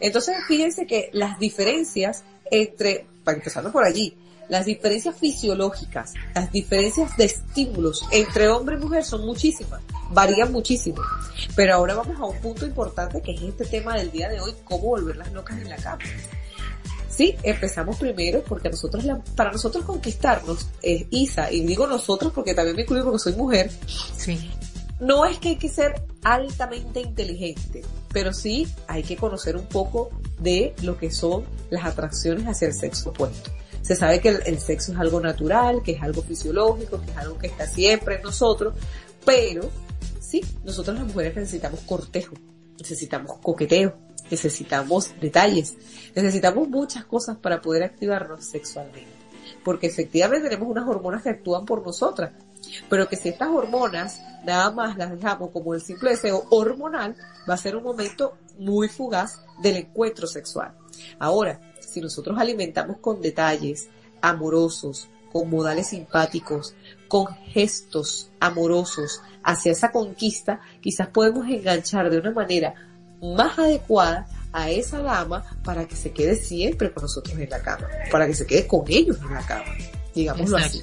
Entonces, 0.02 0.36
fíjense 0.50 0.86
que 0.86 1.10
las 1.14 1.40
diferencias 1.40 2.26
entre, 2.52 3.08
para 3.24 3.38
empezar 3.38 3.72
por 3.72 3.86
allí, 3.86 4.18
las 4.50 4.66
diferencias 4.66 5.16
fisiológicas, 5.16 6.14
las 6.36 6.52
diferencias 6.52 7.16
de 7.16 7.24
estímulos 7.24 8.06
entre 8.12 8.50
hombre 8.50 8.76
y 8.76 8.80
mujer 8.80 9.06
son 9.06 9.26
muchísimas, 9.26 9.80
varían 10.10 10.52
muchísimo. 10.52 11.02
Pero 11.56 11.76
ahora 11.76 11.96
vamos 11.96 12.20
a 12.20 12.26
un 12.26 12.38
punto 12.42 12.66
importante 12.66 13.22
que 13.22 13.32
es 13.32 13.42
este 13.44 13.64
tema 13.64 13.96
del 13.96 14.12
día 14.12 14.28
de 14.28 14.42
hoy, 14.42 14.54
cómo 14.66 14.88
volver 14.88 15.16
las 15.16 15.32
locas 15.32 15.58
en 15.58 15.70
la 15.70 15.78
cama. 15.78 16.04
Sí, 17.10 17.34
empezamos 17.44 17.96
primero 17.96 18.44
porque 18.44 18.70
nosotros, 18.70 19.06
para 19.38 19.54
nosotros 19.54 19.86
conquistarnos, 19.86 20.68
es 20.82 21.06
Isa, 21.12 21.50
y 21.50 21.62
digo 21.62 21.88
nosotros 21.88 22.34
porque 22.34 22.54
también 22.54 22.76
me 22.76 22.82
incluyo 22.82 23.06
porque 23.06 23.20
soy 23.20 23.34
mujer, 23.36 23.72
sí. 24.18 24.52
No 25.02 25.26
es 25.26 25.40
que 25.40 25.50
hay 25.50 25.56
que 25.58 25.68
ser 25.68 26.04
altamente 26.24 27.02
inteligente, 27.02 27.82
pero 28.14 28.32
sí 28.34 28.68
hay 28.88 29.02
que 29.02 29.18
conocer 29.18 29.58
un 29.58 29.66
poco 29.66 30.12
de 30.40 30.76
lo 30.84 30.98
que 30.98 31.12
son 31.12 31.44
las 31.72 31.86
atracciones 31.86 32.46
hacia 32.46 32.68
el 32.68 32.74
sexo 32.74 33.10
opuesto. 33.10 33.50
Se 33.82 33.96
sabe 33.96 34.22
que 34.22 34.30
el, 34.30 34.60
sexo 34.60 34.94
es 34.94 35.00
algo 35.00 35.20
natural, 35.20 35.82
que 35.82 35.94
es 35.94 36.04
algo 36.04 36.22
fisiológico, 36.22 37.02
que 37.02 37.10
es 37.12 37.18
algo 37.18 37.38
que 37.40 37.48
está 37.48 37.68
siempre 37.68 38.18
en 38.18 38.22
nosotros, 38.22 38.76
pero 39.26 39.68
sí, 40.20 40.46
nosotros 40.64 40.96
las 40.96 41.08
mujeres 41.08 41.36
necesitamos 41.36 41.80
cortejo, 41.82 42.36
necesitamos 42.78 43.40
coqueteo, 43.40 43.98
necesitamos 44.30 45.20
detalles, 45.20 45.76
necesitamos 46.16 46.70
muchas 46.70 47.06
cosas 47.06 47.38
para 47.38 47.60
poder 47.60 47.82
activarnos 47.84 48.46
sexualmente. 48.46 49.10
Porque 49.64 49.88
efectivamente 49.88 50.48
tenemos 50.48 50.70
unas 50.70 50.88
hormonas 50.88 51.24
que 51.24 51.30
actúan 51.30 51.66
por 51.66 51.84
nosotras, 51.84 52.34
pero 52.90 53.08
que 53.08 53.16
si 53.16 53.30
estas 53.30 53.50
hormonas 53.50 54.22
nada 54.46 54.72
más 54.72 54.98
las 54.98 55.12
dejamos 55.12 55.52
como 55.52 55.74
el 55.74 55.82
simple 55.82 56.12
deseo 56.12 56.46
hormonal, 56.50 57.16
va 57.50 57.54
a 57.54 57.58
ser 57.58 57.76
un 57.76 57.84
momento 57.84 58.38
muy 58.58 58.88
fugaz 58.88 59.42
del 59.62 59.78
encuentro 59.78 60.28
sexual. 60.28 60.74
Ahora, 61.20 61.60
si 61.80 62.02
nosotros 62.02 62.38
alimentamos 62.40 62.98
con 62.98 63.22
detalles 63.22 63.90
amorosos, 64.22 65.10
con 65.32 65.50
modales 65.50 65.88
simpáticos, 65.88 66.76
con 67.08 67.28
gestos 67.28 68.30
amorosos 68.40 69.22
hacia 69.44 69.72
esa 69.72 69.92
conquista, 69.92 70.62
quizás 70.82 71.08
podemos 71.08 71.48
enganchar 71.48 72.10
de 72.10 72.20
una 72.20 72.32
manera 72.32 72.76
más 73.22 73.58
adecuada 73.58 74.28
a 74.52 74.70
esa 74.70 75.02
dama 75.02 75.46
para 75.64 75.88
que 75.88 75.96
se 75.96 76.12
quede 76.12 76.36
siempre 76.36 76.92
con 76.92 77.04
nosotros 77.04 77.38
en 77.38 77.50
la 77.50 77.62
cama, 77.62 77.88
para 78.12 78.28
que 78.28 78.34
se 78.34 78.46
quede 78.46 78.68
con 78.68 78.84
ellos 78.88 79.18
en 79.22 79.34
la 79.34 79.46
cama, 79.46 79.66
digámoslo 80.14 80.58
así. 80.58 80.82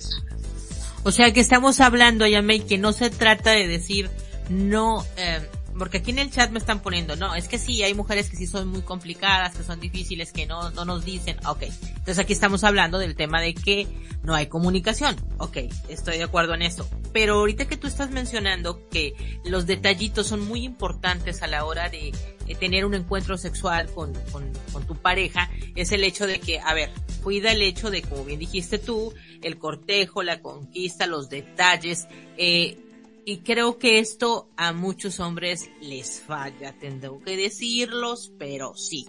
O 1.08 1.10
sea 1.10 1.32
que 1.32 1.40
estamos 1.40 1.80
hablando, 1.80 2.26
Yamei, 2.26 2.60
que 2.60 2.76
no 2.76 2.92
se 2.92 3.08
trata 3.08 3.52
de 3.52 3.66
decir 3.66 4.10
no, 4.50 5.06
eh, 5.16 5.40
porque 5.78 5.96
aquí 5.96 6.10
en 6.10 6.18
el 6.18 6.30
chat 6.30 6.50
me 6.50 6.58
están 6.58 6.80
poniendo, 6.80 7.16
no, 7.16 7.34
es 7.34 7.48
que 7.48 7.56
sí, 7.56 7.82
hay 7.82 7.94
mujeres 7.94 8.28
que 8.28 8.36
sí 8.36 8.46
son 8.46 8.68
muy 8.68 8.82
complicadas, 8.82 9.56
que 9.56 9.62
son 9.62 9.80
difíciles, 9.80 10.32
que 10.32 10.44
no, 10.44 10.70
no 10.72 10.84
nos 10.84 11.06
dicen, 11.06 11.38
ok. 11.46 11.62
Entonces 11.62 12.18
aquí 12.18 12.34
estamos 12.34 12.62
hablando 12.62 12.98
del 12.98 13.16
tema 13.16 13.40
de 13.40 13.54
que 13.54 13.88
no 14.22 14.34
hay 14.34 14.48
comunicación, 14.48 15.16
ok, 15.38 15.56
estoy 15.88 16.18
de 16.18 16.24
acuerdo 16.24 16.52
en 16.52 16.60
eso. 16.60 16.86
Pero 17.14 17.36
ahorita 17.36 17.64
que 17.64 17.78
tú 17.78 17.86
estás 17.86 18.10
mencionando 18.10 18.86
que 18.90 19.14
los 19.46 19.64
detallitos 19.64 20.26
son 20.26 20.46
muy 20.46 20.62
importantes 20.62 21.42
a 21.42 21.46
la 21.46 21.64
hora 21.64 21.88
de, 21.88 22.12
tener 22.60 22.84
un 22.84 22.92
encuentro 22.92 23.38
sexual 23.38 23.88
con, 23.94 24.12
con, 24.30 24.52
con 24.74 24.86
tu 24.86 24.94
pareja, 24.94 25.50
es 25.74 25.90
el 25.90 26.04
hecho 26.04 26.26
de 26.26 26.38
que, 26.38 26.60
a 26.60 26.74
ver, 26.74 26.90
cuida 27.28 27.52
el 27.52 27.60
hecho 27.60 27.90
de, 27.90 28.00
como 28.00 28.24
bien 28.24 28.40
dijiste 28.40 28.78
tú, 28.78 29.12
el 29.42 29.58
cortejo, 29.58 30.22
la 30.22 30.40
conquista, 30.40 31.06
los 31.06 31.28
detalles, 31.28 32.08
eh, 32.38 32.78
y 33.26 33.40
creo 33.40 33.76
que 33.76 33.98
esto 33.98 34.48
a 34.56 34.72
muchos 34.72 35.20
hombres 35.20 35.68
les 35.82 36.22
falla, 36.22 36.78
tendré 36.78 37.10
que 37.22 37.36
decirlos, 37.36 38.32
pero 38.38 38.74
sí. 38.76 39.04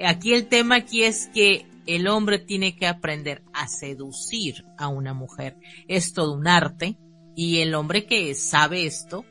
Aquí 0.00 0.32
el 0.32 0.46
tema 0.46 0.76
aquí 0.76 1.02
es 1.02 1.26
que 1.34 1.66
el 1.86 2.06
hombre 2.06 2.38
tiene 2.38 2.76
que 2.76 2.86
aprender 2.86 3.42
a 3.52 3.66
seducir 3.66 4.64
a 4.78 4.86
una 4.86 5.12
mujer. 5.12 5.56
Es 5.88 6.12
todo 6.12 6.34
un 6.34 6.46
arte 6.46 6.96
y 7.34 7.62
el 7.62 7.74
hombre 7.74 8.06
que 8.06 8.32
sabe 8.36 8.86
esto, 8.86 9.24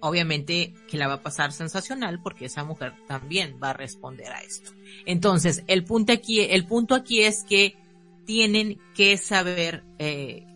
obviamente 0.00 0.74
que 0.88 0.96
la 0.96 1.08
va 1.08 1.14
a 1.14 1.22
pasar 1.22 1.52
sensacional 1.52 2.20
porque 2.22 2.46
esa 2.46 2.64
mujer 2.64 2.94
también 3.06 3.58
va 3.62 3.70
a 3.70 3.74
responder 3.74 4.32
a 4.32 4.40
esto. 4.40 4.72
Entonces, 5.06 5.62
el 5.66 5.84
punto 5.84 6.12
aquí, 6.12 6.40
el 6.40 6.66
punto 6.66 6.94
aquí 6.94 7.22
es 7.22 7.44
que 7.44 7.76
tienen 8.24 8.78
que 8.94 9.16
saber 9.16 9.84
eh, 9.98 10.46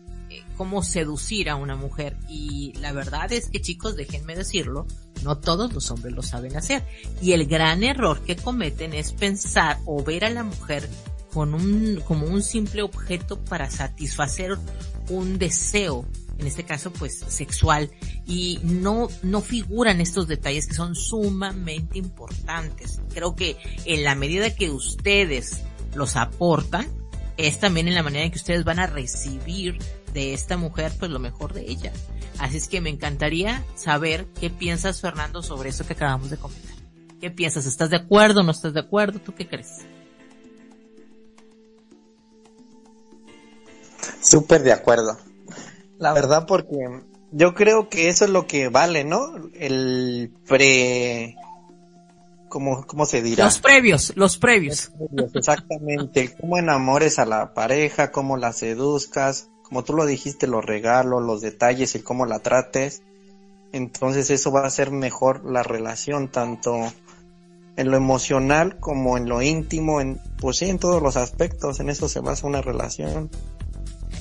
cómo 0.57 0.83
seducir 0.83 1.49
a 1.49 1.55
una 1.55 1.75
mujer. 1.75 2.17
Y 2.29 2.73
la 2.79 2.91
verdad 2.91 3.31
es 3.31 3.49
que 3.49 3.61
chicos, 3.61 3.95
déjenme 3.95 4.35
decirlo, 4.35 4.87
no 5.23 5.37
todos 5.37 5.73
los 5.73 5.91
hombres 5.91 6.13
lo 6.13 6.21
saben 6.21 6.55
hacer. 6.55 6.83
Y 7.21 7.33
el 7.33 7.45
gran 7.45 7.83
error 7.83 8.21
que 8.21 8.35
cometen 8.35 8.93
es 8.93 9.13
pensar 9.13 9.77
o 9.85 10.03
ver 10.03 10.25
a 10.25 10.29
la 10.29 10.43
mujer 10.43 10.87
con 11.33 11.53
un, 11.53 12.01
como 12.07 12.27
un 12.27 12.41
simple 12.41 12.81
objeto 12.81 13.43
para 13.43 13.69
satisfacer 13.69 14.57
un 15.09 15.37
deseo, 15.37 16.05
en 16.37 16.47
este 16.47 16.63
caso 16.63 16.91
pues 16.91 17.19
sexual, 17.19 17.91
y 18.25 18.59
no, 18.63 19.07
no 19.23 19.41
figuran 19.41 20.01
estos 20.01 20.27
detalles 20.27 20.67
que 20.67 20.73
son 20.73 20.95
sumamente 20.95 21.97
importantes. 21.97 23.01
Creo 23.13 23.35
que 23.35 23.57
en 23.85 24.03
la 24.03 24.15
medida 24.15 24.53
que 24.53 24.69
ustedes 24.69 25.61
los 25.93 26.15
aportan, 26.15 26.87
es 27.37 27.59
también 27.59 27.87
en 27.87 27.95
la 27.95 28.03
manera 28.03 28.25
en 28.25 28.31
que 28.31 28.37
ustedes 28.37 28.63
van 28.63 28.79
a 28.79 28.87
recibir 28.87 29.77
de 30.13 30.33
esta 30.33 30.55
mujer, 30.57 30.93
pues 30.97 31.11
lo 31.11 31.19
mejor 31.19 31.53
de 31.53 31.69
ella. 31.69 31.91
Así 32.39 32.57
es 32.57 32.67
que 32.67 32.81
me 32.81 32.89
encantaría 32.89 33.63
saber 33.75 34.25
qué 34.39 34.49
piensas, 34.49 35.01
Fernando, 35.01 35.43
sobre 35.43 35.69
eso 35.69 35.85
que 35.85 35.93
acabamos 35.93 36.29
de 36.29 36.37
comentar. 36.37 36.75
¿Qué 37.19 37.31
piensas? 37.31 37.65
¿Estás 37.65 37.89
de 37.89 37.97
acuerdo? 37.97 38.43
¿No 38.43 38.51
estás 38.51 38.73
de 38.73 38.79
acuerdo? 38.79 39.19
¿Tú 39.19 39.33
qué 39.33 39.47
crees? 39.47 39.81
Súper 44.21 44.63
de 44.63 44.71
acuerdo. 44.71 45.17
La 45.97 46.13
verdad 46.13 46.45
porque 46.45 47.01
yo 47.31 47.53
creo 47.53 47.89
que 47.89 48.09
eso 48.09 48.25
es 48.25 48.31
lo 48.31 48.47
que 48.47 48.69
vale, 48.69 49.03
¿no? 49.03 49.33
El 49.53 50.31
pre... 50.47 51.35
¿Cómo, 52.47 52.85
cómo 52.87 53.05
se 53.05 53.21
dirá? 53.21 53.43
Los 53.43 53.59
previos, 53.59 54.13
los 54.15 54.37
previos. 54.37 54.91
Los 54.97 55.09
previos 55.09 55.35
exactamente. 55.35 56.33
cómo 56.39 56.57
enamores 56.57 57.19
a 57.19 57.25
la 57.25 57.53
pareja, 57.53 58.11
cómo 58.11 58.37
la 58.37 58.53
seduzcas, 58.53 59.49
como 59.63 59.83
tú 59.83 59.93
lo 59.93 60.05
dijiste, 60.05 60.47
los 60.47 60.63
regalos, 60.63 61.21
los 61.21 61.41
detalles 61.41 61.95
y 61.95 61.99
cómo 61.99 62.25
la 62.25 62.39
trates. 62.39 63.01
Entonces 63.73 64.29
eso 64.29 64.51
va 64.51 64.61
a 64.61 64.67
hacer 64.67 64.91
mejor 64.91 65.43
la 65.43 65.63
relación, 65.63 66.29
tanto 66.29 66.93
en 67.75 67.91
lo 67.91 67.97
emocional 67.97 68.79
como 68.79 69.17
en 69.17 69.27
lo 69.27 69.41
íntimo, 69.41 69.99
en, 69.99 70.21
pues 70.39 70.57
sí, 70.57 70.69
en 70.69 70.79
todos 70.79 71.01
los 71.01 71.17
aspectos, 71.17 71.79
en 71.79 71.89
eso 71.89 72.07
se 72.07 72.21
basa 72.21 72.47
una 72.47 72.61
relación, 72.61 73.29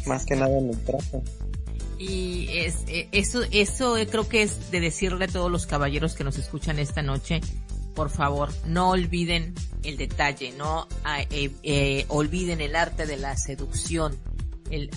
más 0.06 0.24
que 0.24 0.34
nada 0.34 0.58
en 0.58 0.70
el 0.70 0.84
trato. 0.84 1.22
Y 1.98 2.48
es, 2.50 2.84
eh, 2.88 3.08
eso, 3.12 3.42
eso 3.50 3.96
creo 4.10 4.28
que 4.28 4.42
es 4.42 4.70
de 4.70 4.80
decirle 4.80 5.26
a 5.26 5.28
todos 5.28 5.50
los 5.50 5.66
caballeros 5.66 6.14
que 6.14 6.24
nos 6.24 6.38
escuchan 6.38 6.78
esta 6.78 7.02
noche, 7.02 7.40
por 7.94 8.10
favor, 8.10 8.50
no 8.66 8.90
olviden 8.90 9.54
el 9.84 9.96
detalle, 9.96 10.52
no 10.58 10.88
eh, 11.30 11.50
eh, 11.62 12.06
olviden 12.08 12.60
el 12.60 12.74
arte 12.74 13.06
de 13.06 13.16
la 13.16 13.36
seducción, 13.36 14.18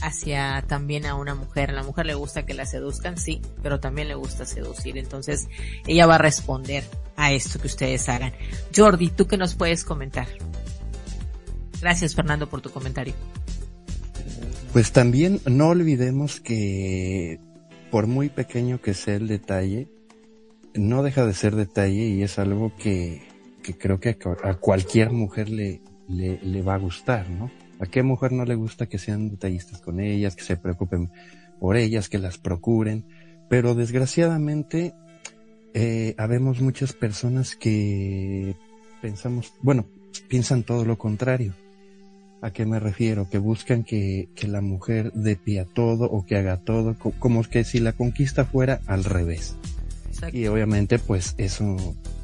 hacia 0.02 0.64
también 0.68 1.06
a 1.06 1.14
una 1.14 1.36
mujer. 1.36 1.70
A 1.70 1.74
la 1.74 1.84
mujer 1.84 2.08
le 2.08 2.16
gusta 2.16 2.46
que 2.46 2.56
la 2.56 2.66
seduzcan, 2.66 3.18
sí, 3.18 3.42
pero 3.62 3.80
también 3.80 4.08
le 4.08 4.16
gusta 4.16 4.46
seducir. 4.46 4.98
Entonces, 4.98 5.48
ella 5.86 6.08
va 6.08 6.16
a 6.16 6.20
responder 6.20 6.84
a 7.16 7.32
esto 7.32 7.60
que 7.60 7.68
ustedes 7.68 8.10
hagan. 8.10 8.34
Jordi, 8.76 9.10
¿tú 9.10 9.28
qué 9.28 9.38
nos 9.38 9.54
puedes 9.54 9.84
comentar? 9.84 10.28
Gracias, 11.80 12.16
Fernando, 12.16 12.50
por 12.50 12.62
tu 12.62 12.72
comentario. 12.72 13.14
Pues 14.78 14.92
también 14.92 15.40
no 15.48 15.70
olvidemos 15.70 16.40
que 16.40 17.40
por 17.90 18.06
muy 18.06 18.30
pequeño 18.30 18.80
que 18.80 18.94
sea 18.94 19.16
el 19.16 19.28
detalle, 19.28 19.88
no 20.76 21.02
deja 21.02 21.26
de 21.26 21.34
ser 21.34 21.56
detalle 21.56 22.10
y 22.10 22.22
es 22.22 22.38
algo 22.38 22.72
que, 22.76 23.24
que 23.64 23.76
creo 23.76 24.00
que 24.00 24.16
a 24.44 24.54
cualquier 24.54 25.10
mujer 25.10 25.50
le, 25.50 25.82
le, 26.08 26.62
va 26.62 26.76
a 26.76 26.78
gustar, 26.78 27.28
¿no? 27.28 27.50
¿A 27.80 27.88
qué 27.88 28.04
mujer 28.04 28.34
no 28.34 28.46
le 28.46 28.54
gusta 28.54 28.86
que 28.86 29.00
sean 29.00 29.30
detallistas 29.32 29.82
con 29.82 30.00
ellas, 30.00 30.36
que 30.36 30.44
se 30.44 30.58
preocupen 30.58 31.10
por 31.60 31.76
ellas, 31.76 32.08
que 32.08 32.20
las 32.20 32.38
procuren? 32.38 33.04
Pero 33.50 33.74
desgraciadamente, 33.74 34.94
eh, 35.74 36.14
habemos 36.20 36.62
muchas 36.62 36.94
personas 36.94 37.56
que 37.56 38.56
pensamos, 39.02 39.56
bueno, 39.60 39.88
piensan 40.30 40.62
todo 40.62 40.86
lo 40.86 41.00
contrario. 41.00 41.56
¿A 42.42 42.52
qué 42.52 42.66
me 42.66 42.80
refiero? 42.80 43.28
Que 43.30 43.40
buscan 43.40 43.84
que, 43.84 44.30
que 44.36 44.48
la 44.48 44.62
mujer 44.62 45.12
de 45.14 45.36
pie 45.36 45.62
a 45.62 45.66
todo 45.66 46.06
o 46.06 46.26
que 46.26 46.38
haga 46.38 46.58
todo, 46.58 46.96
como 47.20 47.44
que 47.44 47.64
si 47.64 47.80
la 47.80 47.94
conquista 47.94 48.46
fuera 48.46 48.80
al 48.86 49.04
revés. 49.04 49.56
Y 50.32 50.48
obviamente 50.48 51.00
pues 51.00 51.36
eso 51.38 51.78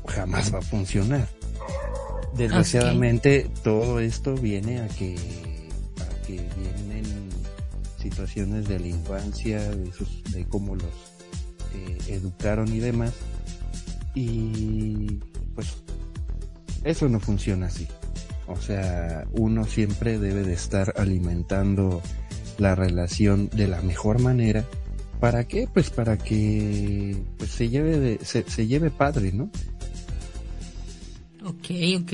jamás 0.08 0.54
va 0.54 0.60
a 0.60 0.62
funcionar. 0.62 1.28
Desgraciadamente 2.36 3.50
todo 3.64 4.00
esto 4.00 4.36
viene 4.36 4.82
a 4.82 4.88
que, 4.88 5.16
a 5.16 6.26
que 6.26 6.42
vienen 6.58 7.30
situaciones 8.00 8.68
de 8.68 8.80
la 8.80 8.88
infancia, 8.88 9.62
de, 9.70 9.92
de 10.32 10.46
cómo 10.46 10.76
los 10.76 10.86
eh, 11.76 11.98
educaron 12.08 12.74
y 12.74 12.80
demás. 12.80 13.14
Y 14.16 15.20
pues 15.56 15.76
eso 16.84 17.08
no 17.10 17.20
funciona 17.20 17.68
así. 17.68 17.88
O 18.48 18.58
sea, 18.58 19.26
uno 19.32 19.66
siempre 19.66 20.20
debe 20.20 20.44
de 20.44 20.54
estar 20.54 20.94
alimentando 20.98 22.02
la 22.58 22.76
relación 22.76 23.50
de 23.50 23.68
la 23.68 23.82
mejor 23.82 24.20
manera. 24.20 24.66
¿Para 25.20 25.48
qué? 25.48 25.68
Pues 25.74 25.90
para 25.90 26.18
que 26.18 27.16
pues, 27.38 27.52
se 27.52 27.70
lleve 27.70 28.00
de, 28.00 28.26
se, 28.26 28.68
lleve 28.68 28.90
padre, 28.90 29.32
¿no? 29.32 29.50
Ok, 31.46 31.70
ok. 32.02 32.14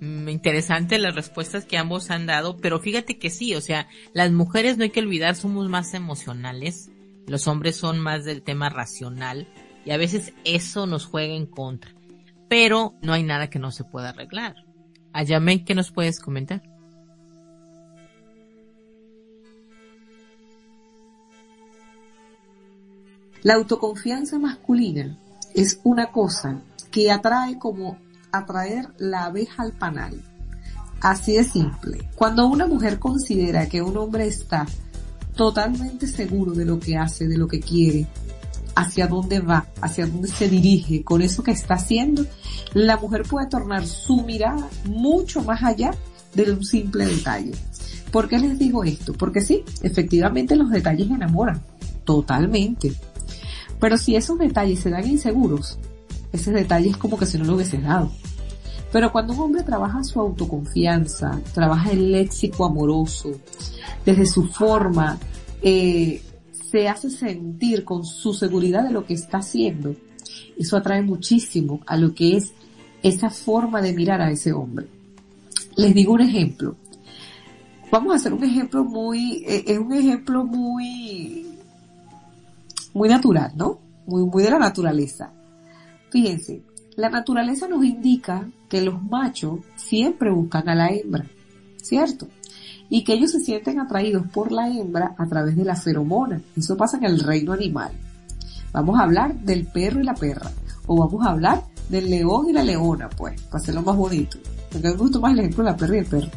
Mm, 0.00 0.28
interesante 0.28 0.98
las 0.98 1.14
respuestas 1.14 1.64
que 1.64 1.78
ambos 1.78 2.10
han 2.10 2.26
dado, 2.26 2.56
pero 2.58 2.78
fíjate 2.78 3.18
que 3.18 3.30
sí, 3.30 3.54
o 3.54 3.60
sea, 3.60 3.88
las 4.12 4.30
mujeres 4.30 4.76
no 4.76 4.84
hay 4.84 4.90
que 4.90 5.00
olvidar, 5.00 5.34
somos 5.34 5.68
más 5.68 5.94
emocionales, 5.94 6.90
los 7.26 7.48
hombres 7.48 7.76
son 7.76 7.98
más 7.98 8.24
del 8.24 8.42
tema 8.42 8.68
racional 8.68 9.48
y 9.84 9.92
a 9.92 9.96
veces 9.96 10.32
eso 10.44 10.86
nos 10.86 11.06
juega 11.06 11.34
en 11.34 11.46
contra, 11.46 11.94
pero 12.48 12.94
no 13.02 13.12
hay 13.12 13.22
nada 13.22 13.48
que 13.48 13.58
no 13.58 13.70
se 13.70 13.84
pueda 13.84 14.10
arreglar. 14.10 14.65
Ayame, 15.16 15.64
¿qué 15.64 15.74
nos 15.74 15.90
puedes 15.90 16.20
comentar? 16.20 16.62
La 23.42 23.54
autoconfianza 23.54 24.38
masculina 24.38 25.18
es 25.54 25.80
una 25.84 26.12
cosa 26.12 26.60
que 26.90 27.10
atrae 27.10 27.58
como 27.58 27.96
atraer 28.30 28.90
la 28.98 29.24
abeja 29.24 29.62
al 29.62 29.72
panal. 29.72 30.22
Así 31.00 31.32
de 31.32 31.44
simple. 31.44 32.10
Cuando 32.14 32.46
una 32.46 32.66
mujer 32.66 32.98
considera 32.98 33.70
que 33.70 33.80
un 33.80 33.96
hombre 33.96 34.26
está 34.26 34.66
totalmente 35.34 36.08
seguro 36.08 36.52
de 36.52 36.66
lo 36.66 36.78
que 36.78 36.98
hace, 36.98 37.26
de 37.26 37.38
lo 37.38 37.48
que 37.48 37.60
quiere, 37.60 38.06
hacia 38.74 39.06
dónde 39.06 39.40
va, 39.40 39.66
hacia 39.80 40.06
dónde 40.06 40.28
se 40.28 40.50
dirige, 40.50 41.02
con 41.02 41.22
eso 41.22 41.42
que 41.42 41.52
está 41.52 41.74
haciendo, 41.74 42.26
la 42.76 42.98
mujer 42.98 43.22
puede 43.22 43.46
tornar 43.46 43.86
su 43.86 44.20
mirada 44.20 44.68
mucho 44.84 45.42
más 45.42 45.62
allá 45.62 45.92
de 46.34 46.52
un 46.52 46.62
simple 46.62 47.06
detalle. 47.06 47.52
¿Por 48.12 48.28
qué 48.28 48.38
les 48.38 48.58
digo 48.58 48.84
esto? 48.84 49.14
Porque 49.14 49.40
sí, 49.40 49.64
efectivamente 49.80 50.56
los 50.56 50.68
detalles 50.68 51.10
enamoran, 51.10 51.62
totalmente. 52.04 52.92
Pero 53.80 53.96
si 53.96 54.14
esos 54.14 54.38
detalles 54.38 54.80
se 54.80 54.90
dan 54.90 55.08
inseguros, 55.08 55.78
ese 56.34 56.52
detalle 56.52 56.90
es 56.90 56.98
como 56.98 57.16
que 57.16 57.24
si 57.24 57.38
no 57.38 57.44
lo 57.44 57.54
hubiese 57.54 57.78
dado. 57.78 58.10
Pero 58.92 59.10
cuando 59.10 59.32
un 59.32 59.40
hombre 59.40 59.62
trabaja 59.62 60.04
su 60.04 60.20
autoconfianza, 60.20 61.40
trabaja 61.54 61.92
el 61.92 62.12
léxico 62.12 62.66
amoroso, 62.66 63.30
desde 64.04 64.26
su 64.26 64.48
forma, 64.48 65.18
eh, 65.62 66.20
se 66.70 66.88
hace 66.88 67.08
sentir 67.08 67.84
con 67.84 68.04
su 68.04 68.34
seguridad 68.34 68.84
de 68.84 68.92
lo 68.92 69.06
que 69.06 69.14
está 69.14 69.38
haciendo, 69.38 69.96
Eso 70.58 70.76
atrae 70.76 71.00
muchísimo 71.00 71.80
a 71.86 71.96
lo 71.96 72.14
que 72.14 72.36
es 72.36 72.52
esa 73.08 73.30
forma 73.30 73.80
de 73.80 73.92
mirar 73.92 74.20
a 74.20 74.30
ese 74.30 74.52
hombre. 74.52 74.88
Les 75.76 75.94
digo 75.94 76.14
un 76.14 76.22
ejemplo. 76.22 76.76
Vamos 77.90 78.12
a 78.12 78.16
hacer 78.16 78.32
un 78.32 78.42
ejemplo 78.42 78.84
muy, 78.84 79.44
eh, 79.46 79.64
es 79.66 79.78
un 79.78 79.92
ejemplo 79.92 80.44
muy, 80.44 81.46
muy 82.94 83.08
natural, 83.08 83.52
¿no? 83.54 83.78
Muy, 84.06 84.24
muy 84.24 84.42
de 84.42 84.50
la 84.50 84.58
naturaleza. 84.58 85.30
Fíjense, 86.10 86.62
la 86.96 87.08
naturaleza 87.08 87.68
nos 87.68 87.84
indica 87.84 88.48
que 88.68 88.80
los 88.80 89.00
machos 89.02 89.60
siempre 89.76 90.32
buscan 90.32 90.68
a 90.68 90.74
la 90.74 90.88
hembra, 90.88 91.26
¿cierto? 91.80 92.26
Y 92.88 93.04
que 93.04 93.12
ellos 93.12 93.32
se 93.32 93.40
sienten 93.40 93.78
atraídos 93.78 94.26
por 94.28 94.50
la 94.50 94.68
hembra 94.68 95.14
a 95.16 95.26
través 95.26 95.56
de 95.56 95.64
la 95.64 95.76
feromona. 95.76 96.40
Eso 96.56 96.76
pasa 96.76 96.96
en 96.96 97.04
el 97.04 97.20
reino 97.20 97.52
animal. 97.52 97.92
Vamos 98.72 98.98
a 98.98 99.04
hablar 99.04 99.34
del 99.40 99.66
perro 99.66 100.00
y 100.00 100.04
la 100.04 100.14
perra. 100.14 100.50
O 100.86 100.96
vamos 100.96 101.24
a 101.24 101.30
hablar 101.30 101.62
del 101.88 102.10
león 102.10 102.48
y 102.48 102.52
la 102.52 102.62
leona, 102.62 103.08
pues, 103.08 103.40
para 103.42 103.62
hacerlo 103.62 103.82
más 103.82 103.96
bonito. 103.96 104.38
Porque 104.70 104.88
me 104.88 104.94
gusta 104.94 105.18
más 105.18 105.32
el 105.32 105.40
ejemplo 105.40 105.64
de 105.64 105.70
la 105.70 105.76
perra 105.76 105.96
y 105.96 105.98
el 105.98 106.06
perro. 106.06 106.30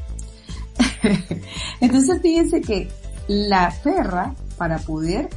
Entonces 1.81 2.21
fíjense 2.21 2.61
que 2.61 2.89
la 3.27 3.73
perra, 3.83 4.33
para 4.57 4.79
poder 4.79 5.29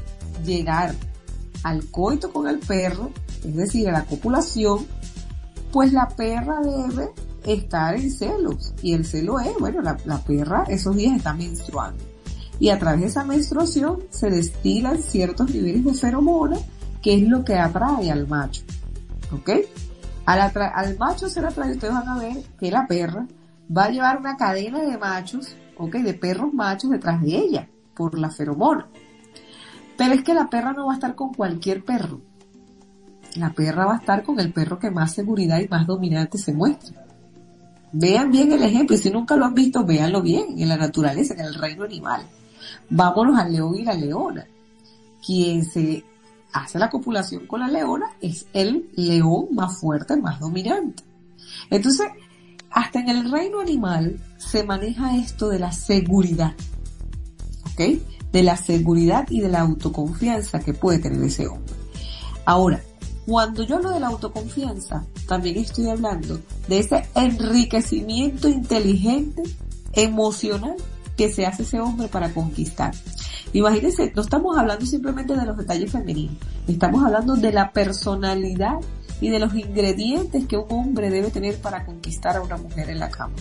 llegar 0.44 0.94
al 1.62 1.84
coito 1.86 2.32
con 2.32 2.48
el 2.48 2.58
perro, 2.58 3.10
es 3.44 3.54
decir, 3.54 3.88
a 3.88 3.92
la 3.92 4.04
copulación, 4.04 4.86
pues 5.70 5.92
la 5.92 6.08
perra 6.08 6.60
debe 6.60 7.10
estar 7.44 7.94
en 7.96 8.10
celos. 8.10 8.74
Y 8.82 8.94
el 8.94 9.04
celo 9.04 9.40
es, 9.40 9.52
bueno, 9.58 9.80
la, 9.82 10.18
perra 10.18 10.64
esos 10.68 10.96
días 10.96 11.16
está 11.16 11.34
menstruando. 11.34 12.02
Y 12.58 12.68
a 12.68 12.78
través 12.78 13.00
de 13.00 13.06
esa 13.08 13.24
menstruación 13.24 14.04
se 14.10 14.30
destilan 14.30 15.02
ciertos 15.02 15.50
niveles 15.50 15.84
de 15.84 15.94
feromona, 15.94 16.58
que 17.02 17.14
es 17.14 17.22
lo 17.22 17.44
que 17.44 17.56
atrae 17.56 18.10
al 18.10 18.28
macho. 18.28 18.62
¿Ok? 19.32 19.50
Al, 20.24 20.40
al 20.40 20.98
macho 20.98 21.28
ser 21.28 21.44
atraído, 21.46 21.74
ustedes 21.74 21.94
van 21.94 22.08
a 22.08 22.18
ver 22.18 22.36
que 22.58 22.70
la 22.70 22.86
perra 22.86 23.26
va 23.76 23.84
a 23.84 23.90
llevar 23.90 24.18
una 24.18 24.36
cadena 24.36 24.80
de 24.80 24.98
machos, 24.98 25.56
¿ok? 25.76 25.96
De 25.96 26.14
perros 26.14 26.52
machos 26.52 26.90
detrás 26.90 27.20
de 27.20 27.36
ella, 27.36 27.68
por 27.94 28.18
la 28.18 28.30
feromona. 28.30 28.86
Pero 29.96 30.14
es 30.14 30.22
que 30.22 30.34
la 30.34 30.48
perra 30.48 30.72
no 30.72 30.86
va 30.86 30.92
a 30.92 30.96
estar 30.96 31.14
con 31.14 31.34
cualquier 31.34 31.84
perro. 31.84 32.20
La 33.36 33.50
perra 33.50 33.86
va 33.86 33.94
a 33.94 33.98
estar 33.98 34.22
con 34.22 34.38
el 34.40 34.52
perro 34.52 34.78
que 34.78 34.90
más 34.90 35.12
seguridad 35.12 35.60
y 35.60 35.68
más 35.68 35.86
dominante 35.86 36.38
se 36.38 36.52
muestra. 36.52 37.06
Vean 37.92 38.30
bien 38.30 38.52
el 38.52 38.62
ejemplo, 38.62 38.96
si 38.96 39.10
nunca 39.10 39.36
lo 39.36 39.44
han 39.44 39.54
visto, 39.54 39.84
véanlo 39.84 40.22
bien, 40.22 40.58
en 40.58 40.68
la 40.68 40.76
naturaleza, 40.76 41.34
en 41.34 41.40
el 41.40 41.54
reino 41.54 41.84
animal. 41.84 42.22
Vámonos 42.88 43.38
al 43.38 43.52
león 43.52 43.74
y 43.74 43.82
la 43.82 43.94
leona. 43.94 44.46
Quien 45.24 45.64
se 45.64 46.04
hace 46.52 46.78
la 46.78 46.90
copulación 46.90 47.46
con 47.46 47.60
la 47.60 47.68
leona 47.68 48.06
es 48.20 48.46
el 48.52 48.90
león 48.94 49.48
más 49.52 49.78
fuerte, 49.78 50.16
más 50.16 50.40
dominante. 50.40 51.02
Entonces, 51.70 52.08
hasta 52.70 53.00
en 53.00 53.08
el 53.08 53.30
reino 53.30 53.60
animal 53.60 54.20
se 54.38 54.64
maneja 54.64 55.16
esto 55.16 55.48
de 55.48 55.58
la 55.58 55.72
seguridad. 55.72 56.54
¿Ok? 57.72 58.00
De 58.32 58.42
la 58.42 58.56
seguridad 58.56 59.26
y 59.30 59.40
de 59.40 59.48
la 59.48 59.60
autoconfianza 59.60 60.60
que 60.60 60.74
puede 60.74 60.98
tener 60.98 61.22
ese 61.22 61.46
hombre. 61.46 61.74
Ahora, 62.44 62.80
cuando 63.26 63.62
yo 63.62 63.76
hablo 63.76 63.90
de 63.90 64.00
la 64.00 64.08
autoconfianza, 64.08 65.04
también 65.28 65.56
estoy 65.56 65.88
hablando 65.88 66.40
de 66.68 66.80
ese 66.80 67.06
enriquecimiento 67.14 68.48
inteligente, 68.48 69.42
emocional, 69.92 70.76
que 71.16 71.30
se 71.30 71.46
hace 71.46 71.62
ese 71.62 71.80
hombre 71.80 72.08
para 72.08 72.32
conquistar. 72.32 72.94
Imagínense, 73.52 74.12
no 74.14 74.22
estamos 74.22 74.56
hablando 74.56 74.86
simplemente 74.86 75.36
de 75.36 75.44
los 75.44 75.56
detalles 75.56 75.90
femeninos, 75.90 76.36
estamos 76.66 77.04
hablando 77.04 77.36
de 77.36 77.52
la 77.52 77.72
personalidad 77.72 78.76
y 79.20 79.28
de 79.28 79.38
los 79.38 79.54
ingredientes 79.54 80.46
que 80.46 80.56
un 80.56 80.66
hombre 80.70 81.10
debe 81.10 81.30
tener 81.30 81.56
para 81.60 81.84
conquistar 81.84 82.36
a 82.36 82.42
una 82.42 82.56
mujer 82.56 82.90
en 82.90 82.98
la 82.98 83.10
cama. 83.10 83.34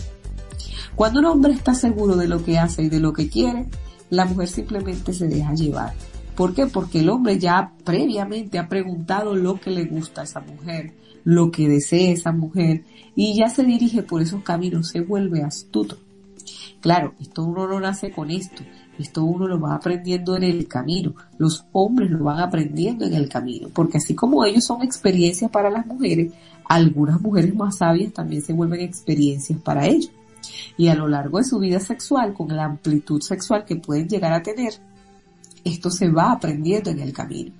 Cuando 0.94 1.20
un 1.20 1.26
hombre 1.26 1.54
está 1.54 1.74
seguro 1.74 2.16
de 2.16 2.28
lo 2.28 2.44
que 2.44 2.58
hace 2.58 2.82
y 2.82 2.88
de 2.88 3.00
lo 3.00 3.12
que 3.12 3.28
quiere, 3.28 3.66
la 4.10 4.26
mujer 4.26 4.48
simplemente 4.48 5.12
se 5.12 5.26
deja 5.26 5.54
llevar. 5.54 5.94
¿Por 6.36 6.54
qué? 6.54 6.66
Porque 6.66 7.00
el 7.00 7.08
hombre 7.08 7.38
ya 7.38 7.72
previamente 7.84 8.58
ha 8.58 8.68
preguntado 8.68 9.34
lo 9.34 9.60
que 9.60 9.70
le 9.70 9.84
gusta 9.84 10.20
a 10.20 10.24
esa 10.24 10.40
mujer, 10.40 10.92
lo 11.24 11.50
que 11.50 11.68
desea 11.68 12.12
esa 12.12 12.32
mujer, 12.32 12.84
y 13.14 13.36
ya 13.36 13.48
se 13.48 13.64
dirige 13.64 14.02
por 14.02 14.22
esos 14.22 14.42
caminos, 14.42 14.88
se 14.88 15.00
vuelve 15.00 15.42
astuto. 15.42 15.98
Claro, 16.82 17.14
esto 17.20 17.44
uno 17.44 17.68
no 17.68 17.78
nace 17.78 18.10
con 18.10 18.28
esto, 18.32 18.64
esto 18.98 19.22
uno 19.22 19.46
lo 19.46 19.60
va 19.60 19.76
aprendiendo 19.76 20.36
en 20.36 20.42
el 20.42 20.66
camino, 20.66 21.14
los 21.38 21.64
hombres 21.70 22.10
lo 22.10 22.24
van 22.24 22.40
aprendiendo 22.40 23.04
en 23.06 23.14
el 23.14 23.28
camino, 23.28 23.68
porque 23.72 23.98
así 23.98 24.16
como 24.16 24.44
ellos 24.44 24.64
son 24.64 24.82
experiencias 24.82 25.48
para 25.48 25.70
las 25.70 25.86
mujeres, 25.86 26.32
algunas 26.64 27.20
mujeres 27.20 27.54
más 27.54 27.76
sabias 27.76 28.12
también 28.12 28.42
se 28.42 28.52
vuelven 28.52 28.80
experiencias 28.80 29.60
para 29.60 29.86
ellos. 29.86 30.10
Y 30.76 30.88
a 30.88 30.96
lo 30.96 31.06
largo 31.06 31.38
de 31.38 31.44
su 31.44 31.60
vida 31.60 31.78
sexual, 31.78 32.34
con 32.34 32.48
la 32.48 32.64
amplitud 32.64 33.20
sexual 33.22 33.64
que 33.64 33.76
pueden 33.76 34.08
llegar 34.08 34.32
a 34.32 34.42
tener, 34.42 34.72
esto 35.62 35.88
se 35.88 36.10
va 36.10 36.32
aprendiendo 36.32 36.90
en 36.90 36.98
el 36.98 37.12
camino. 37.12 37.52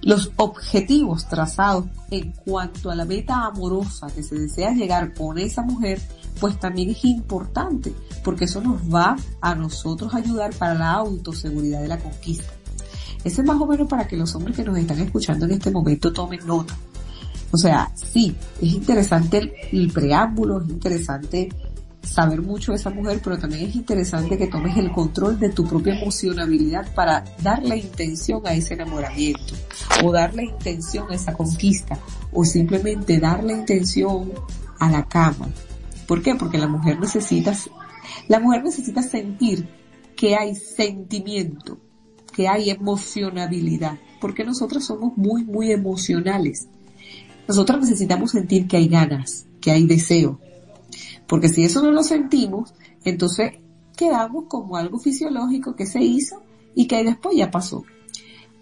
Los 0.00 0.32
objetivos 0.36 1.28
trazados 1.28 1.84
en 2.10 2.32
cuanto 2.32 2.90
a 2.90 2.94
la 2.94 3.04
meta 3.04 3.44
amorosa 3.44 4.06
que 4.06 4.22
se 4.22 4.36
desea 4.38 4.72
llegar 4.72 5.12
con 5.12 5.36
esa 5.36 5.62
mujer, 5.62 6.00
pues 6.40 6.58
también 6.58 6.90
es 6.90 7.04
importante, 7.04 7.92
porque 8.24 8.44
eso 8.44 8.60
nos 8.60 8.82
va 8.82 9.16
a 9.40 9.54
nosotros 9.54 10.14
ayudar 10.14 10.54
para 10.54 10.74
la 10.74 10.92
autoseguridad 10.92 11.82
de 11.82 11.88
la 11.88 11.98
conquista. 11.98 12.52
Ese 13.24 13.40
es 13.42 13.46
más 13.46 13.60
o 13.60 13.66
menos 13.66 13.88
para 13.88 14.06
que 14.06 14.16
los 14.16 14.34
hombres 14.34 14.56
que 14.56 14.64
nos 14.64 14.78
están 14.78 15.00
escuchando 15.00 15.46
en 15.46 15.52
este 15.52 15.70
momento 15.70 16.12
tomen 16.12 16.46
nota. 16.46 16.76
O 17.50 17.56
sea, 17.56 17.90
sí, 17.94 18.34
es 18.60 18.72
interesante 18.74 19.38
el, 19.38 19.52
el 19.72 19.90
preámbulo, 19.90 20.62
es 20.62 20.68
interesante 20.68 21.48
saber 22.02 22.42
mucho 22.42 22.72
de 22.72 22.78
esa 22.78 22.90
mujer, 22.90 23.20
pero 23.22 23.38
también 23.38 23.68
es 23.68 23.74
interesante 23.74 24.38
que 24.38 24.46
tomes 24.46 24.76
el 24.76 24.90
control 24.92 25.38
de 25.38 25.50
tu 25.50 25.66
propia 25.66 25.98
emocionabilidad 25.98 26.92
para 26.94 27.24
darle 27.42 27.76
intención 27.76 28.46
a 28.46 28.54
ese 28.54 28.74
enamoramiento, 28.74 29.54
o 30.04 30.12
darle 30.12 30.44
intención 30.44 31.10
a 31.10 31.14
esa 31.14 31.32
conquista, 31.32 31.98
o 32.32 32.44
simplemente 32.44 33.18
darle 33.18 33.52
intención 33.52 34.32
a 34.78 34.90
la 34.90 35.04
cama. 35.06 35.48
¿Por 36.08 36.22
qué? 36.22 36.34
Porque 36.34 36.56
la 36.56 36.68
mujer 36.68 36.98
necesita, 36.98 37.54
la 38.28 38.40
mujer 38.40 38.64
necesita 38.64 39.02
sentir 39.02 39.68
que 40.16 40.34
hay 40.36 40.54
sentimiento, 40.54 41.78
que 42.34 42.48
hay 42.48 42.70
emocionabilidad, 42.70 43.98
porque 44.18 44.42
nosotros 44.42 44.86
somos 44.86 45.18
muy, 45.18 45.44
muy 45.44 45.70
emocionales. 45.70 46.66
Nosotros 47.46 47.80
necesitamos 47.80 48.30
sentir 48.30 48.66
que 48.66 48.78
hay 48.78 48.88
ganas, 48.88 49.46
que 49.60 49.70
hay 49.70 49.86
deseo, 49.86 50.40
porque 51.26 51.50
si 51.50 51.62
eso 51.62 51.82
no 51.82 51.92
lo 51.92 52.02
sentimos, 52.02 52.72
entonces 53.04 53.52
quedamos 53.94 54.46
como 54.48 54.78
algo 54.78 54.98
fisiológico 54.98 55.76
que 55.76 55.84
se 55.84 56.00
hizo 56.00 56.42
y 56.74 56.86
que 56.86 57.04
después 57.04 57.36
ya 57.36 57.50
pasó. 57.50 57.84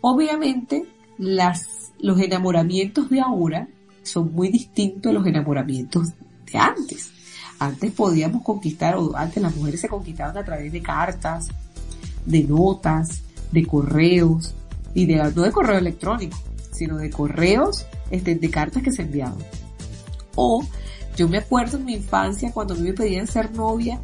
Obviamente, 0.01 0.85
las, 1.17 1.93
los 2.01 2.19
enamoramientos 2.21 3.09
de 3.09 3.21
ahora 3.21 3.69
son 4.03 4.33
muy 4.33 4.49
distintos 4.49 5.11
a 5.11 5.15
los 5.15 5.27
enamoramientos 5.27 6.09
de 6.51 6.59
antes. 6.59 7.13
Antes 7.59 7.93
podíamos 7.93 8.43
conquistar, 8.43 8.97
o 8.97 9.17
antes 9.17 9.43
las 9.43 9.55
mujeres 9.57 9.81
se 9.81 9.89
conquistaban 9.89 10.37
a 10.37 10.45
través 10.45 10.73
de 10.73 10.83
cartas, 10.83 11.49
de 12.25 12.45
notas, 12.45 13.23
de 13.53 13.65
correos, 13.67 14.55
y 14.97 15.05
de, 15.05 15.17
no 15.17 15.43
de 15.43 15.53
correo 15.53 15.79
electrónico, 15.79 16.39
sino 16.73 16.97
de 16.97 17.11
correos, 17.11 17.87
este, 18.11 18.35
de 18.35 18.51
cartas 18.51 18.83
que 18.83 18.91
se 18.91 19.03
enviaban. 19.03 19.37
O 20.35 20.65
yo 21.17 21.29
me 21.29 21.39
acuerdo 21.39 21.77
en 21.77 21.85
mi 21.85 21.95
infancia 21.95 22.51
cuando 22.51 22.73
a 22.75 22.77
mí 22.79 22.85
me 22.85 22.95
pedían 22.95 23.27
ser 23.27 23.53
novia, 23.53 24.01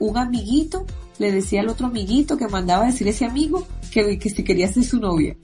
un 0.00 0.18
amiguito 0.18 0.84
le 1.18 1.30
decía 1.30 1.60
al 1.60 1.68
otro 1.68 1.86
amiguito 1.86 2.36
que 2.36 2.48
mandaba 2.48 2.84
a 2.84 2.86
decir 2.86 3.06
a 3.06 3.10
ese 3.10 3.24
amigo 3.24 3.64
que, 3.92 4.18
que 4.18 4.30
si 4.30 4.42
quería 4.42 4.66
ser 4.66 4.82
su 4.82 4.98
novia. 4.98 5.36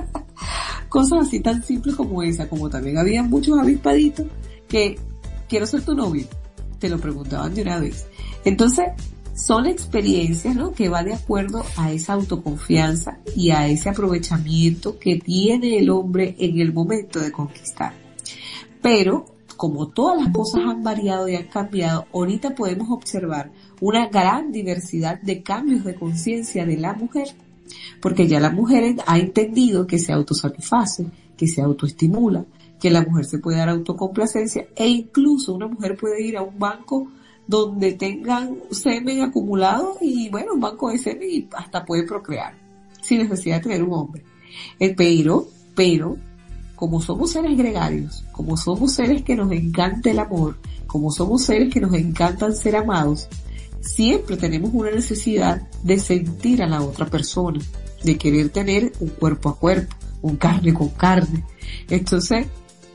Cosas 0.88 1.26
así 1.26 1.40
tan 1.40 1.64
simples 1.64 1.96
como 1.96 2.22
esa, 2.22 2.48
como 2.48 2.70
también 2.70 2.98
había 2.98 3.24
muchos 3.24 3.58
avispaditos 3.58 4.26
que 4.68 5.00
quiero 5.48 5.66
ser 5.66 5.84
tu 5.84 5.96
novio. 5.96 6.26
Te 6.86 6.90
lo 6.90 7.00
preguntaban 7.00 7.52
de 7.52 7.62
una 7.62 7.80
vez. 7.80 8.06
Entonces, 8.44 8.90
son 9.34 9.66
experiencias, 9.66 10.54
¿no? 10.54 10.70
Que 10.70 10.88
va 10.88 11.02
de 11.02 11.14
acuerdo 11.14 11.64
a 11.76 11.90
esa 11.90 12.12
autoconfianza 12.12 13.18
y 13.34 13.50
a 13.50 13.66
ese 13.66 13.88
aprovechamiento 13.88 14.96
que 15.00 15.16
tiene 15.16 15.78
el 15.78 15.90
hombre 15.90 16.36
en 16.38 16.60
el 16.60 16.72
momento 16.72 17.18
de 17.18 17.32
conquistar. 17.32 17.92
Pero 18.80 19.26
como 19.56 19.88
todas 19.88 20.22
las 20.22 20.32
cosas 20.32 20.60
han 20.64 20.84
variado 20.84 21.28
y 21.28 21.34
han 21.34 21.48
cambiado, 21.48 22.06
ahorita 22.14 22.54
podemos 22.54 22.88
observar 22.92 23.50
una 23.80 24.06
gran 24.06 24.52
diversidad 24.52 25.20
de 25.20 25.42
cambios 25.42 25.82
de 25.82 25.96
conciencia 25.96 26.64
de 26.64 26.76
la 26.76 26.92
mujer, 26.92 27.34
porque 28.00 28.28
ya 28.28 28.38
la 28.38 28.50
mujer 28.50 28.94
ha 29.08 29.18
entendido 29.18 29.88
que 29.88 29.98
se 29.98 30.12
autosatisface, 30.12 31.06
que 31.36 31.48
se 31.48 31.62
autoestimula, 31.62 32.44
que 32.80 32.90
la 32.90 33.02
mujer 33.02 33.24
se 33.24 33.38
puede 33.38 33.58
dar 33.58 33.68
autocomplacencia 33.68 34.66
e 34.76 34.88
incluso 34.88 35.54
una 35.54 35.66
mujer 35.66 35.96
puede 35.96 36.22
ir 36.22 36.36
a 36.36 36.42
un 36.42 36.58
banco 36.58 37.08
donde 37.46 37.92
tengan 37.92 38.56
semen 38.70 39.22
acumulado 39.22 39.96
y 40.00 40.28
bueno, 40.30 40.54
un 40.54 40.60
banco 40.60 40.90
de 40.90 40.98
semen 40.98 41.28
y 41.30 41.48
hasta 41.56 41.84
puede 41.84 42.04
procrear 42.04 42.54
sin 43.00 43.18
necesidad 43.18 43.56
de 43.56 43.62
tener 43.62 43.82
un 43.84 43.92
hombre. 43.92 44.24
Eh, 44.78 44.94
pero, 44.96 45.46
pero, 45.74 46.16
como 46.74 47.00
somos 47.00 47.30
seres 47.30 47.56
gregarios, 47.56 48.24
como 48.32 48.56
somos 48.56 48.92
seres 48.92 49.22
que 49.22 49.36
nos 49.36 49.50
encanta 49.52 50.10
el 50.10 50.18
amor, 50.18 50.58
como 50.86 51.10
somos 51.10 51.42
seres 51.44 51.72
que 51.72 51.80
nos 51.80 51.94
encantan 51.94 52.54
ser 52.54 52.76
amados, 52.76 53.28
siempre 53.80 54.36
tenemos 54.36 54.70
una 54.72 54.90
necesidad 54.90 55.62
de 55.82 55.98
sentir 55.98 56.62
a 56.62 56.66
la 56.66 56.82
otra 56.82 57.06
persona, 57.06 57.60
de 58.02 58.18
querer 58.18 58.50
tener 58.50 58.92
un 59.00 59.08
cuerpo 59.08 59.50
a 59.50 59.58
cuerpo, 59.58 59.94
un 60.22 60.36
carne 60.36 60.74
con 60.74 60.88
carne. 60.90 61.44
Entonces, 61.88 62.46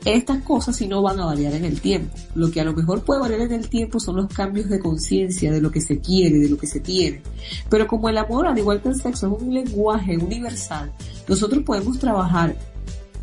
estas 0.04 0.42
cosas 0.42 0.76
sí 0.76 0.88
no 0.88 1.00
van 1.00 1.20
a 1.20 1.26
variar 1.26 1.54
en 1.54 1.64
el 1.64 1.80
tiempo. 1.80 2.14
Lo 2.34 2.50
que 2.50 2.60
a 2.60 2.64
lo 2.64 2.72
mejor 2.72 3.04
puede 3.04 3.20
variar 3.20 3.42
en 3.42 3.52
el 3.52 3.68
tiempo 3.68 4.00
son 4.00 4.16
los 4.16 4.28
cambios 4.28 4.68
de 4.68 4.80
conciencia, 4.80 5.52
de 5.52 5.60
lo 5.60 5.70
que 5.70 5.80
se 5.80 6.00
quiere, 6.00 6.38
de 6.38 6.48
lo 6.48 6.58
que 6.58 6.66
se 6.66 6.80
tiene. 6.80 7.22
Pero 7.68 7.86
como 7.86 8.08
el 8.08 8.18
amor, 8.18 8.46
al 8.46 8.58
igual 8.58 8.82
que 8.82 8.88
el 8.88 8.96
sexo, 8.96 9.34
es 9.34 9.42
un 9.42 9.54
lenguaje 9.54 10.18
universal, 10.18 10.92
nosotros 11.28 11.62
podemos 11.64 11.98
trabajar 11.98 12.56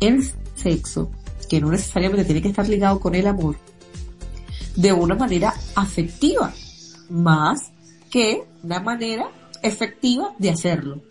el 0.00 0.24
sexo, 0.54 1.10
que 1.48 1.60
no 1.60 1.70
necesariamente 1.70 2.24
tiene 2.24 2.42
que 2.42 2.48
estar 2.48 2.68
ligado 2.68 2.98
con 3.00 3.14
el 3.14 3.26
amor, 3.26 3.56
de 4.76 4.92
una 4.92 5.16
manera 5.16 5.52
afectiva, 5.74 6.52
más 7.10 7.72
que 8.10 8.44
una 8.62 8.80
manera 8.80 9.30
efectiva 9.62 10.34
de 10.38 10.50
hacerlo. 10.50 11.02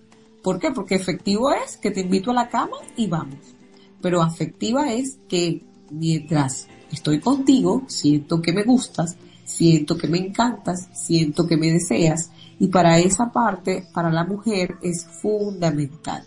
¿Por 0.41 0.59
qué? 0.59 0.71
Porque 0.71 0.95
efectivo 0.95 1.51
es 1.51 1.77
que 1.77 1.91
te 1.91 2.01
invito 2.01 2.31
a 2.31 2.33
la 2.33 2.49
cama 2.49 2.77
y 2.95 3.07
vamos 3.07 3.58
pero 4.01 4.21
afectiva 4.21 4.91
es 4.93 5.19
que 5.27 5.63
mientras 5.91 6.67
estoy 6.91 7.19
contigo, 7.19 7.83
siento 7.87 8.41
que 8.41 8.53
me 8.53 8.63
gustas, 8.63 9.17
siento 9.45 9.97
que 9.97 10.07
me 10.07 10.17
encantas, 10.17 10.89
siento 10.93 11.47
que 11.47 11.57
me 11.57 11.71
deseas 11.71 12.31
y 12.59 12.67
para 12.67 12.99
esa 12.99 13.31
parte, 13.31 13.85
para 13.93 14.11
la 14.11 14.23
mujer 14.23 14.75
es 14.81 15.05
fundamental. 15.21 16.23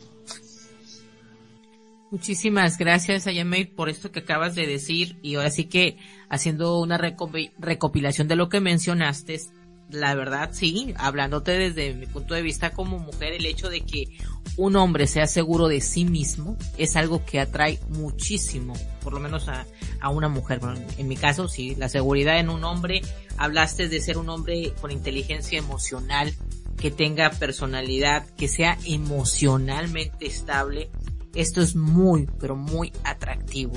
Muchísimas 2.10 2.76
gracias, 2.76 3.26
Ayamey, 3.26 3.64
por 3.64 3.88
esto 3.88 4.12
que 4.12 4.20
acabas 4.20 4.54
de 4.54 4.66
decir 4.66 5.18
y 5.22 5.36
ahora 5.36 5.48
sí 5.48 5.64
que 5.64 5.96
haciendo 6.28 6.78
una 6.78 6.98
recopilación 6.98 8.28
de 8.28 8.36
lo 8.36 8.50
que 8.50 8.60
mencionaste, 8.60 9.40
la 9.92 10.14
verdad 10.14 10.50
sí, 10.52 10.94
hablándote 10.96 11.52
desde 11.52 11.94
mi 11.94 12.06
punto 12.06 12.34
de 12.34 12.42
vista 12.42 12.70
como 12.70 12.98
mujer, 12.98 13.32
el 13.32 13.46
hecho 13.46 13.68
de 13.68 13.82
que 13.82 14.08
un 14.56 14.76
hombre 14.76 15.06
sea 15.06 15.26
seguro 15.26 15.68
de 15.68 15.80
sí 15.80 16.04
mismo 16.04 16.56
es 16.78 16.96
algo 16.96 17.24
que 17.24 17.40
atrae 17.40 17.78
muchísimo, 17.88 18.74
por 19.02 19.12
lo 19.12 19.20
menos 19.20 19.48
a, 19.48 19.66
a 20.00 20.10
una 20.10 20.28
mujer. 20.28 20.60
en 20.98 21.08
mi 21.08 21.16
caso 21.16 21.48
sí, 21.48 21.74
la 21.76 21.88
seguridad 21.88 22.38
en 22.38 22.50
un 22.50 22.64
hombre, 22.64 23.02
hablaste 23.36 23.88
de 23.88 24.00
ser 24.00 24.18
un 24.18 24.28
hombre 24.28 24.72
con 24.80 24.90
inteligencia 24.90 25.58
emocional, 25.58 26.34
que 26.76 26.90
tenga 26.90 27.30
personalidad, 27.30 28.26
que 28.30 28.48
sea 28.48 28.76
emocionalmente 28.84 30.26
estable. 30.26 30.90
Esto 31.34 31.62
es 31.62 31.76
muy, 31.76 32.28
pero 32.40 32.56
muy 32.56 32.92
atractivo 33.04 33.74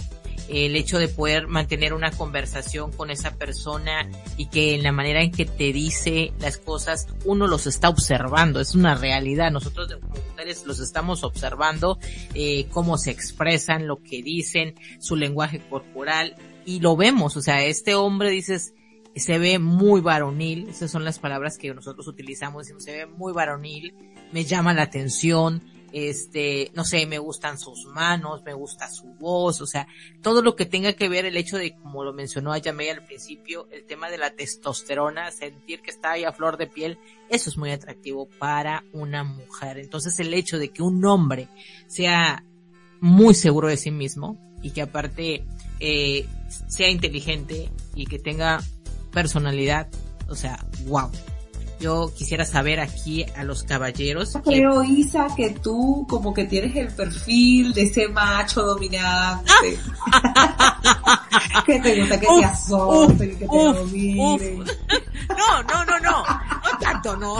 el 0.49 0.75
hecho 0.75 0.99
de 0.99 1.07
poder 1.07 1.47
mantener 1.47 1.93
una 1.93 2.11
conversación 2.11 2.91
con 2.91 3.09
esa 3.09 3.31
persona 3.35 4.09
y 4.37 4.47
que 4.47 4.75
en 4.75 4.83
la 4.83 4.91
manera 4.91 5.21
en 5.21 5.31
que 5.31 5.45
te 5.45 5.73
dice 5.73 6.33
las 6.39 6.57
cosas 6.57 7.07
uno 7.25 7.47
los 7.47 7.67
está 7.67 7.89
observando, 7.89 8.59
es 8.59 8.75
una 8.75 8.95
realidad, 8.95 9.51
nosotros 9.51 9.87
como 10.01 10.15
mujeres 10.29 10.65
los 10.65 10.79
estamos 10.79 11.23
observando, 11.23 11.97
eh, 12.33 12.67
cómo 12.69 12.97
se 12.97 13.11
expresan, 13.11 13.87
lo 13.87 14.01
que 14.01 14.21
dicen, 14.21 14.75
su 14.99 15.15
lenguaje 15.15 15.59
corporal 15.69 16.35
y 16.65 16.79
lo 16.79 16.95
vemos, 16.95 17.37
o 17.37 17.41
sea, 17.41 17.63
este 17.63 17.95
hombre 17.95 18.29
dices, 18.29 18.73
se 19.15 19.39
ve 19.39 19.59
muy 19.59 20.01
varonil, 20.01 20.67
esas 20.67 20.91
son 20.91 21.05
las 21.05 21.19
palabras 21.19 21.57
que 21.57 21.73
nosotros 21.73 22.07
utilizamos, 22.07 22.67
se 22.77 22.91
ve 22.91 23.05
muy 23.05 23.33
varonil, 23.33 23.93
me 24.31 24.43
llama 24.43 24.73
la 24.73 24.83
atención, 24.83 25.63
este, 25.95 26.71
no 26.73 26.83
sé, 26.83 27.05
me 27.05 27.19
gustan 27.19 27.57
sus 27.57 27.85
manos, 27.85 28.43
me 28.43 28.53
gusta 28.53 28.89
su 28.89 29.13
voz, 29.13 29.61
o 29.61 29.65
sea, 29.65 29.87
todo 30.21 30.41
lo 30.41 30.53
que 30.57 30.65
tenga 30.65 30.91
que 30.91 31.07
ver 31.07 31.23
el 31.23 31.37
hecho 31.37 31.57
de, 31.57 31.73
como 31.73 32.03
lo 32.03 32.11
mencionó 32.11 32.51
Ayamey 32.51 32.89
al 32.89 33.05
principio, 33.05 33.69
el 33.71 33.85
tema 33.85 34.09
de 34.09 34.17
la 34.17 34.31
testosterona, 34.31 35.31
sentir 35.31 35.81
que 35.81 35.91
está 35.91 36.11
ahí 36.11 36.25
a 36.25 36.33
flor 36.33 36.57
de 36.57 36.67
piel, 36.67 36.99
eso 37.29 37.49
es 37.49 37.55
muy 37.55 37.71
atractivo 37.71 38.27
para 38.39 38.83
una 38.91 39.23
mujer. 39.23 39.77
Entonces 39.77 40.19
el 40.19 40.33
hecho 40.33 40.59
de 40.59 40.67
que 40.67 40.83
un 40.83 41.05
hombre 41.05 41.47
sea 41.87 42.43
muy 42.99 43.33
seguro 43.33 43.69
de 43.69 43.77
sí 43.77 43.89
mismo 43.89 44.37
y 44.61 44.71
que 44.71 44.81
aparte 44.81 45.45
eh, 45.79 46.27
sea 46.67 46.89
inteligente 46.89 47.71
y 47.95 48.05
que 48.05 48.19
tenga 48.19 48.61
personalidad, 49.13 49.87
o 50.27 50.35
sea, 50.35 50.59
wow 50.87 51.09
yo 51.85 52.11
quisiera 52.15 52.45
saber 52.45 52.79
aquí 52.79 53.23
a 53.37 53.43
los 53.43 53.61
caballeros. 53.61 54.35
Creo, 54.43 54.83
Isa, 54.83 55.27
que 55.37 55.51
tú 55.51 56.03
como 56.09 56.33
que 56.33 56.45
tienes 56.45 56.75
el 56.75 56.87
perfil 56.87 57.75
de 57.75 57.83
ese 57.83 58.07
macho 58.07 58.63
dominante. 58.63 59.51
que 61.67 61.79
te 61.79 61.99
gusta 61.99 62.19
que 62.19 62.25
te 62.25 62.45
azoten, 62.45 63.37
que 63.37 63.47
te 63.47 63.55
dominen. 63.57 64.65
No, 65.27 65.63
no, 65.63 65.85
no, 65.85 65.99
no. 65.99 66.23
No 66.23 66.79
tanto, 66.79 67.17
no 67.17 67.35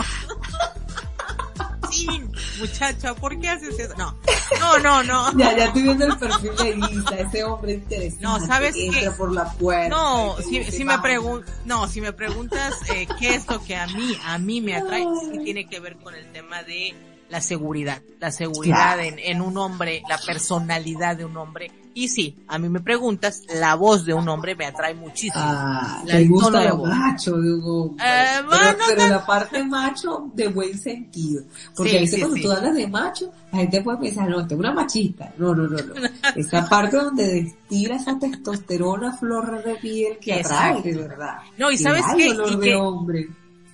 muchacha, 2.58 3.14
¿por 3.14 3.38
qué 3.38 3.48
haces 3.48 3.78
eso? 3.78 3.94
No, 3.96 4.14
no, 4.60 4.78
no, 4.78 5.02
no. 5.02 5.32
Ya, 5.38 5.56
ya 5.56 5.64
estoy 5.66 5.82
viendo 5.82 6.06
el 6.06 6.18
perfil 6.18 6.56
de 6.56 6.86
Isa, 6.94 7.18
ese 7.18 7.44
hombre 7.44 7.72
interesante. 7.74 8.24
No, 8.24 8.46
¿sabes 8.46 8.74
que 8.74 8.86
entra 8.86 9.16
por 9.16 9.32
la 9.32 9.52
puerta. 9.52 9.88
No, 9.88 10.36
si, 10.38 10.64
si 10.64 10.84
me 10.84 10.98
preguntas, 10.98 11.54
no, 11.64 11.88
si 11.88 12.00
me 12.00 12.12
preguntas 12.12 12.74
eh, 12.94 13.06
qué 13.18 13.34
es 13.34 13.46
lo 13.48 13.62
que 13.62 13.76
a 13.76 13.86
mí, 13.88 14.16
a 14.24 14.38
mí 14.38 14.60
me 14.60 14.76
atrae, 14.76 15.04
sí 15.30 15.38
tiene 15.44 15.68
que 15.68 15.80
ver 15.80 15.96
con 15.96 16.14
el 16.14 16.30
tema 16.32 16.62
de 16.62 16.94
la 17.28 17.40
seguridad, 17.40 18.02
la 18.20 18.30
seguridad 18.30 19.00
en, 19.04 19.18
en 19.18 19.40
un 19.40 19.56
hombre, 19.58 20.02
la 20.08 20.18
personalidad 20.18 21.16
de 21.16 21.24
un 21.24 21.36
hombre 21.36 21.70
y 21.96 22.08
sí, 22.08 22.36
a 22.46 22.58
mí 22.58 22.68
me 22.68 22.80
preguntas, 22.80 23.42
la 23.48 23.74
voz 23.74 24.04
de 24.04 24.12
un 24.12 24.28
hombre 24.28 24.54
me 24.54 24.66
atrae 24.66 24.92
muchísimo. 24.92 25.42
Ah, 25.42 26.02
la, 26.04 26.20
gusta 26.24 26.62
lo 26.68 26.84
macho 26.84 27.38
de 27.38 27.54
un 27.54 27.62
hombre. 27.64 28.04
Eh, 28.06 28.76
pero, 28.86 29.08
la 29.08 29.24
parte 29.24 29.64
macho 29.64 30.30
de 30.34 30.48
buen 30.48 30.78
sentido. 30.78 31.44
Porque 31.74 31.96
a 31.96 32.00
veces 32.02 32.20
cuando 32.20 32.38
tú 32.38 32.52
hablas 32.52 32.74
de 32.76 32.86
macho, 32.86 33.32
la 33.50 33.60
gente 33.60 33.80
puede 33.80 33.96
pensar, 33.96 34.28
no, 34.28 34.46
tengo 34.46 34.60
una 34.60 34.74
machista. 34.74 35.32
No, 35.38 35.54
no, 35.54 35.68
no, 35.68 35.78
no. 35.78 35.94
Esa 36.36 36.68
parte 36.68 36.98
donde 36.98 37.28
destila 37.28 37.96
esa 37.96 38.18
testosterona 38.18 39.16
flor 39.16 39.64
de 39.64 39.76
piel 39.76 40.18
que 40.18 40.34
atrae, 40.34 40.82
de 40.82 40.96
verdad. 40.96 41.38
No, 41.56 41.70
y 41.70 41.78
sabes 41.78 42.04
qué? 42.14 42.28
Y 42.28 42.58
que, 42.58 42.74
hombre. 42.74 43.30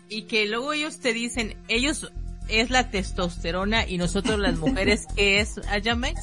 y 0.09 0.23
que 0.27 0.47
luego 0.47 0.73
ellos 0.73 1.01
te 1.01 1.13
dicen, 1.13 1.57
ellos 1.67 2.13
es 2.61 2.71
la 2.71 2.91
testosterona 2.91 3.87
y 3.87 3.99
nosotros 3.99 4.39
las 4.39 4.59
mujeres, 4.59 5.07
¿qué 5.17 5.41
es, 5.41 5.61
Ayame? 5.69 6.15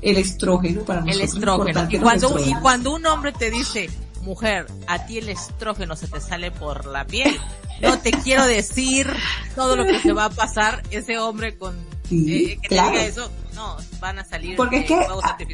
el 0.00 0.16
estrógeno 0.16 0.82
para 0.82 1.00
nosotros. 1.00 1.20
El 1.20 1.28
estrógeno. 1.28 1.88
Y 1.90 1.98
cuando, 1.98 2.38
y 2.38 2.54
cuando 2.54 2.94
un 2.94 3.06
hombre 3.06 3.32
te 3.32 3.50
dice, 3.50 3.90
mujer, 4.22 4.66
a 4.86 5.06
ti 5.06 5.18
el 5.18 5.28
estrógeno 5.28 5.96
se 5.96 6.06
te 6.06 6.20
sale 6.20 6.50
por 6.50 6.86
la 6.86 7.06
piel, 7.06 7.36
no 7.80 7.98
te 7.98 8.12
quiero 8.12 8.46
decir 8.46 9.12
todo 9.54 9.76
lo 9.76 9.84
que 9.84 10.00
se 10.00 10.12
va 10.12 10.26
a 10.26 10.30
pasar 10.30 10.82
ese 10.90 11.18
hombre 11.18 11.56
con 11.56 11.76
eh, 12.10 12.58
que 12.62 12.68
te 12.68 12.74
diga 12.74 13.04
eso, 13.04 13.30
no, 13.54 13.76
van 14.00 14.18
a 14.18 14.24
salir. 14.24 14.56
Porque 14.56 14.78
es 14.78 14.86
que, 14.86 14.98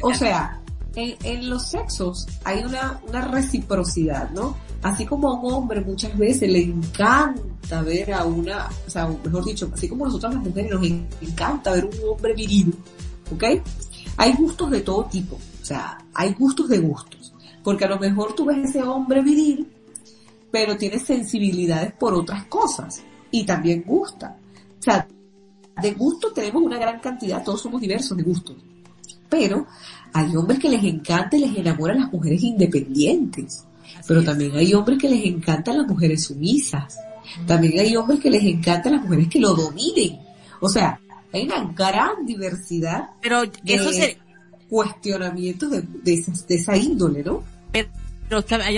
o 0.01 0.13
sea, 0.13 0.61
en, 0.95 1.49
los 1.49 1.69
sexos 1.69 2.27
hay 2.43 2.63
una, 2.63 3.01
reciprocidad, 3.21 4.29
¿no? 4.31 4.55
Así 4.81 5.05
como 5.05 5.29
a 5.29 5.39
un 5.39 5.53
hombre 5.53 5.81
muchas 5.81 6.17
veces 6.17 6.49
le 6.49 6.63
encanta 6.63 7.81
ver 7.81 8.13
a 8.13 8.23
una, 8.23 8.69
o 8.87 8.89
sea, 8.89 9.07
mejor 9.07 9.45
dicho, 9.45 9.69
así 9.73 9.89
como 9.89 10.05
nosotros 10.05 10.35
las 10.35 10.43
mujeres 10.43 10.71
nos 10.71 10.85
encanta 11.21 11.71
ver 11.71 11.85
un 11.85 12.09
hombre 12.09 12.33
viril, 12.33 12.75
¿ok? 13.33 13.43
Hay 14.17 14.33
gustos 14.33 14.71
de 14.71 14.81
todo 14.81 15.05
tipo, 15.05 15.35
o 15.35 15.65
sea, 15.65 15.97
hay 16.13 16.33
gustos 16.33 16.69
de 16.69 16.79
gustos, 16.79 17.33
porque 17.63 17.85
a 17.85 17.89
lo 17.89 17.99
mejor 17.99 18.33
tú 18.33 18.45
ves 18.45 18.69
ese 18.69 18.83
hombre 18.83 19.21
viril, 19.21 19.67
pero 20.51 20.77
tiene 20.77 20.99
sensibilidades 20.99 21.91
por 21.93 22.13
otras 22.13 22.45
cosas 22.45 23.01
y 23.31 23.45
también 23.45 23.83
gusta. 23.85 24.37
O 24.79 24.81
sea, 24.81 25.07
de 25.81 25.91
gusto 25.91 26.31
tenemos 26.31 26.61
una 26.63 26.77
gran 26.77 26.99
cantidad, 26.99 27.43
todos 27.43 27.61
somos 27.61 27.81
diversos 27.81 28.15
de 28.15 28.23
gustos, 28.23 28.55
pero 29.29 29.65
hay 30.15 30.33
hombres 30.33 30.59
que 30.59 30.69
les 30.69 30.81
encanta 30.81 31.35
y 31.35 31.41
les 31.41 31.57
enamoran 31.57 31.99
las 31.99 32.13
mujeres 32.13 32.41
independientes, 32.41 33.65
pero 34.07 34.23
también 34.23 34.55
hay 34.55 34.73
hombres 34.73 34.97
que 34.97 35.09
les 35.09 35.25
encantan 35.25 35.77
las 35.77 35.87
mujeres 35.87 36.23
sumisas, 36.23 36.97
también 37.45 37.77
hay 37.77 37.97
hombres 37.97 38.21
que 38.21 38.29
les 38.29 38.45
encantan 38.45 38.93
las 38.93 39.01
mujeres 39.03 39.27
que 39.27 39.41
lo 39.41 39.53
dominen. 39.53 40.21
O 40.61 40.69
sea, 40.69 40.97
hay 41.33 41.43
una 41.43 41.65
gran 41.75 42.25
diversidad 42.25 43.09
pero 43.21 43.43
eso 43.65 43.91
de 43.91 44.17
cuestionamientos 44.69 45.69
de, 45.69 45.81
de, 45.81 46.23
esa, 46.47 46.77
índole, 46.77 47.21
¿no? 47.21 47.43
Pero, 47.73 47.89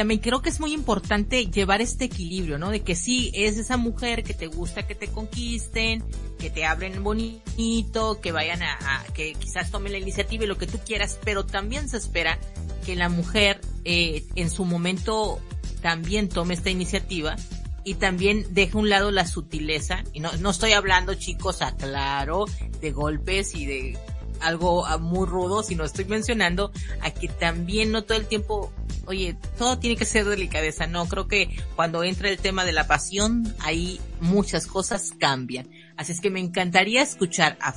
me 0.05 0.21
creo 0.21 0.41
que 0.41 0.49
es 0.49 0.59
muy 0.59 0.73
importante 0.73 1.45
llevar 1.47 1.81
este 1.81 2.05
equilibrio, 2.05 2.57
¿no? 2.57 2.69
De 2.69 2.81
que 2.81 2.95
sí, 2.95 3.31
es 3.33 3.57
esa 3.57 3.77
mujer 3.77 4.23
que 4.23 4.33
te 4.33 4.47
gusta 4.47 4.85
que 4.85 4.95
te 4.95 5.07
conquisten, 5.07 6.03
que 6.37 6.49
te 6.49 6.65
abren 6.65 7.03
bonito, 7.03 8.19
que 8.21 8.31
vayan 8.31 8.61
a, 8.63 9.03
que 9.13 9.33
quizás 9.33 9.71
tomen 9.71 9.91
la 9.91 9.97
iniciativa 9.97 10.43
y 10.43 10.47
lo 10.47 10.57
que 10.57 10.67
tú 10.67 10.79
quieras, 10.85 11.17
pero 11.23 11.45
también 11.45 11.89
se 11.89 11.97
espera 11.97 12.37
que 12.85 12.95
la 12.95 13.09
mujer 13.09 13.61
eh, 13.85 14.25
en 14.35 14.49
su 14.49 14.65
momento 14.65 15.39
también 15.81 16.29
tome 16.29 16.53
esta 16.53 16.69
iniciativa 16.69 17.35
y 17.83 17.95
también 17.95 18.45
deja 18.49 18.77
un 18.77 18.89
lado 18.89 19.11
la 19.11 19.25
sutileza, 19.25 20.03
y 20.11 20.19
no, 20.19 20.29
no 20.39 20.49
estoy 20.49 20.73
hablando 20.73 21.13
chicos, 21.13 21.61
aclaro, 21.61 22.45
de 22.81 22.91
golpes 22.91 23.55
y 23.55 23.65
de 23.65 23.97
algo 24.41 24.85
ah, 24.85 24.97
muy 24.97 25.25
rudo, 25.27 25.63
sino 25.63 25.83
estoy 25.83 26.05
mencionando 26.05 26.71
a 27.01 27.11
que 27.11 27.27
también 27.27 27.91
no 27.91 28.03
todo 28.03 28.17
el 28.17 28.27
tiempo, 28.27 28.71
oye, 29.05 29.37
todo 29.57 29.79
tiene 29.79 29.95
que 29.95 30.05
ser 30.05 30.25
delicadeza, 30.25 30.87
no, 30.87 31.07
creo 31.07 31.27
que 31.27 31.49
cuando 31.75 32.03
entra 32.03 32.29
el 32.29 32.37
tema 32.37 32.65
de 32.65 32.73
la 32.73 32.87
pasión, 32.87 33.53
ahí 33.59 33.99
muchas 34.21 34.67
cosas 34.67 35.11
cambian. 35.17 35.69
Así 35.95 36.11
es 36.11 36.21
que 36.21 36.29
me 36.29 36.39
encantaría 36.39 37.01
escuchar 37.01 37.57
a 37.59 37.73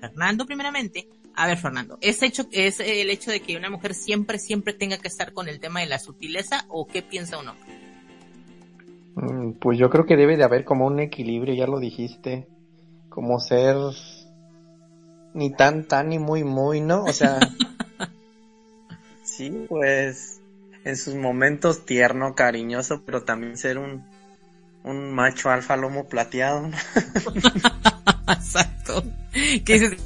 Fernando 0.00 0.46
primeramente. 0.46 1.08
A 1.34 1.46
ver, 1.46 1.56
Fernando, 1.56 1.98
¿es 2.00 2.20
hecho, 2.22 2.48
es 2.50 2.80
el 2.80 3.10
hecho 3.10 3.30
de 3.30 3.40
que 3.40 3.56
una 3.56 3.70
mujer 3.70 3.94
siempre, 3.94 4.40
siempre 4.40 4.72
tenga 4.72 4.98
que 4.98 5.06
estar 5.06 5.32
con 5.32 5.48
el 5.48 5.60
tema 5.60 5.78
de 5.80 5.86
la 5.86 6.00
sutileza 6.00 6.64
o 6.68 6.86
qué 6.88 7.00
piensa 7.00 7.38
uno? 7.38 7.54
Mm, 9.14 9.52
pues 9.60 9.78
yo 9.78 9.88
creo 9.88 10.04
que 10.04 10.16
debe 10.16 10.36
de 10.36 10.42
haber 10.42 10.64
como 10.64 10.86
un 10.86 10.98
equilibrio, 10.98 11.54
ya 11.54 11.66
lo 11.66 11.78
dijiste, 11.78 12.48
como 13.08 13.40
ser 13.40 13.76
ni 15.34 15.50
tan 15.50 15.84
tan 15.84 16.08
ni 16.08 16.18
muy 16.18 16.44
muy, 16.44 16.80
¿no? 16.80 17.04
O 17.04 17.12
sea, 17.12 17.38
sí, 19.24 19.66
pues 19.68 20.40
en 20.84 20.96
sus 20.96 21.14
momentos 21.14 21.84
tierno, 21.84 22.34
cariñoso, 22.34 23.02
pero 23.04 23.22
también 23.22 23.56
ser 23.56 23.78
un 23.78 24.04
un 24.84 25.12
macho 25.12 25.50
alfa 25.50 25.76
lomo 25.76 26.08
plateado. 26.08 26.70
Exacto. 28.28 29.04
Que 29.64 29.96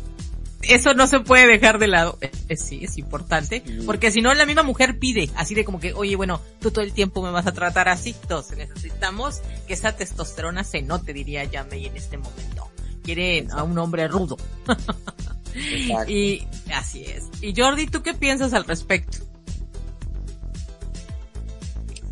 eso 0.63 0.95
no 0.95 1.07
se 1.07 1.21
puede 1.21 1.47
dejar 1.47 1.79
de 1.79 1.89
lado. 1.89 2.19
Eh, 2.21 2.57
sí, 2.57 2.85
es 2.85 2.99
importante. 2.99 3.63
Porque 3.87 4.11
si 4.11 4.23
no, 4.23 4.33
la 4.35 4.47
misma 4.47 4.63
mujer 4.63 4.99
pide, 4.99 5.31
así 5.37 5.55
de 5.55 5.65
como 5.65 5.81
que, 5.81 5.93
oye, 5.93 6.17
bueno, 6.17 6.41
tú 6.61 6.71
todo 6.71 6.85
el 6.85 6.93
tiempo 6.93 7.23
me 7.23 7.31
vas 7.31 7.47
a 7.47 7.53
tratar 7.53 7.89
así. 7.89 8.15
Entonces 8.23 8.59
necesitamos 8.59 9.41
que 9.67 9.75
esa 9.75 9.95
testosterona 9.97 10.65
se 10.65 10.83
note, 10.83 11.13
diría 11.13 11.45
Yamei 11.45 11.87
en 11.87 11.97
este 11.97 12.19
momento. 12.19 12.72
Quiere 13.03 13.47
a 13.51 13.63
un 13.63 13.79
hombre 13.79 14.09
rudo. 14.09 14.37
y 16.09 16.47
así 16.73 17.05
es. 17.05 17.29
Y 17.41 17.55
Jordi, 17.55 17.87
¿tú 17.87 18.03
qué 18.03 18.15
piensas 18.15 18.53
al 18.55 18.65
respecto? 18.65 19.19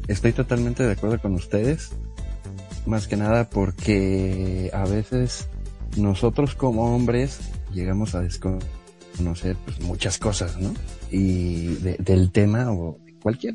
Estoy 0.09 0.32
totalmente 0.32 0.82
de 0.82 0.93
acuerdo 0.93 1.20
con 1.20 1.34
ustedes. 1.34 1.91
Más 2.86 3.07
que 3.07 3.16
nada 3.16 3.49
porque 3.49 4.70
a 4.72 4.84
veces 4.84 5.49
nosotros 5.97 6.55
como 6.55 6.95
hombres 6.95 7.38
llegamos 7.72 8.14
a 8.14 8.20
desconocer 8.20 9.57
pues, 9.64 9.80
muchas 9.80 10.18
cosas, 10.18 10.59
¿no? 10.59 10.74
Y 11.11 11.74
del 11.76 12.32
tema 12.32 12.72
o 12.72 12.99
cualquier 13.22 13.55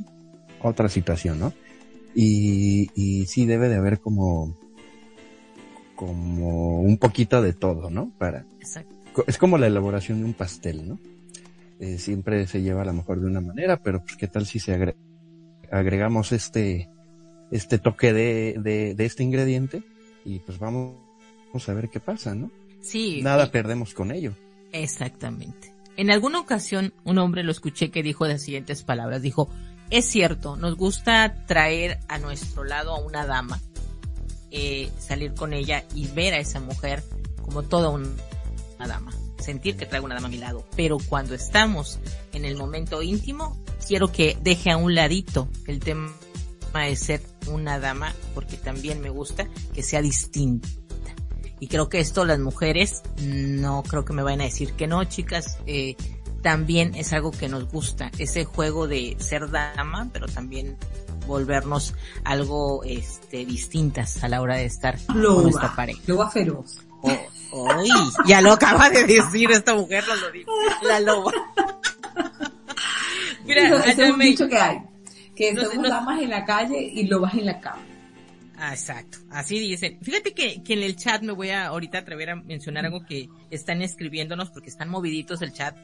otra 0.61 0.89
situación, 0.89 1.39
¿no? 1.39 1.53
Y, 2.13 2.89
y 2.95 3.25
sí 3.25 3.45
debe 3.45 3.67
de 3.67 3.75
haber 3.75 3.99
como, 3.99 4.57
como 5.95 6.81
un 6.81 6.97
poquito 6.97 7.41
de 7.41 7.53
todo, 7.53 7.89
¿no? 7.89 8.11
Para, 8.17 8.45
es 9.27 9.37
como 9.37 9.57
la 9.57 9.67
elaboración 9.67 10.19
de 10.19 10.25
un 10.25 10.33
pastel, 10.33 10.87
¿no? 10.87 10.99
Eh, 11.79 11.97
siempre 11.97 12.47
se 12.47 12.61
lleva 12.61 12.83
a 12.83 12.85
lo 12.85 12.93
mejor 12.93 13.19
de 13.19 13.27
una 13.27 13.41
manera, 13.41 13.77
pero 13.77 14.01
pues 14.01 14.15
qué 14.15 14.27
tal 14.27 14.45
si 14.45 14.59
se 14.59 14.95
agregamos 15.71 16.31
este, 16.31 16.89
este 17.51 17.79
toque 17.79 18.13
de, 18.13 18.55
de, 18.59 18.95
de 18.95 19.05
este 19.05 19.23
ingrediente 19.23 19.83
y 20.23 20.39
pues 20.39 20.57
vamos 20.57 20.95
a 21.67 21.73
ver 21.73 21.89
qué 21.89 21.99
pasa, 21.99 22.33
¿no? 22.33 22.51
Sí. 22.81 23.21
Nada 23.21 23.51
perdemos 23.51 23.93
con 23.93 24.11
ello. 24.11 24.33
Exactamente. 24.71 25.73
En 25.97 26.11
alguna 26.11 26.39
ocasión 26.39 26.93
un 27.03 27.17
hombre 27.17 27.43
lo 27.43 27.51
escuché 27.51 27.89
que 27.89 28.03
dijo 28.03 28.27
las 28.27 28.41
siguientes 28.41 28.83
palabras. 28.83 29.21
Dijo, 29.21 29.49
es 29.89 30.05
cierto, 30.05 30.55
nos 30.55 30.75
gusta 30.75 31.45
traer 31.45 31.99
a 32.07 32.19
nuestro 32.19 32.63
lado 32.63 32.95
a 32.95 32.99
una 32.99 33.25
dama, 33.25 33.61
eh, 34.58 34.89
salir 34.97 35.34
con 35.34 35.53
ella 35.53 35.84
y 35.93 36.08
ver 36.08 36.34
a 36.34 36.39
esa 36.39 36.62
mujer 36.62 37.03
como 37.41 37.64
toda 37.64 37.89
una 37.89 38.08
dama, 38.80 39.12
sentir 39.38 39.76
que 39.76 39.86
traigo 39.86 40.06
una 40.06 40.16
dama 40.16 40.28
a 40.28 40.32
mi 40.32 40.38
lado. 40.38 40.66
Pero 40.76 40.97
cuando 41.10 41.36
estamos 41.36 41.99
en 42.32 42.45
el 42.45 42.56
momento 42.56 43.01
íntimo, 43.01 43.62
quiero 43.86 44.12
que 44.12 44.38
deje 44.41 44.72
a 44.72 44.78
un 44.78 44.95
ladito 44.95 45.49
el 45.68 45.80
tema 45.80 46.14
de 46.74 46.95
ser 46.95 47.22
una 47.47 47.80
dama, 47.80 48.14
porque 48.34 48.58
también 48.58 49.01
me 49.01 49.10
gusta 49.10 49.47
que 49.74 49.84
sea 49.84 50.01
distinto 50.01 50.68
y 51.60 51.68
creo 51.68 51.89
que 51.89 51.99
esto 51.99 52.26
las 52.26 52.39
mujeres 52.39 53.03
no 53.22 53.84
creo 53.84 54.06
que 54.06 54.14
me 54.14 54.24
vayan 54.24 54.41
a 54.41 54.45
decir 54.45 54.74
que 54.74 54.88
no, 54.88 55.03
chicas. 55.06 55.58
Eh, 55.66 55.95
también 56.41 56.93
es 56.93 57.12
algo 57.12 57.32
que 57.32 57.49
nos 57.49 57.68
gusta, 57.72 58.12
ese 58.20 58.45
juego 58.45 58.88
de 58.88 59.16
ser 59.20 59.49
dama, 59.49 60.10
pero 60.14 60.28
también 60.28 60.78
volvernos 61.26 61.93
algo 62.23 62.84
este 62.84 63.45
distintas 63.45 64.23
a 64.23 64.30
la 64.30 64.41
hora 64.41 64.57
de 64.57 64.65
estar 64.65 64.97
con 65.05 65.43
nuestra 65.43 65.76
pareja. 65.76 66.01
Loba 66.07 66.30
feroz. 66.30 66.80
Oh, 67.51 67.67
ya 68.26 68.41
lo 68.41 68.51
acaba 68.51 68.89
de 68.89 69.05
decir 69.05 69.51
esta 69.51 69.76
mujer, 69.76 70.03
lo 70.07 70.32
dijo. 70.32 70.51
La 70.82 70.99
loba. 70.99 71.32
Mira, 73.45 73.86
es 73.86 73.97
un 73.97 74.19
dicho 74.19 74.47
que 74.47 74.57
hay, 74.57 74.82
que 75.36 75.55
somos 75.55 75.88
damas 75.88 76.21
en 76.21 76.32
la 76.32 76.43
calle 76.43 76.80
y 76.82 77.07
lobas 77.07 77.34
en 77.36 77.45
la 77.45 77.59
cama. 77.59 77.84
Ah, 78.58 78.74
exacto, 78.74 79.18
así 79.30 79.60
dicen. 79.60 79.99
Fíjate 80.01 80.34
que, 80.34 80.64
que 80.64 80.74
en 80.74 80.84
el 80.84 80.95
chat 80.95 81.22
me 81.22 81.34
voy 81.34 81.49
a 81.49 81.68
ahorita 81.68 81.99
atrever 81.99 82.30
a 82.30 82.36
mencionar 82.36 82.86
algo 82.86 83.06
que 83.06 83.28
están 83.51 83.82
escribiéndonos 83.82 84.49
porque 84.49 84.70
están 84.70 84.89
moviditos 84.89 85.41
el 85.41 85.51
chat. 85.51 85.76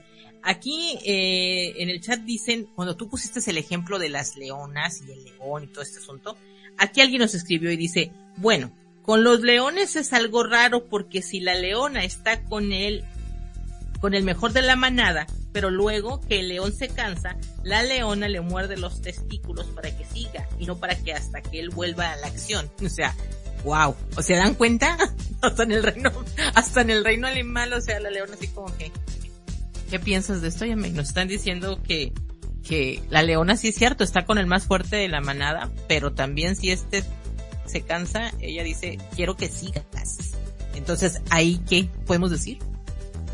Aquí 0.44 0.98
eh, 1.06 1.74
en 1.78 1.90
el 1.90 2.02
chat 2.02 2.22
dicen, 2.22 2.68
cuando 2.76 2.96
tú 2.96 3.10
pusiste 3.10 3.40
el 3.50 3.58
ejemplo 3.58 4.00
de 4.00 4.10
las 4.10 4.38
leonas 4.38 5.02
y 5.02 5.12
el 5.12 5.24
león 5.24 5.66
y 5.66 5.68
todo 5.68 5.82
este 5.82 6.00
asunto, 6.00 6.38
aquí 6.78 7.02
alguien 7.02 7.22
nos 7.22 7.36
escribió 7.36 7.72
y 7.72 7.78
dice, 7.78 8.12
bueno, 8.38 8.72
con 9.02 9.24
los 9.24 9.42
leones 9.42 9.96
es 9.96 10.14
algo 10.14 10.44
raro 10.44 10.88
porque 10.88 11.22
si 11.22 11.42
la 11.42 11.56
leona 11.56 12.04
está 12.06 12.44
con 12.46 12.72
él, 12.72 13.04
con 14.02 14.16
el 14.16 14.24
mejor 14.24 14.52
de 14.52 14.64
la 14.64 14.76
manada, 14.76 15.28
pero 15.54 15.70
luego 15.70 16.20
que 16.22 16.40
el 16.40 16.50
león 16.50 16.74
se 16.74 16.90
cansa, 16.90 17.38
la 17.64 17.84
leona 17.84 18.28
le 18.28 18.42
muerde 18.42 18.76
los 18.76 19.02
testículos 19.02 19.68
para 19.68 19.96
que 19.96 20.04
siga 20.06 20.50
y 20.60 20.66
no 20.66 20.78
para 20.78 20.96
que 20.96 21.14
hasta 21.14 21.42
que 21.42 21.60
él 21.60 21.70
vuelva 21.70 22.12
a 22.12 22.16
la 22.18 22.28
acción. 22.28 22.70
O 22.84 22.90
sea, 22.90 23.16
wow. 23.64 23.96
¿O 24.18 24.22
se 24.22 24.34
dan 24.34 24.56
cuenta? 24.56 24.98
hasta 25.42 25.64
en 25.64 25.72
el 25.72 25.84
reino, 25.84 26.12
hasta 26.56 26.82
en 26.82 26.90
el 26.90 27.06
reino 27.06 27.28
animal, 27.28 27.74
o 27.74 27.82
sea, 27.82 28.00
la 28.00 28.10
leona 28.10 28.34
así 28.34 28.48
como 28.48 28.76
que, 28.76 28.92
¿qué 29.90 30.00
piensas 30.00 30.42
de 30.42 30.48
esto? 30.48 30.66
Ya 30.66 30.76
me, 30.76 30.90
nos 30.90 31.10
están 31.10 31.28
diciendo 31.28 31.80
que, 31.84 32.12
que 32.68 33.04
la 33.10 33.22
leona 33.22 33.56
sí 33.56 33.70
es 33.70 33.76
cierto, 33.76 34.04
está 34.04 34.26
con 34.26 34.40
el 34.40 34.48
más 34.48 34.66
fuerte 34.66 34.96
de 34.96 35.08
la 35.08 35.22
manada, 35.22 35.70
pero 35.88 36.14
también 36.14 36.56
si 36.56 36.72
este 36.72 37.04
se 37.68 37.82
cansa, 37.82 38.34
ella 38.40 38.64
dice, 38.64 38.98
quiero 39.16 39.38
que 39.38 39.48
sigas. 39.48 39.86
Entonces, 40.74 41.22
¿ahí 41.30 41.62
qué 41.70 41.90
podemos 42.06 42.32
decir? 42.32 42.60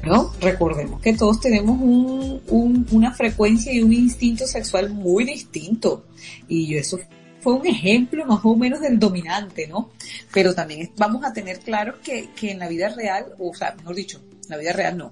¿No? 0.03 0.31
Recordemos 0.39 1.01
que 1.01 1.13
todos 1.13 1.39
tenemos 1.39 1.79
un, 1.79 2.87
una 2.91 3.13
frecuencia 3.13 3.73
y 3.73 3.81
un 3.81 3.93
instinto 3.93 4.47
sexual 4.47 4.89
muy 4.89 5.25
distinto. 5.25 6.05
Y 6.47 6.75
eso 6.75 6.99
fue 7.39 7.53
un 7.53 7.67
ejemplo 7.67 8.25
más 8.25 8.39
o 8.43 8.55
menos 8.55 8.81
del 8.81 8.99
dominante, 8.99 9.67
¿no? 9.67 9.91
Pero 10.33 10.53
también 10.53 10.91
vamos 10.97 11.23
a 11.23 11.33
tener 11.33 11.59
claro 11.59 11.95
que, 12.01 12.29
que 12.31 12.51
en 12.51 12.59
la 12.59 12.67
vida 12.67 12.89
real, 12.89 13.33
o 13.39 13.53
sea, 13.53 13.75
mejor 13.75 13.95
dicho, 13.95 14.21
en 14.31 14.49
la 14.49 14.57
vida 14.57 14.73
real 14.73 14.97
no, 14.97 15.11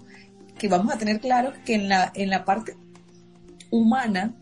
que 0.58 0.68
vamos 0.68 0.94
a 0.94 0.98
tener 0.98 1.20
claro 1.20 1.54
que 1.66 1.76
en 1.76 1.90
la, 1.90 2.12
en 2.16 2.30
la 2.30 2.46
parte 2.46 2.76
humana, 3.72 4.34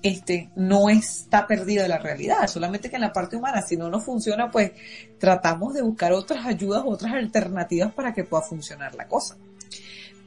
este, 0.00 0.50
no 0.54 0.88
está 0.88 1.46
perdida 1.46 1.88
la 1.88 1.98
realidad, 1.98 2.46
solamente 2.46 2.88
que 2.88 2.96
en 2.96 3.02
la 3.02 3.12
parte 3.12 3.36
humana, 3.36 3.62
si 3.62 3.76
no 3.76 3.90
nos 3.90 4.04
funciona, 4.04 4.50
pues 4.50 4.72
tratamos 5.18 5.74
de 5.74 5.82
buscar 5.82 6.12
otras 6.12 6.46
ayudas, 6.46 6.84
otras 6.86 7.14
alternativas 7.14 7.92
para 7.92 8.14
que 8.14 8.24
pueda 8.24 8.42
funcionar 8.42 8.94
la 8.94 9.08
cosa 9.08 9.36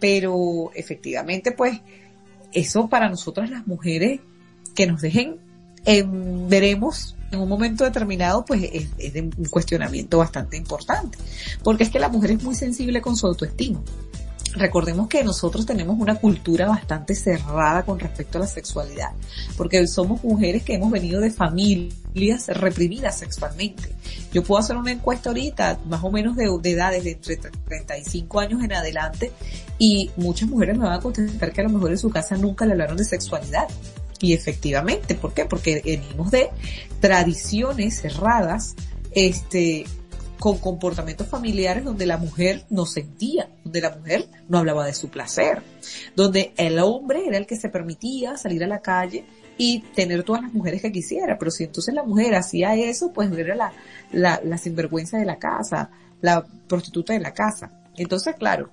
pero 0.02 0.72
efectivamente 0.76 1.54
pues 1.54 1.80
eso 2.52 2.90
para 2.90 3.08
nosotras 3.08 3.50
las 3.50 3.66
mujeres 3.66 4.20
que 4.76 4.88
nos 4.88 5.00
dejen 5.00 5.38
veremos 6.50 7.16
en 7.32 7.40
un 7.40 7.48
momento 7.48 7.86
determinado 7.86 8.44
pues 8.44 8.64
es, 8.64 8.90
es 8.98 9.14
de 9.14 9.22
un 9.22 9.46
cuestionamiento 9.50 10.18
bastante 10.18 10.58
importante. 10.58 11.18
Porque 11.64 11.84
es 11.84 11.90
que 11.90 12.00
la 12.00 12.10
mujer 12.10 12.32
es 12.32 12.44
muy 12.44 12.56
sensible 12.56 13.02
con 13.02 13.16
su 13.16 13.26
autoestima 13.26 13.82
Recordemos 14.54 15.08
que 15.08 15.24
nosotros 15.24 15.66
tenemos 15.66 15.98
una 15.98 16.16
cultura 16.16 16.68
bastante 16.68 17.16
cerrada 17.16 17.84
con 17.84 18.00
respecto 18.00 18.38
a 18.38 18.42
la 18.42 18.48
sexualidad, 18.48 19.12
porque 19.56 19.88
somos 19.88 20.24
mujeres 20.24 20.64
que 20.64 20.76
hemos 20.76 20.92
venido 20.92 21.22
de 21.22 21.32
familias 21.32 22.48
reprimidas 22.48 23.18
sexualmente. 23.18 23.96
Yo 24.34 24.44
puedo 24.44 24.60
hacer 24.60 24.76
una 24.76 24.92
encuesta 24.92 25.30
ahorita, 25.30 25.80
más 25.86 26.04
o 26.04 26.12
menos 26.12 26.36
de, 26.36 26.46
edades 26.70 27.04
de 27.04 27.12
entre 27.12 27.38
35 27.38 28.40
años 28.42 28.64
en 28.64 28.74
adelante, 28.74 29.32
y 29.80 30.12
muchas 30.18 30.50
mujeres 30.50 30.78
me 30.78 30.84
van 30.84 31.00
a 31.00 31.02
contestar 31.02 31.54
que 31.54 31.62
a 31.62 31.64
lo 31.64 31.70
mejor 31.70 31.92
en 31.92 31.98
su 31.98 32.10
casa 32.10 32.36
nunca 32.36 32.66
le 32.66 32.74
hablaron 32.74 32.98
de 32.98 33.06
sexualidad. 33.06 33.68
Y 34.20 34.34
efectivamente, 34.34 35.16
¿por 35.16 35.34
qué? 35.34 35.46
Porque 35.46 35.82
venimos 35.84 36.30
de 36.30 36.50
tradiciones 37.00 38.02
cerradas, 38.02 38.76
este, 39.14 39.86
con 40.42 40.58
comportamientos 40.58 41.28
familiares 41.28 41.84
donde 41.84 42.08
la 42.08 42.18
mujer 42.18 42.64
no 42.72 42.88
sentía, 42.88 43.48
donde 43.64 43.80
la 43.80 43.96
mujer 43.96 44.26
no 44.50 44.58
hablaba 44.58 44.88
de 44.88 44.96
su 44.96 45.10
placer, 45.10 45.62
donde 46.16 46.52
el 46.58 46.80
hombre 46.80 47.28
era 47.28 47.38
el 47.38 47.46
que 47.46 47.56
se 47.56 47.70
permitía 47.70 48.36
salir 48.38 48.64
a 48.64 48.68
la 48.68 48.82
calle 48.82 49.24
y 49.60 49.82
tener 49.94 50.24
todas 50.24 50.42
las 50.42 50.52
mujeres 50.52 50.82
que 50.82 50.92
quisiera, 50.92 51.38
pero 51.38 51.52
si 51.52 51.66
entonces 51.66 51.94
la 51.94 52.02
mujer 52.02 52.34
hacía 52.34 52.74
eso, 52.74 53.14
pues 53.14 53.32
era 53.32 53.54
la, 53.54 53.72
la, 54.12 54.42
la 54.44 54.58
sinvergüenza 54.58 55.20
de 55.20 55.26
la 55.26 55.38
casa, 55.38 55.92
la 56.22 56.44
prostituta 56.68 57.14
de 57.14 57.20
la 57.20 57.36
casa. 57.36 57.72
Entonces, 57.96 58.34
claro, 58.36 58.72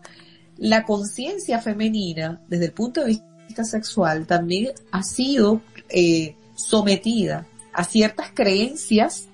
la 0.57 0.85
conciencia 0.85 1.61
femenina, 1.61 2.41
desde 2.49 2.65
el 2.65 2.73
punto 2.73 3.03
de 3.03 3.21
vista 3.47 3.65
sexual, 3.65 4.27
también 4.27 4.73
ha 4.91 5.03
sido 5.03 5.61
eh, 5.91 6.35
sometida 6.55 7.47
a 7.75 7.85
ciertas 7.85 8.31
creencias, 8.33 9.29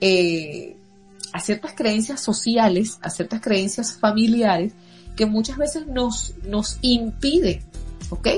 eh, 0.00 0.76
a 1.34 1.40
ciertas 1.40 1.72
creencias 1.72 2.20
sociales, 2.20 2.98
a 3.02 3.10
ciertas 3.10 3.40
creencias 3.40 3.94
familiares, 3.94 4.72
que 5.16 5.26
muchas 5.26 5.56
veces 5.56 5.84
nos, 5.88 6.32
nos 6.44 6.78
impiden, 6.80 7.60
¿ok? 8.10 8.28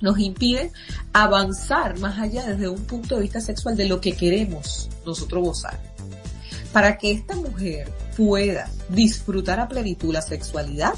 Nos 0.00 0.18
impiden 0.18 0.70
avanzar 1.12 1.98
más 1.98 2.18
allá 2.18 2.46
desde 2.46 2.66
un 2.66 2.82
punto 2.84 3.16
de 3.16 3.22
vista 3.22 3.42
sexual 3.42 3.76
de 3.76 3.84
lo 3.84 4.00
que 4.00 4.16
queremos 4.16 4.88
nosotros 5.04 5.44
gozar. 5.44 5.78
Para 6.72 6.96
que 6.96 7.12
esta 7.12 7.36
mujer 7.36 7.92
pueda 8.16 8.70
disfrutar 8.88 9.60
a 9.60 9.68
plenitud 9.68 10.14
la 10.14 10.22
sexualidad, 10.22 10.94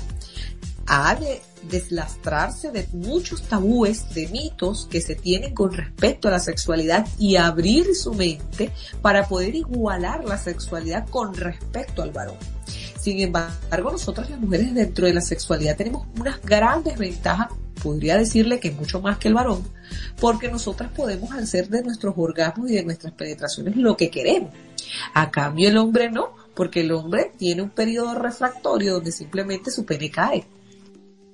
ha 0.93 1.15
de 1.15 1.41
deslastrarse 1.71 2.73
de 2.73 2.89
muchos 2.93 3.43
tabúes, 3.43 4.13
de 4.13 4.27
mitos 4.27 4.89
que 4.91 5.01
se 5.01 5.15
tienen 5.15 5.55
con 5.55 5.73
respecto 5.73 6.27
a 6.27 6.33
la 6.33 6.41
sexualidad 6.41 7.07
y 7.17 7.37
abrir 7.37 7.95
su 7.95 8.13
mente 8.13 8.73
para 9.01 9.29
poder 9.29 9.55
igualar 9.55 10.25
la 10.25 10.37
sexualidad 10.37 11.09
con 11.09 11.33
respecto 11.37 12.03
al 12.03 12.11
varón. 12.11 12.35
Sin 12.99 13.21
embargo, 13.21 13.93
nosotras 13.93 14.31
las 14.31 14.41
mujeres 14.41 14.75
dentro 14.75 15.07
de 15.07 15.15
la 15.15 15.21
sexualidad 15.21 15.77
tenemos 15.77 16.09
unas 16.19 16.43
grandes 16.43 16.99
ventajas, 16.99 17.51
podría 17.81 18.19
decirle 18.19 18.59
que 18.59 18.73
mucho 18.73 19.01
más 19.01 19.19
que 19.19 19.29
el 19.29 19.35
varón, 19.35 19.63
porque 20.21 20.51
nosotras 20.51 20.91
podemos 20.91 21.31
hacer 21.31 21.69
de 21.69 21.85
nuestros 21.85 22.15
orgasmos 22.17 22.69
y 22.69 22.75
de 22.75 22.85
nuestras 22.85 23.13
penetraciones 23.13 23.77
lo 23.77 23.97
que 23.97 24.11
queremos. 24.11 24.51
A 25.15 25.31
cambio 25.31 25.69
el 25.69 25.77
hombre 25.77 26.11
no, 26.11 26.35
porque 26.57 26.81
el 26.81 26.91
hombre 26.91 27.31
tiene 27.39 27.63
un 27.63 27.71
periodo 27.71 28.17
refractorio 28.17 28.95
donde 28.95 29.13
simplemente 29.13 29.71
su 29.71 29.85
pene 29.85 30.11
cae 30.11 30.45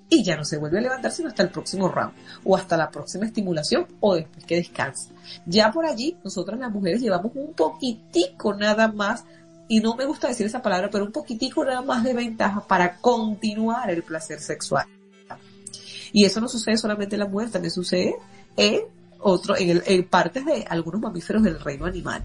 y 0.08 0.22
ya 0.22 0.36
no 0.36 0.44
se 0.44 0.56
vuelve 0.56 0.78
a 0.78 0.82
levantar 0.82 1.10
sino 1.10 1.28
hasta 1.28 1.42
el 1.42 1.50
próximo 1.50 1.88
round 1.88 2.14
o 2.44 2.56
hasta 2.56 2.76
la 2.76 2.90
próxima 2.90 3.26
estimulación 3.26 3.86
o 4.00 4.14
después 4.14 4.44
que 4.44 4.56
descansa. 4.56 5.10
Ya 5.46 5.72
por 5.72 5.86
allí 5.86 6.16
nosotras 6.22 6.58
las 6.58 6.70
mujeres 6.70 7.00
llevamos 7.00 7.32
un 7.34 7.52
poquitico 7.54 8.54
nada 8.54 8.88
más 8.88 9.24
y 9.68 9.80
no 9.80 9.96
me 9.96 10.04
gusta 10.04 10.28
decir 10.28 10.46
esa 10.46 10.62
palabra, 10.62 10.90
pero 10.90 11.04
un 11.04 11.12
poquitico 11.12 11.64
nada 11.64 11.82
más 11.82 12.04
de 12.04 12.14
ventaja 12.14 12.64
para 12.66 12.98
continuar 12.98 13.90
el 13.90 14.02
placer 14.04 14.38
sexual. 14.40 14.86
Y 16.12 16.24
eso 16.24 16.40
no 16.40 16.48
sucede 16.48 16.76
solamente 16.76 17.16
en 17.16 17.20
la 17.20 17.28
mujer, 17.28 17.50
también 17.50 17.72
sucede 17.72 18.14
en 18.56 18.82
otro, 19.20 19.56
en, 19.56 19.70
el, 19.70 19.82
en 19.86 20.08
partes 20.08 20.44
de 20.44 20.64
algunos 20.68 21.00
mamíferos 21.00 21.42
del 21.42 21.58
reino 21.58 21.84
animal. 21.84 22.22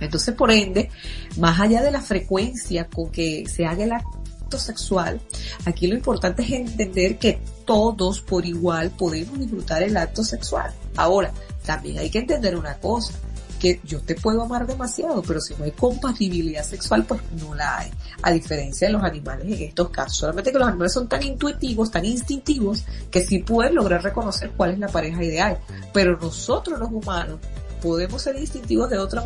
Entonces, 0.00 0.34
por 0.34 0.50
ende, 0.50 0.90
más 1.38 1.60
allá 1.60 1.82
de 1.82 1.90
la 1.90 2.00
frecuencia 2.00 2.88
con 2.88 3.10
que 3.10 3.44
se 3.46 3.66
haga 3.66 3.84
el 3.84 3.92
acto 3.92 4.23
sexual, 4.58 5.20
aquí 5.64 5.86
lo 5.86 5.94
importante 5.94 6.42
es 6.42 6.50
entender 6.50 7.18
que 7.18 7.40
todos 7.64 8.20
por 8.20 8.44
igual 8.46 8.90
podemos 8.90 9.38
disfrutar 9.38 9.82
el 9.82 9.96
acto 9.96 10.22
sexual. 10.24 10.72
Ahora, 10.96 11.32
también 11.64 11.98
hay 11.98 12.10
que 12.10 12.18
entender 12.18 12.56
una 12.56 12.78
cosa, 12.78 13.14
que 13.58 13.80
yo 13.84 14.00
te 14.00 14.14
puedo 14.14 14.42
amar 14.42 14.66
demasiado, 14.66 15.22
pero 15.22 15.40
si 15.40 15.54
no 15.54 15.64
hay 15.64 15.70
compatibilidad 15.70 16.62
sexual, 16.62 17.04
pues 17.04 17.22
no 17.40 17.54
la 17.54 17.78
hay. 17.78 17.90
A 18.20 18.30
diferencia 18.30 18.88
de 18.88 18.92
los 18.92 19.02
animales 19.02 19.46
en 19.46 19.68
estos 19.68 19.88
casos. 19.88 20.18
Solamente 20.18 20.52
que 20.52 20.58
los 20.58 20.68
animales 20.68 20.92
son 20.92 21.08
tan 21.08 21.22
intuitivos, 21.22 21.90
tan 21.90 22.04
instintivos, 22.04 22.84
que 23.10 23.24
sí 23.24 23.38
pueden 23.38 23.74
lograr 23.74 24.02
reconocer 24.02 24.50
cuál 24.54 24.72
es 24.72 24.78
la 24.78 24.88
pareja 24.88 25.24
ideal. 25.24 25.58
Pero 25.94 26.18
nosotros 26.18 26.78
los 26.78 26.90
humanos 26.90 27.38
podemos 27.80 28.20
ser 28.20 28.36
instintivos 28.36 28.90
de 28.90 28.98
otra 28.98 29.24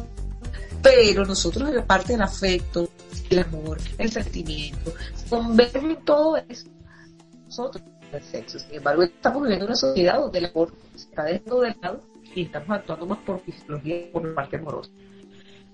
pero 0.82 1.24
nosotros 1.24 1.68
en 1.70 1.84
parte 1.84 2.12
del 2.12 2.22
afecto, 2.22 2.88
el 3.30 3.38
amor, 3.40 3.78
el 3.98 4.10
sentimiento, 4.10 4.92
convergen 5.28 5.96
todo 6.04 6.36
eso 6.48 6.68
nosotros 7.48 7.82
el 8.12 8.22
sexo. 8.22 8.58
Sin 8.58 8.76
embargo, 8.76 9.02
estamos 9.02 9.42
viviendo 9.42 9.66
una 9.66 9.74
sociedad 9.74 10.20
donde 10.20 10.38
el 10.38 10.46
amor 10.46 10.72
se 10.94 11.08
está 11.08 11.24
dejando 11.24 11.60
de 11.60 11.76
lado 11.82 12.00
y 12.34 12.42
estamos 12.42 12.70
actuando 12.70 13.06
más 13.06 13.18
por 13.18 13.40
fisiología 13.40 13.96
y 13.96 14.04
por 14.10 14.24
la 14.24 14.34
parte 14.34 14.56
amorosa. 14.56 14.90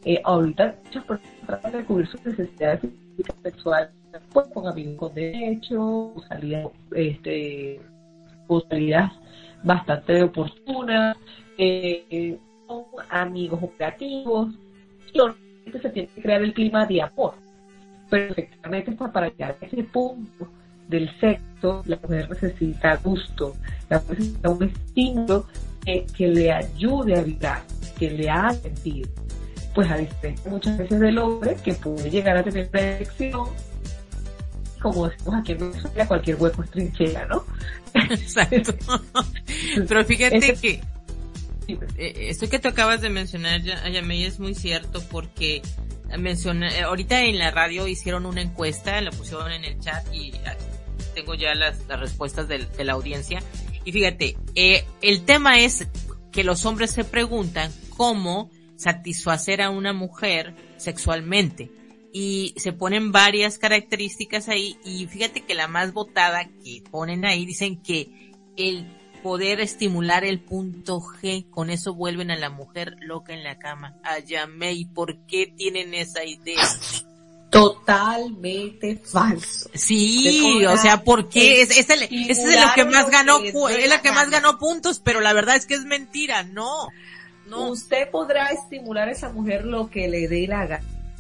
Eh, 0.04 0.20
ahorita 0.24 0.76
muchas 0.84 1.04
personas 1.04 1.46
tratan 1.46 1.72
de 1.72 1.84
cubrir 1.84 2.08
sus 2.08 2.24
necesidades 2.24 2.80
físicas 2.80 3.36
sexuales 3.42 3.90
pues, 4.32 4.46
con 4.48 4.66
amigos 4.66 4.96
con 4.96 5.14
derecho, 5.14 6.14
salidas, 6.28 6.68
este, 6.94 7.80
salidas 8.68 9.12
bastante 9.62 10.22
oportunas, 10.22 11.16
eh, 11.58 12.38
con 12.66 12.84
amigos 13.10 13.62
operativos, 13.62 14.48
se 15.80 15.90
tiene 15.90 16.08
que 16.14 16.22
crear 16.22 16.42
el 16.42 16.52
clima 16.52 16.86
de 16.86 17.02
amor. 17.02 17.34
Pero 18.10 18.32
efectivamente 18.32 18.92
para 18.92 19.28
llegar 19.28 19.56
a 19.60 19.66
ese 19.66 19.82
punto 19.84 20.48
del 20.88 21.10
sexo, 21.18 21.82
la 21.86 21.98
mujer 22.02 22.28
necesita 22.30 22.96
gusto, 22.96 23.54
la 23.88 24.00
mujer 24.00 24.18
necesita 24.18 24.48
un 24.50 24.62
estímulo 24.64 25.46
que, 25.84 26.28
le 26.28 26.52
ayude 26.52 27.18
a 27.18 27.22
vibrar, 27.22 27.62
que 27.98 28.10
le 28.10 28.28
haga 28.28 28.52
sentir. 28.54 29.08
Pues 29.74 29.90
a 29.90 29.96
diferencia 29.96 30.50
muchas 30.50 30.78
veces 30.78 31.00
del 31.00 31.18
hombre 31.18 31.56
que 31.64 31.74
puede 31.74 32.08
llegar 32.08 32.36
a 32.36 32.44
tener 32.44 32.68
una 32.72 32.80
erección, 32.80 33.48
como 34.80 35.08
decimos 35.08 35.34
aquí 35.34 35.52
en 35.52 35.58
Venezuela, 35.58 36.06
cualquier 36.06 36.36
hueco 36.40 36.62
es 36.62 36.70
trinchera, 36.70 37.26
¿no? 37.26 37.44
Exacto. 37.94 38.74
Pero 39.88 40.04
fíjate 40.04 40.54
que 40.54 40.80
esto 41.96 42.48
que 42.48 42.58
tú 42.58 42.68
acabas 42.68 43.00
de 43.00 43.10
mencionar, 43.10 43.62
Yamey, 43.62 44.24
es 44.24 44.38
muy 44.38 44.54
cierto 44.54 45.02
porque 45.10 45.62
menciona, 46.18 46.68
eh, 46.68 46.82
ahorita 46.82 47.22
en 47.22 47.38
la 47.38 47.50
radio 47.50 47.86
hicieron 47.86 48.26
una 48.26 48.42
encuesta, 48.42 49.00
la 49.00 49.10
pusieron 49.10 49.50
en 49.52 49.64
el 49.64 49.78
chat 49.80 50.04
y 50.12 50.32
tengo 51.14 51.34
ya 51.34 51.54
las, 51.54 51.86
respuestas 51.88 52.48
de, 52.48 52.66
la 52.84 52.92
audiencia. 52.92 53.42
Y 53.84 53.92
fíjate, 53.92 54.36
eh, 54.54 54.84
el 55.02 55.24
tema 55.24 55.60
es 55.60 55.86
que 56.32 56.44
los 56.44 56.64
hombres 56.66 56.90
se 56.90 57.04
preguntan 57.04 57.72
cómo 57.96 58.50
satisfacer 58.76 59.62
a 59.62 59.70
una 59.70 59.92
mujer 59.92 60.54
sexualmente. 60.76 61.70
Y 62.12 62.54
se 62.56 62.72
ponen 62.72 63.10
varias 63.10 63.58
características 63.58 64.48
ahí 64.48 64.76
y 64.84 65.06
fíjate 65.06 65.40
que 65.40 65.54
la 65.54 65.66
más 65.66 65.92
votada 65.92 66.48
que 66.62 66.82
ponen 66.88 67.24
ahí 67.24 67.44
dicen 67.44 67.82
que 67.82 68.32
el 68.56 68.86
poder 69.24 69.60
estimular 69.60 70.22
el 70.22 70.38
punto 70.38 71.00
G, 71.00 71.48
con 71.48 71.70
eso 71.70 71.94
vuelven 71.94 72.30
a 72.30 72.36
la 72.36 72.50
mujer 72.50 72.96
loca 73.00 73.32
en 73.32 73.42
la 73.42 73.58
cama. 73.58 73.96
A 74.04 74.18
¿y 74.18 74.84
¿por 74.84 75.16
qué 75.24 75.46
tienen 75.46 75.94
esa 75.94 76.22
idea? 76.24 76.62
Totalmente 77.48 78.98
falso. 78.98 79.70
Sí, 79.72 80.62
o 80.66 80.76
sea, 80.76 81.02
porque 81.04 81.62
es, 81.62 81.70
es, 81.70 81.88
el, 81.88 82.02
es 82.02 82.38
lo 82.38 82.74
que 82.74 82.84
más 82.84 83.08
ganó, 83.08 83.38
es 83.42 83.88
la 83.88 84.02
que 84.02 84.12
más 84.12 84.28
ganó 84.28 84.58
puntos, 84.58 85.00
pero 85.02 85.22
la 85.22 85.32
verdad 85.32 85.56
es 85.56 85.64
que 85.64 85.72
es 85.72 85.86
mentira, 85.86 86.42
no. 86.42 86.88
No. 87.46 87.70
Usted 87.70 88.10
podrá 88.10 88.48
estimular 88.48 89.08
a 89.08 89.12
esa 89.12 89.30
mujer 89.30 89.64
lo 89.64 89.88
que 89.88 90.06
le 90.06 90.28
dé 90.28 90.46
la 90.46 90.66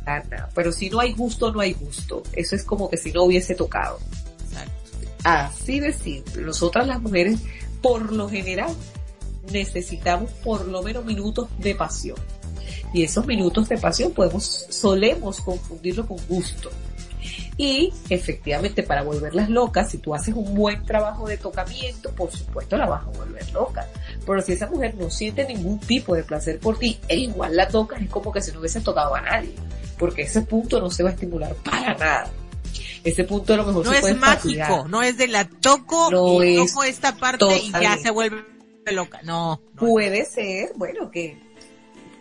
gana, 0.04 0.50
pero 0.54 0.72
si 0.72 0.90
no 0.90 1.00
hay 1.00 1.14
gusto, 1.14 1.50
no 1.50 1.60
hay 1.60 1.72
gusto. 1.72 2.22
Eso 2.34 2.54
es 2.54 2.64
como 2.64 2.90
que 2.90 2.98
si 2.98 3.12
no 3.12 3.22
hubiese 3.22 3.54
tocado. 3.54 3.98
Así 5.24 5.80
de 5.80 5.90
simple. 5.90 6.42
Nosotras 6.42 6.86
las 6.86 7.00
mujeres 7.00 7.40
por 7.84 8.14
lo 8.14 8.30
general 8.30 8.74
necesitamos 9.52 10.30
por 10.42 10.66
lo 10.66 10.82
menos 10.82 11.04
minutos 11.04 11.50
de 11.58 11.74
pasión. 11.74 12.16
Y 12.94 13.02
esos 13.02 13.26
minutos 13.26 13.68
de 13.68 13.76
pasión 13.76 14.12
podemos, 14.12 14.66
solemos 14.70 15.42
confundirlo 15.42 16.06
con 16.06 16.16
gusto. 16.26 16.70
Y 17.58 17.92
efectivamente 18.08 18.84
para 18.84 19.02
volverlas 19.02 19.50
locas, 19.50 19.90
si 19.90 19.98
tú 19.98 20.14
haces 20.14 20.34
un 20.34 20.54
buen 20.54 20.82
trabajo 20.86 21.28
de 21.28 21.36
tocamiento, 21.36 22.10
por 22.12 22.32
supuesto 22.32 22.78
la 22.78 22.86
vas 22.86 23.02
a 23.02 23.18
volver 23.18 23.52
loca. 23.52 23.86
Pero 24.24 24.40
si 24.40 24.52
esa 24.52 24.70
mujer 24.70 24.94
no 24.94 25.10
siente 25.10 25.46
ningún 25.46 25.78
tipo 25.78 26.14
de 26.14 26.24
placer 26.24 26.60
por 26.60 26.78
ti, 26.78 26.98
e 27.06 27.18
igual 27.18 27.54
la 27.54 27.68
tocas, 27.68 28.00
es 28.00 28.08
como 28.08 28.32
que 28.32 28.40
si 28.40 28.50
no 28.50 28.60
hubiese 28.60 28.80
tocado 28.80 29.14
a 29.14 29.20
nadie. 29.20 29.54
Porque 29.98 30.22
ese 30.22 30.40
punto 30.40 30.80
no 30.80 30.90
se 30.90 31.02
va 31.02 31.10
a 31.10 31.12
estimular 31.12 31.54
para 31.56 31.94
nada 31.98 32.30
ese 33.04 33.24
punto 33.24 33.52
a 33.52 33.58
lo 33.58 33.66
mejor 33.66 33.84
no 33.84 33.92
es 33.92 34.16
mágico, 34.16 34.88
no 34.88 35.02
es 35.02 35.18
de 35.18 35.28
la 35.28 35.44
toco 35.44 36.10
no 36.10 36.42
y 36.42 36.56
toco 36.56 36.84
esta 36.84 37.14
parte 37.16 37.58
y 37.58 37.70
ya 37.70 37.98
se 37.98 38.10
vuelve 38.10 38.42
loca. 38.86 39.20
No, 39.22 39.60
Puede 39.76 40.24
ser, 40.24 40.72
bueno, 40.76 41.10
que 41.10 41.38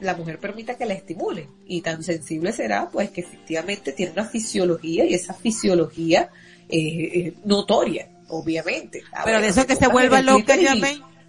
la 0.01 0.15
mujer 0.15 0.39
permita 0.39 0.75
que 0.75 0.85
la 0.85 0.93
estimule 0.93 1.47
y 1.65 1.81
tan 1.81 2.03
sensible 2.03 2.51
será 2.51 2.89
pues 2.89 3.09
que 3.11 3.21
efectivamente 3.21 3.93
tiene 3.93 4.11
una 4.11 4.25
fisiología 4.25 5.05
y 5.05 5.13
esa 5.13 5.33
fisiología 5.33 6.29
eh, 6.69 7.11
es 7.13 7.45
notoria, 7.45 8.09
obviamente. 8.27 9.03
Pero 9.23 9.41
de 9.41 9.47
eso 9.47 9.65
que 9.65 9.75
se 9.75 9.87
vuelva 9.87 10.21
loca 10.21 10.55
ya 10.55 10.75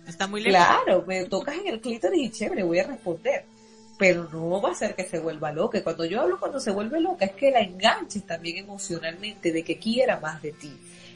está 0.06 0.26
muy 0.26 0.40
lejos. 0.42 0.66
Claro, 0.84 1.04
me 1.06 1.24
tocas 1.26 1.56
en 1.56 1.68
el 1.68 1.80
clítoris 1.80 2.22
y 2.22 2.30
chévere, 2.30 2.64
voy 2.64 2.80
a 2.80 2.86
responder 2.86 3.44
pero 3.98 4.28
no 4.32 4.60
va 4.60 4.72
a 4.72 4.74
ser 4.74 4.94
que 4.94 5.04
se 5.04 5.18
vuelva 5.18 5.52
loca. 5.52 5.82
cuando 5.82 6.04
yo 6.04 6.20
hablo 6.20 6.38
cuando 6.38 6.60
se 6.60 6.70
vuelve 6.70 7.00
loca 7.00 7.26
es 7.26 7.32
que 7.32 7.50
la 7.50 7.60
enganches 7.60 8.26
también 8.26 8.58
emocionalmente, 8.58 9.52
de 9.52 9.62
que 9.62 9.78
quiera 9.78 10.18
más 10.20 10.42
de 10.42 10.52
ti. 10.52 10.72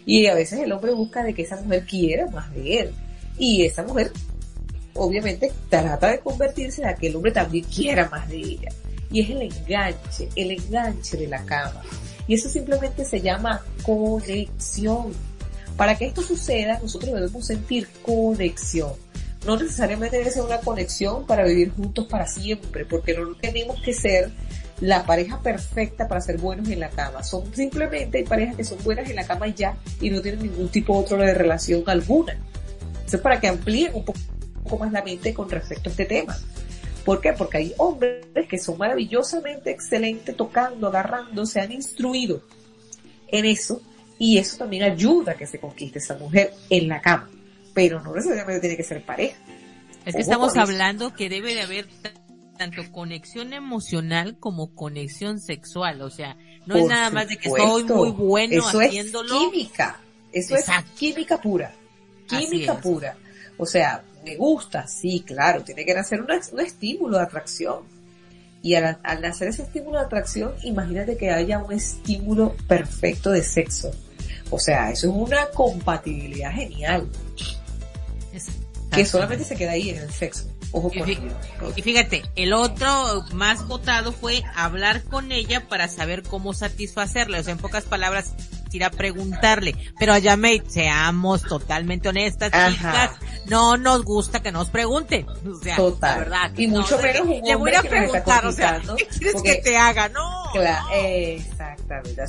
Y 0.06 0.26
a 0.26 0.34
veces 0.34 0.60
el 0.60 0.72
hombre 0.72 0.92
busca 0.92 1.22
de 1.22 1.34
que 1.34 1.42
esa 1.42 1.60
mujer 1.60 1.84
quiera 1.84 2.26
más 2.28 2.52
de 2.54 2.80
él. 2.80 2.94
Y 3.38 3.64
esa 3.64 3.82
mujer, 3.82 4.12
obviamente, 4.94 5.52
trata 5.68 6.10
de 6.10 6.20
convertirse 6.20 6.82
en 6.82 6.88
a 6.88 6.94
que 6.94 7.08
el 7.08 7.16
hombre 7.16 7.32
también 7.32 7.64
quiera 7.64 8.08
más 8.08 8.28
de 8.28 8.36
ella. 8.36 8.70
Y 9.10 9.20
es 9.22 9.30
el 9.30 9.42
enganche, 9.42 10.28
el 10.34 10.50
enganche 10.52 11.16
de 11.16 11.28
la 11.28 11.44
cama. 11.44 11.82
Y 12.26 12.34
eso 12.34 12.48
simplemente 12.48 13.04
se 13.04 13.20
llama 13.20 13.62
conexión. 13.82 15.12
Para 15.76 15.96
que 15.96 16.06
esto 16.06 16.22
suceda, 16.22 16.78
nosotros 16.80 17.12
debemos 17.12 17.46
sentir 17.46 17.88
conexión. 18.02 18.92
No 19.46 19.56
necesariamente 19.56 20.18
debe 20.18 20.30
ser 20.30 20.42
una 20.42 20.58
conexión 20.58 21.26
para 21.26 21.44
vivir 21.44 21.72
juntos 21.72 22.06
para 22.06 22.26
siempre, 22.26 22.84
porque 22.84 23.14
no 23.14 23.34
tenemos 23.36 23.80
que 23.80 23.92
ser 23.92 24.30
la 24.80 25.04
pareja 25.04 25.40
perfecta 25.40 26.06
para 26.06 26.20
ser 26.20 26.38
buenos 26.38 26.68
en 26.68 26.80
la 26.80 26.90
cama. 26.90 27.22
Son 27.24 27.52
simplemente 27.54 28.24
parejas 28.24 28.56
que 28.56 28.64
son 28.64 28.78
buenas 28.84 29.08
en 29.08 29.16
la 29.16 29.26
cama 29.26 29.48
y 29.48 29.54
ya, 29.54 29.76
y 30.00 30.10
no 30.10 30.20
tienen 30.20 30.42
ningún 30.42 30.68
tipo 30.68 30.96
otro 30.96 31.16
de 31.18 31.34
relación 31.34 31.82
alguna. 31.86 32.36
Eso 33.06 33.16
es 33.16 33.22
para 33.22 33.40
que 33.40 33.48
amplíen 33.48 33.94
un 33.94 34.04
poco, 34.04 34.18
más 34.78 34.92
la 34.92 35.02
mente 35.02 35.32
con 35.32 35.48
respecto 35.48 35.88
a 35.88 35.92
este 35.92 36.04
tema. 36.04 36.36
¿Por 37.04 37.20
qué? 37.20 37.32
Porque 37.32 37.56
hay 37.56 37.74
hombres 37.78 38.26
que 38.48 38.58
son 38.58 38.76
maravillosamente 38.76 39.70
excelentes 39.70 40.36
tocando, 40.36 40.88
agarrando, 40.88 41.46
se 41.46 41.60
han 41.60 41.72
instruido 41.72 42.42
en 43.28 43.46
eso 43.46 43.80
y 44.18 44.36
eso 44.36 44.58
también 44.58 44.82
ayuda 44.82 45.32
a 45.32 45.34
que 45.34 45.46
se 45.46 45.58
conquiste 45.58 46.00
esa 46.00 46.18
mujer 46.18 46.52
en 46.68 46.88
la 46.88 47.00
cama. 47.00 47.30
Pero 47.78 48.02
no 48.02 48.12
necesariamente 48.12 48.60
tiene 48.60 48.76
que 48.76 48.82
ser 48.82 49.04
pareja. 49.04 49.36
Es 50.04 50.16
que 50.16 50.22
estamos 50.22 50.56
hablando 50.56 51.14
que 51.14 51.28
debe 51.28 51.54
de 51.54 51.62
haber 51.62 51.86
tanto 52.56 52.82
conexión 52.90 53.52
emocional 53.52 54.36
como 54.40 54.74
conexión 54.74 55.38
sexual, 55.38 56.02
o 56.02 56.10
sea, 56.10 56.36
no 56.66 56.74
es 56.74 56.86
nada 56.86 57.08
más 57.10 57.28
de 57.28 57.36
que 57.36 57.48
soy 57.48 57.84
muy 57.84 58.10
bueno 58.10 58.58
Eso 58.58 58.80
haciéndolo. 58.80 59.32
Es 59.32 59.50
química, 59.50 60.00
eso 60.32 60.56
es 60.56 60.66
química 60.96 61.40
pura, 61.40 61.72
química 62.26 62.80
pura. 62.80 63.16
O 63.58 63.64
sea, 63.64 64.02
me 64.24 64.34
gusta, 64.34 64.88
sí, 64.88 65.22
claro, 65.24 65.62
tiene 65.62 65.84
que 65.84 65.94
nacer 65.94 66.20
un 66.20 66.60
estímulo 66.60 67.18
de 67.18 67.22
atracción. 67.22 67.82
Y 68.60 68.74
al, 68.74 68.98
al 69.04 69.20
nacer 69.22 69.48
ese 69.48 69.62
estímulo 69.62 70.00
de 70.00 70.06
atracción, 70.06 70.52
imagínate 70.64 71.16
que 71.16 71.30
haya 71.30 71.60
un 71.60 71.72
estímulo 71.72 72.56
perfecto 72.66 73.30
de 73.30 73.44
sexo. 73.44 73.92
O 74.50 74.58
sea, 74.58 74.90
eso 74.90 75.08
es 75.08 75.14
una 75.14 75.46
compatibilidad 75.50 76.50
genial. 76.50 77.08
Que 78.90 79.04
solamente 79.04 79.44
se 79.44 79.56
queda 79.56 79.72
ahí 79.72 79.90
en 79.90 79.98
el 79.98 80.10
sexo 80.10 80.48
y, 81.76 81.82
fíjate, 81.82 82.24
el 82.36 82.52
otro 82.52 83.24
más 83.32 83.66
votado 83.66 84.12
fue 84.12 84.42
hablar 84.54 85.02
con 85.04 85.32
ella 85.32 85.66
para 85.68 85.88
saber 85.88 86.22
cómo 86.22 86.52
satisfacerle. 86.52 87.40
O 87.40 87.42
sea, 87.42 87.52
en 87.52 87.58
pocas 87.58 87.84
palabras, 87.84 88.34
ir 88.72 88.84
a 88.84 88.90
preguntarle. 88.90 89.74
Pero 89.98 90.12
a 90.12 90.18
Yamei, 90.18 90.62
seamos 90.68 91.42
totalmente 91.42 92.10
honestas, 92.10 92.50
chicas, 92.50 93.12
no 93.46 93.76
nos 93.76 94.04
gusta 94.04 94.40
que 94.40 94.52
nos 94.52 94.68
pregunten. 94.68 95.26
O 95.28 95.58
sea, 95.62 95.76
Total. 95.76 96.18
verdad. 96.18 96.52
Y 96.56 96.66
mucho 96.66 96.98
menos 96.98 97.22
un 97.22 97.40
Le 97.42 97.54
voy 97.54 97.74
a 97.74 97.82
preguntar, 97.82 98.46
o 98.46 98.52
sea, 98.52 98.80
¿qué 98.96 99.06
quieres 99.06 99.42
que 99.42 99.54
te 99.56 99.76
haga? 99.76 100.08
No. 100.10 100.50
Claro, 100.52 100.86
exactamente. 100.92 102.22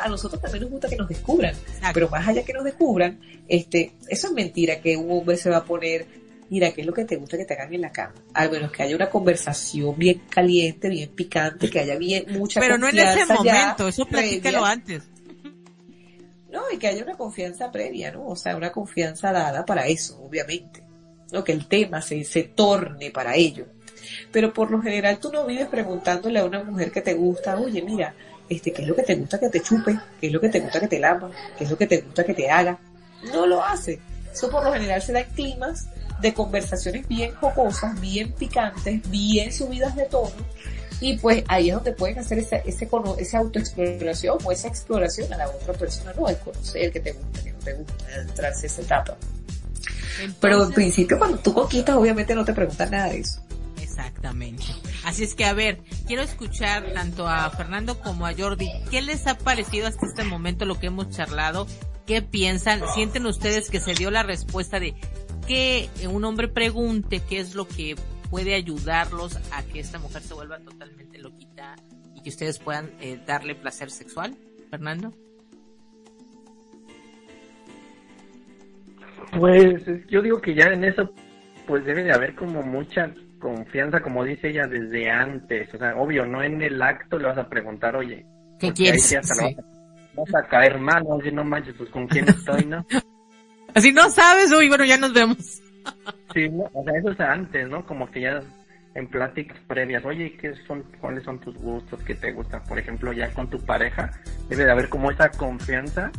A 0.00 0.08
nosotros 0.08 0.40
también 0.40 0.62
nos 0.62 0.70
gusta 0.70 0.88
que 0.88 0.96
nos 0.96 1.08
descubran, 1.08 1.54
pero 1.92 2.08
más 2.08 2.26
allá 2.26 2.44
que 2.44 2.52
nos 2.52 2.64
descubran, 2.64 3.20
este, 3.48 3.92
eso 4.08 4.28
es 4.28 4.32
mentira 4.32 4.80
que 4.80 4.96
un 4.96 5.10
hombre 5.10 5.36
se 5.36 5.50
va 5.50 5.58
a 5.58 5.64
poner 5.64 6.06
mira, 6.48 6.70
¿qué 6.72 6.82
es 6.82 6.86
lo 6.86 6.92
que 6.92 7.04
te 7.04 7.16
gusta 7.16 7.36
que 7.36 7.44
te 7.44 7.54
hagan 7.54 7.74
en 7.74 7.80
la 7.80 7.90
cama? 7.90 8.14
Al 8.34 8.50
menos 8.50 8.70
que 8.70 8.82
haya 8.82 8.94
una 8.94 9.10
conversación 9.10 9.96
bien 9.96 10.22
caliente, 10.30 10.88
bien 10.88 11.10
picante, 11.10 11.68
que 11.68 11.80
haya 11.80 11.96
bien 11.96 12.26
mucha 12.30 12.60
Pero 12.60 12.78
no 12.78 12.88
en 12.88 12.98
ese 12.98 13.26
momento, 13.26 13.88
eso 13.88 14.06
platícalo 14.06 14.64
antes. 14.64 15.02
No, 16.50 16.62
y 16.72 16.78
que 16.78 16.86
haya 16.86 17.02
una 17.02 17.16
confianza 17.16 17.70
previa, 17.70 18.12
¿no? 18.12 18.28
O 18.28 18.36
sea, 18.36 18.56
una 18.56 18.72
confianza 18.72 19.30
dada 19.32 19.66
para 19.66 19.88
eso, 19.88 20.22
obviamente. 20.22 20.82
¿no? 21.32 21.44
Que 21.44 21.52
el 21.52 21.66
tema 21.66 22.00
se, 22.00 22.24
se 22.24 22.44
torne 22.44 23.10
para 23.10 23.36
ello. 23.36 23.66
Pero 24.30 24.52
por 24.52 24.70
lo 24.70 24.80
general 24.80 25.18
tú 25.18 25.32
no 25.32 25.44
vives 25.44 25.66
preguntándole 25.66 26.38
a 26.38 26.44
una 26.44 26.62
mujer 26.62 26.92
que 26.92 27.00
te 27.00 27.14
gusta, 27.14 27.58
oye, 27.58 27.82
mira, 27.82 28.14
este, 28.48 28.72
¿qué 28.72 28.82
es 28.82 28.88
lo 28.88 28.94
que 28.94 29.02
te 29.02 29.14
gusta 29.14 29.38
que 29.38 29.48
te 29.48 29.60
chupe? 29.60 29.98
¿Qué 30.20 30.28
es 30.28 30.32
lo 30.32 30.40
que 30.40 30.48
te 30.48 30.60
gusta 30.60 30.80
que 30.80 30.88
te 30.88 30.98
lama? 30.98 31.30
¿Qué 31.56 31.64
es 31.64 31.70
lo 31.70 31.76
que 31.76 31.86
te 31.86 32.00
gusta 32.00 32.24
que 32.24 32.34
te 32.34 32.50
haga? 32.50 32.78
No 33.32 33.46
lo 33.46 33.62
hace. 33.62 34.00
Eso 34.32 34.50
por 34.50 34.64
lo 34.64 34.72
general 34.72 35.00
se 35.00 35.12
da 35.12 35.20
en 35.20 35.30
climas 35.30 35.88
de 36.20 36.34
conversaciones 36.34 37.06
bien 37.08 37.34
jocosas, 37.34 37.98
bien 38.00 38.32
picantes, 38.32 39.08
bien 39.10 39.52
subidas 39.52 39.94
de 39.96 40.04
tono. 40.04 40.30
Y 41.00 41.18
pues 41.18 41.44
ahí 41.48 41.68
es 41.68 41.74
donde 41.74 41.92
pueden 41.92 42.18
hacer 42.18 42.38
ese, 42.38 42.62
ese, 42.64 42.88
esa 43.18 43.38
autoexploración 43.38 44.38
o 44.42 44.52
esa 44.52 44.68
exploración 44.68 45.32
a 45.32 45.36
la 45.36 45.48
otra 45.48 45.74
persona, 45.74 46.14
no 46.14 46.28
el 46.28 46.38
conocer 46.38 46.90
que 46.90 47.00
te 47.00 47.12
gusta, 47.12 47.42
que 47.42 47.52
no 47.52 47.58
te 47.58 47.74
gusta, 47.74 47.94
entrarse 48.20 48.66
esa 48.66 48.82
etapa. 48.82 49.16
Pero 50.40 50.64
en 50.64 50.72
principio 50.72 51.18
cuando 51.18 51.38
tú 51.38 51.52
conquistas 51.52 51.96
obviamente 51.96 52.34
no 52.34 52.44
te 52.44 52.54
preguntan 52.54 52.90
nada 52.90 53.08
de 53.10 53.20
eso. 53.20 53.40
Exactamente. 53.80 54.64
Así 55.06 55.22
es 55.22 55.36
que 55.36 55.44
a 55.44 55.52
ver, 55.52 55.78
quiero 56.08 56.22
escuchar 56.22 56.92
tanto 56.92 57.28
a 57.28 57.48
Fernando 57.50 58.00
como 58.00 58.26
a 58.26 58.34
Jordi, 58.36 58.68
¿qué 58.90 59.02
les 59.02 59.28
ha 59.28 59.38
parecido 59.38 59.86
hasta 59.86 60.04
este 60.04 60.24
momento 60.24 60.64
lo 60.64 60.80
que 60.80 60.88
hemos 60.88 61.10
charlado? 61.10 61.68
¿Qué 62.08 62.22
piensan? 62.22 62.80
¿Sienten 62.92 63.24
ustedes 63.26 63.70
que 63.70 63.78
se 63.78 63.94
dio 63.94 64.10
la 64.10 64.24
respuesta 64.24 64.80
de 64.80 64.96
que 65.46 65.88
un 66.10 66.24
hombre 66.24 66.48
pregunte 66.48 67.20
qué 67.20 67.38
es 67.38 67.54
lo 67.54 67.68
que 67.68 67.94
puede 68.30 68.56
ayudarlos 68.56 69.38
a 69.52 69.62
que 69.62 69.78
esta 69.78 70.00
mujer 70.00 70.22
se 70.22 70.34
vuelva 70.34 70.58
totalmente 70.58 71.18
loquita 71.18 71.76
y 72.16 72.22
que 72.22 72.30
ustedes 72.30 72.58
puedan 72.58 72.90
eh, 73.00 73.20
darle 73.24 73.54
placer 73.54 73.92
sexual, 73.92 74.36
Fernando. 74.70 75.14
Pues 79.38 79.84
yo 80.08 80.20
digo 80.20 80.40
que 80.40 80.56
ya 80.56 80.64
en 80.64 80.82
eso 80.82 81.12
pues 81.68 81.84
debe 81.84 82.02
de 82.02 82.12
haber 82.12 82.34
como 82.34 82.62
mucha 82.62 83.14
confianza, 83.38 84.00
como 84.00 84.24
dice 84.24 84.48
ella, 84.48 84.66
desde 84.66 85.10
antes. 85.10 85.72
O 85.74 85.78
sea, 85.78 85.96
obvio, 85.96 86.26
no 86.26 86.42
en 86.42 86.62
el 86.62 86.80
acto 86.80 87.18
le 87.18 87.26
vas 87.26 87.38
a 87.38 87.48
preguntar, 87.48 87.96
oye, 87.96 88.24
¿qué 88.58 88.72
quieres? 88.72 89.14
vas, 90.14 90.34
a, 90.34 90.48
caer 90.48 90.78
mal, 90.78 91.04
no, 91.04 91.18
no 91.18 91.44
manches, 91.44 91.74
pues 91.76 91.90
con 91.90 92.06
quién 92.06 92.28
estoy, 92.28 92.64
¿no? 92.64 92.84
Así 93.74 93.92
no 93.92 94.08
sabes, 94.08 94.50
uy, 94.52 94.68
bueno, 94.68 94.84
ya 94.84 94.96
nos 94.96 95.12
vemos. 95.12 95.62
Sí, 96.34 96.50
o 96.74 96.84
sea, 96.84 96.98
eso 96.98 97.12
es 97.12 97.20
antes, 97.20 97.68
¿no? 97.68 97.86
Como 97.86 98.10
que 98.10 98.22
ya 98.22 98.42
en 98.94 99.06
pláticas 99.08 99.56
previas, 99.68 100.04
oye, 100.04 100.36
¿qué 100.36 100.52
son, 100.66 100.82
cuáles 101.00 101.22
son 101.22 101.38
tus 101.38 101.54
gustos, 101.56 102.02
qué 102.02 102.14
te 102.14 102.32
gusta? 102.32 102.62
Por 102.64 102.78
ejemplo, 102.78 103.12
ya 103.12 103.32
con 103.32 103.48
tu 103.48 103.58
pareja, 103.64 104.10
debe 104.48 104.64
de 104.64 104.72
haber 104.72 104.88
como 104.88 105.10
esa 105.10 105.30
confianza 105.30 106.10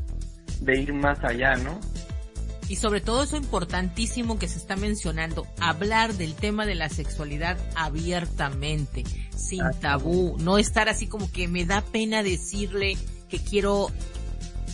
de 0.62 0.80
ir 0.80 0.94
más 0.94 1.24
allá, 1.24 1.56
¿no? 1.58 1.80
Y 2.70 2.76
sobre 2.76 3.00
todo 3.02 3.24
eso 3.24 3.38
importantísimo 3.38 4.38
que 4.38 4.50
se 4.50 4.58
está 4.58 4.76
mencionando, 4.76 5.48
hablar 5.60 6.14
del 6.16 6.36
tema 6.36 6.66
de 6.66 6.76
la 6.76 6.90
sexualidad 6.90 7.58
abiertamente, 7.76 9.04
sin 9.36 9.64
tabú, 9.80 10.36
no 10.40 10.58
estar 10.58 10.90
así 10.90 11.08
como 11.08 11.32
que 11.32 11.48
me 11.48 11.66
da 11.66 11.82
pena 11.82 12.24
decirle 12.24 12.98
que 13.30 13.40
quiero 13.40 13.90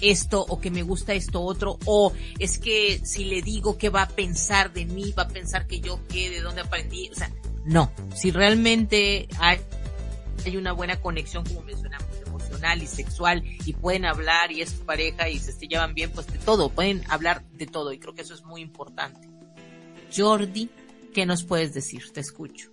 esto 0.02 0.44
o 0.48 0.60
que 0.60 0.72
me 0.72 0.84
gusta 0.84 1.14
esto 1.14 1.42
otro 1.42 1.78
o 1.86 2.12
es 2.40 2.58
que 2.58 3.00
si 3.06 3.26
le 3.26 3.42
digo 3.42 3.78
qué 3.78 3.90
va 3.90 4.04
a 4.04 4.08
pensar 4.08 4.74
de 4.74 4.86
mí, 4.86 5.14
va 5.18 5.24
a 5.24 5.28
pensar 5.28 5.68
que 5.68 5.80
yo 5.80 6.00
qué, 6.10 6.30
de 6.30 6.42
dónde 6.42 6.62
aprendí, 6.62 7.10
o 7.10 7.16
sea, 7.16 7.32
no, 7.66 7.92
si 8.16 8.32
realmente 8.32 9.28
hay, 9.40 9.60
hay 10.46 10.58
una 10.58 10.74
buena 10.74 11.00
conexión 11.00 11.46
como 11.46 11.62
mencionamos 11.62 12.13
y 12.82 12.88
sexual 12.88 13.44
y 13.66 13.74
pueden 13.74 14.06
hablar 14.06 14.52
y 14.52 14.62
es 14.62 14.74
tu 14.74 14.86
pareja 14.86 15.30
y 15.30 15.38
se, 15.38 15.54
llevan 15.68 15.94
bien, 15.94 16.12
pues 16.12 16.28
de 16.28 16.40
todo, 16.40 16.70
pueden 16.70 17.02
hablar 17.10 17.44
de 17.52 17.68
todo 17.68 17.92
y 17.92 18.00
creo 18.00 18.16
que 18.16 18.22
eso 18.22 18.34
es 18.34 18.44
muy 18.44 18.62
importante. 18.62 19.28
Jordi, 20.16 20.70
¿qué 21.14 21.26
nos 21.26 21.44
puedes 21.44 21.74
decir? 21.74 22.12
Te 22.14 22.22
escucho. 22.22 22.72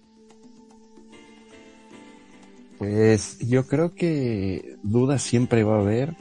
Pues 2.78 3.38
yo 3.40 3.66
creo 3.66 3.94
que 3.94 4.76
dudas 4.82 5.22
siempre 5.22 5.64
va 5.64 5.76
a 5.76 5.80
haber, 5.80 6.16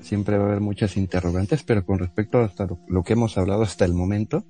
siempre 0.00 0.36
va 0.36 0.44
a 0.44 0.48
haber 0.48 0.60
muchas 0.60 0.96
interrogantes, 0.96 1.62
pero 1.62 1.86
con 1.86 1.98
respecto 1.98 2.38
a 2.38 2.52
lo, 2.88 3.02
que 3.02 3.12
hemos 3.14 3.38
hablado 3.38 3.62
hasta 3.62 3.84
el 3.84 3.94
momento, 3.94 4.44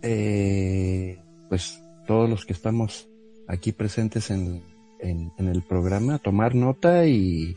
eh, 0.00 1.18
pues 1.48 1.82
todos 2.06 2.30
los 2.30 2.46
que 2.46 2.52
estamos 2.54 3.08
aquí 3.46 3.72
presentes 3.72 4.30
en, 4.30 4.62
en, 5.04 5.48
el 5.48 5.62
programa, 5.62 6.18
tomar 6.18 6.54
nota 6.54 7.06
y, 7.06 7.56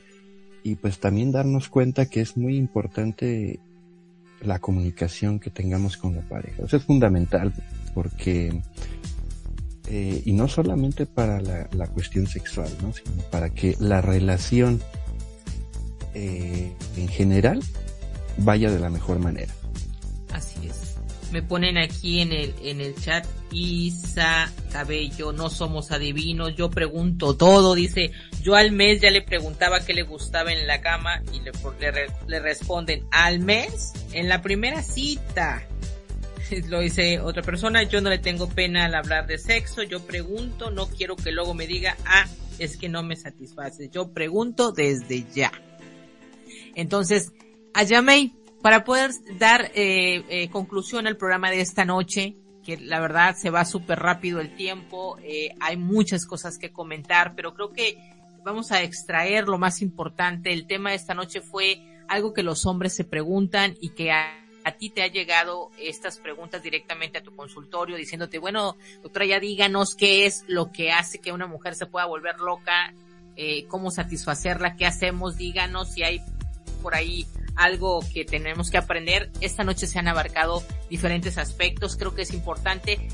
y 0.68 0.76
pues 0.76 1.00
también 1.00 1.32
darnos 1.32 1.70
cuenta 1.70 2.08
que 2.08 2.20
es 2.20 2.36
muy 2.36 2.58
importante 2.58 3.62
la 4.42 4.60
comunicación 4.60 5.40
que 5.40 5.50
tengamos 5.50 5.96
con 5.96 6.14
la 6.14 6.22
pareja. 6.24 6.64
Eso 6.66 6.76
es 6.76 6.84
fundamental 6.84 7.54
porque, 7.94 8.62
eh, 9.88 10.22
y 10.26 10.34
no 10.34 10.50
solamente 10.50 11.06
para 11.06 11.40
la, 11.40 11.88
cuestión 11.88 12.28
sexual, 12.28 12.70
¿no? 12.82 12.92
sino 12.92 13.24
para 13.32 13.50
que 13.50 13.78
la 13.80 14.02
relación 14.02 14.82
eh, 16.14 16.74
en 16.98 17.08
general 17.08 17.64
vaya 18.38 18.70
de 18.70 18.80
la 18.80 18.90
mejor 18.90 19.20
manera. 19.20 19.54
Me 21.32 21.42
ponen 21.42 21.78
aquí 21.78 22.22
en 22.22 22.32
el, 22.32 22.56
en 22.62 22.80
el 22.80 22.96
chat 22.96 23.26
Isa 23.52 24.52
Cabello, 24.72 25.32
no 25.34 25.50
somos 25.50 25.92
adivinos, 25.92 26.56
yo 26.56 26.70
pregunto 26.70 27.36
todo, 27.36 27.76
dice, 27.76 28.12
yo 28.42 28.56
al 28.56 28.72
mes 28.72 29.02
ya 29.02 29.12
le 29.12 29.22
preguntaba 29.22 29.86
qué 29.86 29.94
le 29.94 30.04
gustaba 30.04 30.54
en 30.54 30.68
la 30.68 30.82
cama 30.82 31.22
y 31.34 31.40
le, 31.42 31.52
le, 31.80 32.08
le 32.28 32.40
responden, 32.40 33.06
al 33.12 33.40
mes, 33.40 33.94
en 34.14 34.30
la 34.30 34.42
primera 34.42 34.82
cita. 34.82 35.68
Lo 36.68 36.80
dice 36.80 37.20
otra 37.20 37.44
persona, 37.44 37.84
yo 37.84 38.02
no 38.02 38.10
le 38.10 38.20
tengo 38.20 38.48
pena 38.50 38.86
al 38.86 38.96
hablar 38.96 39.28
de 39.28 39.38
sexo, 39.38 39.84
yo 39.84 40.06
pregunto, 40.06 40.72
no 40.72 40.88
quiero 40.88 41.16
que 41.16 41.32
luego 41.32 41.54
me 41.54 41.68
diga, 41.68 41.98
ah, 42.06 42.26
es 42.60 42.78
que 42.78 42.90
no 42.90 43.04
me 43.04 43.16
satisface. 43.16 43.90
Yo 43.90 44.14
pregunto 44.14 44.72
desde 44.72 45.26
ya. 45.34 45.52
Entonces, 46.76 47.32
Ayamei, 47.74 48.34
para 48.68 48.84
poder 48.84 49.12
dar 49.40 49.72
eh, 49.76 50.26
eh, 50.28 50.50
conclusión 50.50 51.08
al 51.08 51.16
programa 51.16 51.50
de 51.50 51.62
esta 51.62 51.86
noche, 51.86 52.36
que 52.66 52.76
la 52.76 53.00
verdad 53.00 53.34
se 53.34 53.50
va 53.50 53.64
súper 53.64 53.98
rápido 53.98 54.42
el 54.42 54.58
tiempo, 54.58 55.18
eh, 55.24 55.56
hay 55.62 55.78
muchas 55.78 56.26
cosas 56.26 56.58
que 56.58 56.74
comentar, 56.74 57.34
pero 57.34 57.54
creo 57.54 57.72
que 57.72 57.98
vamos 58.44 58.74
a 58.74 58.84
extraer 58.84 59.48
lo 59.48 59.58
más 59.58 59.82
importante. 59.82 60.52
El 60.52 60.68
tema 60.68 60.90
de 60.90 60.98
esta 60.98 61.14
noche 61.14 61.40
fue 61.40 61.82
algo 62.10 62.34
que 62.34 62.44
los 62.44 62.66
hombres 62.66 62.94
se 62.94 63.06
preguntan 63.06 63.78
y 63.80 63.92
que 63.92 64.12
a, 64.12 64.28
ti 64.78 64.90
te 64.90 65.02
ha 65.02 65.08
llegado 65.08 65.72
estas 65.80 66.18
preguntas 66.18 66.62
directamente 66.62 67.20
a 67.20 67.24
tu 67.24 67.34
consultorio 67.34 67.96
diciéndote, 67.96 68.38
bueno, 68.38 68.76
doctora, 69.02 69.26
ya 69.26 69.40
díganos 69.40 69.96
qué 69.96 70.26
es 70.26 70.44
lo 70.50 70.74
que 70.74 70.92
hace 70.92 71.20
que 71.20 71.32
una 71.32 71.48
mujer 71.48 71.74
se 71.76 71.86
pueda 71.86 72.06
volver 72.06 72.38
loca, 72.42 72.94
eh, 73.38 73.66
cómo 73.70 73.92
satisfacerla, 73.92 74.76
qué 74.76 74.86
hacemos, 74.86 75.38
díganos 75.38 75.94
si 75.94 76.04
hay 76.04 76.20
por 76.82 76.96
ahí 76.96 77.26
algo 77.58 78.00
que 78.14 78.26
tenemos 78.26 78.70
que 78.70 78.78
aprender. 78.78 79.32
Esta 79.42 79.64
noche 79.64 79.88
se 79.88 80.00
han 80.00 80.08
abarcado 80.08 80.64
diferentes 80.90 81.38
aspectos. 81.38 81.96
Creo 81.98 82.16
que 82.16 82.22
es 82.22 82.34
importante 82.34 83.08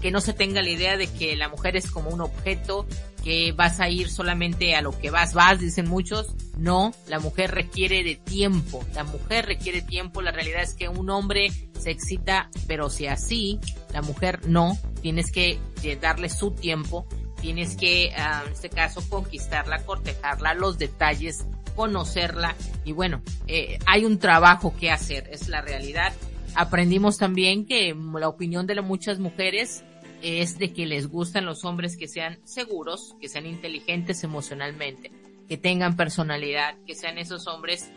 que 0.00 0.10
no 0.10 0.20
se 0.20 0.32
tenga 0.32 0.62
la 0.62 0.70
idea 0.70 0.96
de 0.96 1.06
que 1.06 1.36
la 1.36 1.48
mujer 1.48 1.76
es 1.76 1.90
como 1.90 2.10
un 2.10 2.20
objeto, 2.20 2.86
que 3.22 3.52
vas 3.52 3.80
a 3.80 3.88
ir 3.90 4.10
solamente 4.10 4.74
a 4.74 4.80
lo 4.80 4.98
que 4.98 5.10
vas, 5.10 5.34
vas, 5.34 5.60
dicen 5.60 5.88
muchos. 5.88 6.34
No, 6.56 6.92
la 7.06 7.18
mujer 7.18 7.50
requiere 7.50 8.02
de 8.02 8.16
tiempo, 8.16 8.84
la 8.94 9.04
mujer 9.04 9.46
requiere 9.46 9.82
tiempo, 9.82 10.22
la 10.22 10.30
realidad 10.30 10.62
es 10.62 10.74
que 10.74 10.88
un 10.88 11.10
hombre 11.10 11.50
se 11.78 11.90
excita, 11.90 12.50
pero 12.66 12.88
si 12.88 13.06
así, 13.06 13.58
la 13.92 14.02
mujer 14.02 14.48
no, 14.48 14.78
tienes 15.02 15.32
que 15.32 15.58
darle 16.00 16.28
su 16.28 16.52
tiempo, 16.52 17.06
tienes 17.40 17.76
que, 17.76 18.12
ah, 18.16 18.42
en 18.46 18.52
este 18.52 18.70
caso, 18.70 19.06
conquistarla, 19.08 19.84
cortejarla, 19.84 20.54
los 20.54 20.78
detalles, 20.78 21.46
conocerla, 21.74 22.56
y 22.84 22.92
bueno, 22.92 23.22
eh, 23.46 23.78
hay 23.86 24.04
un 24.04 24.18
trabajo 24.18 24.74
que 24.78 24.90
hacer, 24.90 25.28
es 25.30 25.48
la 25.48 25.60
realidad. 25.60 26.12
Aprendimos 26.54 27.18
también 27.18 27.66
que 27.66 27.94
la 28.14 28.28
opinión 28.28 28.66
de 28.66 28.80
muchas 28.80 29.18
mujeres 29.18 29.84
es 30.22 30.58
de 30.58 30.72
que 30.72 30.86
les 30.86 31.06
gustan 31.08 31.46
los 31.46 31.64
hombres 31.64 31.96
que 31.96 32.08
sean 32.08 32.38
seguros, 32.44 33.14
que 33.20 33.28
sean 33.28 33.46
inteligentes 33.46 34.24
emocionalmente, 34.24 35.10
que 35.48 35.56
tengan 35.56 35.96
personalidad, 35.96 36.74
que 36.86 36.94
sean 36.94 37.18
esos 37.18 37.46
hombres 37.46 37.90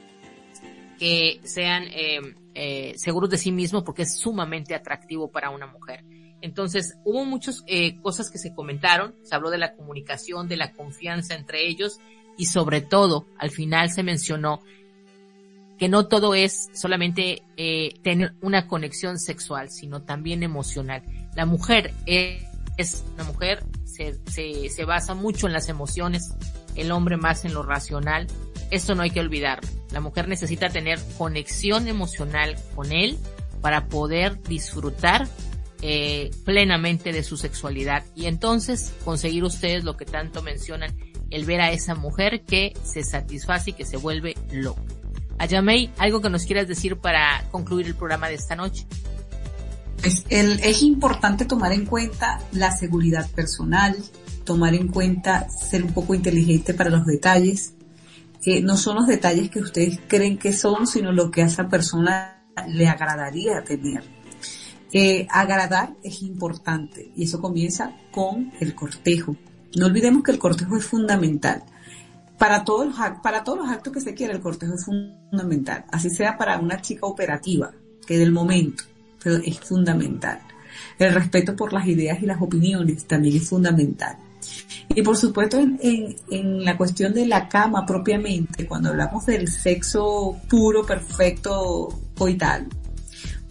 que 0.97 1.41
sean 1.43 1.83
eh, 1.91 2.21
eh, 2.53 2.93
seguros 2.97 3.29
de 3.29 3.37
sí 3.37 3.51
mismos 3.51 3.83
porque 3.83 4.03
es 4.03 4.17
sumamente 4.17 4.75
atractivo 4.75 5.31
para 5.31 5.49
una 5.49 5.67
mujer. 5.67 6.03
Entonces, 6.41 6.97
hubo 7.05 7.25
muchas 7.25 7.63
eh, 7.67 7.99
cosas 8.01 8.29
que 8.29 8.37
se 8.37 8.53
comentaron, 8.53 9.15
se 9.23 9.35
habló 9.35 9.49
de 9.49 9.57
la 9.57 9.75
comunicación, 9.75 10.47
de 10.47 10.57
la 10.57 10.73
confianza 10.73 11.35
entre 11.35 11.67
ellos 11.67 11.99
y 12.37 12.45
sobre 12.47 12.81
todo, 12.81 13.25
al 13.37 13.51
final 13.51 13.89
se 13.91 14.03
mencionó 14.03 14.61
que 15.77 15.89
no 15.89 16.07
todo 16.07 16.35
es 16.35 16.69
solamente 16.73 17.43
eh, 17.57 17.95
tener 18.03 18.33
una 18.41 18.67
conexión 18.67 19.19
sexual, 19.19 19.69
sino 19.69 20.01
también 20.01 20.43
emocional. 20.43 21.03
La 21.35 21.45
mujer 21.45 21.93
es, 22.05 23.03
una 23.15 23.23
mujer, 23.25 23.63
se, 23.83 24.19
se, 24.31 24.69
se 24.69 24.85
basa 24.85 25.13
mucho 25.13 25.47
en 25.47 25.53
las 25.53 25.69
emociones, 25.69 26.33
el 26.75 26.91
hombre 26.91 27.17
más 27.17 27.45
en 27.45 27.53
lo 27.53 27.63
racional. 27.63 28.27
Esto 28.71 28.95
no 28.95 29.03
hay 29.03 29.09
que 29.09 29.19
olvidar. 29.19 29.61
La 29.91 29.99
mujer 29.99 30.27
necesita 30.27 30.69
tener 30.69 30.99
conexión 31.17 31.87
emocional 31.87 32.55
con 32.75 32.91
él 32.91 33.17
para 33.61 33.87
poder 33.87 34.41
disfrutar 34.43 35.27
eh, 35.85 36.31
plenamente 36.45 37.11
de 37.11 37.23
su 37.23 37.35
sexualidad 37.35 38.05
y 38.15 38.27
entonces 38.27 38.93
conseguir 39.03 39.43
ustedes 39.43 39.83
lo 39.83 39.97
que 39.97 40.05
tanto 40.05 40.41
mencionan, 40.41 40.95
el 41.33 41.45
ver 41.45 41.61
a 41.61 41.71
esa 41.71 41.95
mujer 41.95 42.43
que 42.45 42.73
se 42.83 43.03
satisface 43.03 43.71
y 43.71 43.73
que 43.73 43.85
se 43.85 43.97
vuelve 43.97 44.35
loca. 44.51 44.81
Ayamei, 45.39 45.89
algo 45.97 46.21
que 46.21 46.29
nos 46.29 46.45
quieras 46.45 46.67
decir 46.67 46.97
para 46.97 47.43
concluir 47.51 47.87
el 47.87 47.95
programa 47.95 48.29
de 48.29 48.35
esta 48.35 48.55
noche. 48.55 48.85
Es, 50.03 50.25
es 50.29 50.83
importante 50.83 51.45
tomar 51.45 51.73
en 51.73 51.85
cuenta 51.85 52.39
la 52.51 52.71
seguridad 52.71 53.29
personal, 53.31 53.95
tomar 54.45 54.75
en 54.75 54.89
cuenta 54.89 55.49
ser 55.49 55.83
un 55.83 55.93
poco 55.93 56.13
inteligente 56.13 56.73
para 56.73 56.89
los 56.89 57.05
detalles. 57.05 57.73
que 58.41 58.61
no 58.61 58.75
son 58.75 58.97
los 58.97 59.07
detalles 59.07 59.49
que 59.49 59.59
ustedes 59.59 59.99
creen 60.07 60.37
que 60.37 60.51
son, 60.51 60.85
sino 60.85 61.13
lo 61.13 61.31
que 61.31 61.41
a 61.41 61.45
esa 61.45 61.69
persona 61.69 62.43
le 62.67 62.87
agradaría 62.87 63.63
tener. 63.63 64.03
Eh, 64.91 65.25
agradar 65.31 65.95
es 66.03 66.21
importante 66.21 67.11
y 67.15 67.23
eso 67.23 67.41
comienza 67.41 67.95
con 68.11 68.51
el 68.59 68.75
cortejo. 68.75 69.35
No 69.75 69.87
olvidemos 69.87 70.23
que 70.23 70.31
el 70.31 70.39
cortejo 70.39 70.77
es 70.77 70.85
fundamental 70.85 71.63
para 72.43 72.65
todos 72.65 72.87
los, 72.87 72.95
para 73.21 73.43
todos 73.45 73.59
los 73.59 73.69
actos 73.69 73.93
que 73.93 74.01
se 74.01 74.13
quiera, 74.13 74.33
el 74.33 74.41
cortejo 74.41 74.73
es 74.73 74.83
fundamental. 74.83 75.85
Así 75.91 76.09
sea 76.09 76.37
para 76.37 76.59
una 76.59 76.81
chica 76.81 77.05
operativa, 77.05 77.71
que 78.05 78.17
del 78.17 78.33
momento, 78.33 78.83
pero 79.23 79.37
es 79.37 79.61
fundamental. 79.61 80.41
El 80.99 81.13
respeto 81.13 81.55
por 81.55 81.71
las 81.71 81.87
ideas 81.87 82.21
y 82.21 82.25
las 82.25 82.41
opiniones 82.41 83.05
también 83.05 83.37
es 83.37 83.47
fundamental. 83.47 84.17
Y 84.89 85.01
por 85.01 85.15
supuesto 85.15 85.57
en, 85.57 85.79
en, 86.29 86.65
la 86.65 86.75
cuestión 86.75 87.13
de 87.13 87.25
la 87.25 87.47
cama 87.47 87.85
propiamente, 87.85 88.67
cuando 88.67 88.89
hablamos 88.89 89.25
del 89.25 89.47
sexo 89.47 90.35
puro, 90.49 90.85
perfecto, 90.85 91.97
coital, 92.17 92.67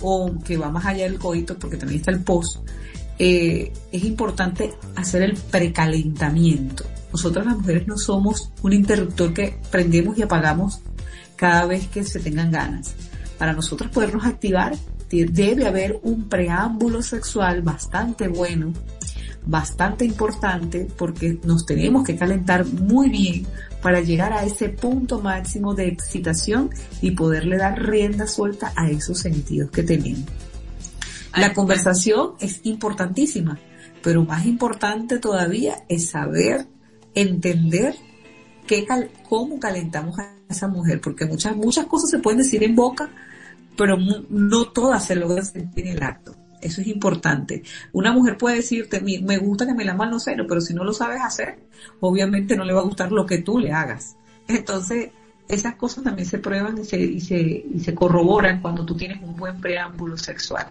o 0.03 0.35
que 0.45 0.59
va 0.59 0.71
más 0.71 0.85
allá 0.85 1.05
del 1.05 1.19
coito, 1.19 1.59
porque 1.59 1.79
también 1.79 2.01
está 2.01 2.11
el 2.11 2.23
post, 2.23 2.59
eh, 3.19 3.73
es 3.91 4.05
importante 4.05 4.75
hacer 4.97 5.23
el 5.23 5.35
precalentamiento. 5.35 6.85
Nosotras 7.13 7.47
las 7.47 7.59
mujeres 7.59 7.87
no 7.87 7.99
somos 7.99 8.51
un 8.63 8.73
interruptor 8.73 9.35
que 9.35 9.59
prendemos 9.71 10.17
y 10.19 10.23
apagamos 10.23 10.81
cada 11.37 11.67
vez 11.67 11.89
que 11.89 12.05
se 12.05 12.21
tengan 12.21 12.51
ganas. 12.51 12.95
Para 13.39 13.53
nosotros 13.53 13.91
podernos 13.91 14.25
activar 14.25 14.75
debe 15.13 15.67
haber 15.67 16.01
un 16.03 16.29
preámbulo 16.29 17.03
sexual 17.03 17.63
bastante 17.63 18.29
bueno, 18.29 18.73
bastante 19.45 20.05
importante, 20.05 20.89
porque 20.97 21.39
nos 21.45 21.67
tenemos 21.67 22.05
que 22.05 22.17
calentar 22.17 22.65
muy 22.65 23.11
bien 23.11 23.47
para 23.83 24.01
llegar 24.01 24.33
a 24.33 24.45
ese 24.45 24.71
punto 24.71 25.21
máximo 25.21 25.75
de 25.75 25.89
excitación 25.89 26.71
y 27.01 27.11
poderle 27.11 27.59
dar 27.59 27.83
rienda 27.83 28.27
suelta 28.27 28.73
a 28.77 28.89
esos 28.89 29.19
sentidos 29.19 29.71
que 29.71 29.83
tenemos. 29.83 30.25
La 31.37 31.55
conversación 31.55 32.33
es 32.41 32.61
importantísima, 32.65 33.59
pero 34.03 34.25
más 34.25 34.45
importante 34.47 35.19
todavía 35.19 35.85
es 35.89 36.11
saber 36.11 36.67
entender 37.15 37.95
qué 38.67 38.87
cómo 39.29 39.59
calentamos 39.59 40.19
a 40.19 40.35
esa 40.49 40.69
mujer, 40.69 41.01
porque 41.01 41.25
muchas, 41.25 41.57
muchas 41.57 41.87
cosas 41.87 42.11
se 42.11 42.19
pueden 42.19 42.39
decir 42.39 42.63
en 42.63 42.75
boca, 42.75 43.11
pero 43.77 43.97
no 43.97 44.65
todas 44.73 45.07
se 45.07 45.15
logran 45.15 45.45
sentir 45.45 45.87
en 45.87 45.97
el 45.97 46.03
acto. 46.03 46.35
Eso 46.61 46.81
es 46.81 46.87
importante. 46.87 47.63
Una 47.93 48.13
mujer 48.13 48.37
puede 48.37 48.57
decirte, 48.57 49.01
me 49.01 49.39
gusta 49.39 49.67
que 49.67 49.75
me 49.75 49.85
la 49.85 49.99
cero, 50.19 50.45
pero 50.49 50.61
si 50.61 50.75
no 50.75 50.85
lo 50.85 50.93
sabes 50.93 51.21
hacer, 51.21 51.59
obviamente 52.01 52.57
no 52.57 52.65
le 52.65 52.73
va 52.73 52.81
a 52.81 52.85
gustar 52.85 53.11
lo 53.11 53.27
que 53.27 53.39
tú 53.39 53.59
le 53.59 53.73
hagas. 53.73 54.17
Entonces, 54.47 55.11
esas 55.49 55.75
cosas 55.75 56.05
también 56.05 56.29
se 56.29 56.39
prueban 56.39 56.79
y 56.79 56.85
se, 56.85 57.01
y 57.01 57.21
se, 57.21 57.41
y 57.41 57.81
se 57.81 57.95
corroboran 57.95 58.63
cuando 58.63 58.87
tú 58.87 58.97
tienes 58.97 59.21
un 59.23 59.35
buen 59.35 59.61
preámbulo 59.61 60.17
sexual. 60.17 60.69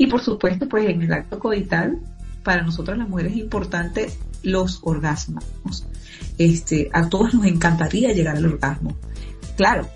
Y 0.00 0.06
por 0.06 0.22
supuesto, 0.22 0.66
pues 0.66 0.88
en 0.88 1.02
el 1.02 1.12
acto 1.12 1.38
coital, 1.38 1.98
para 2.42 2.62
nosotros 2.62 2.96
las 2.96 3.06
mujeres 3.06 3.32
es 3.32 3.38
importante 3.38 4.10
los 4.42 4.80
orgasmos. 4.82 5.44
Este, 6.38 6.88
a 6.94 7.10
todos 7.10 7.34
nos 7.34 7.44
encantaría 7.44 8.10
llegar 8.14 8.34
al 8.34 8.46
orgasmo. 8.46 8.96
Claro, 9.58 9.86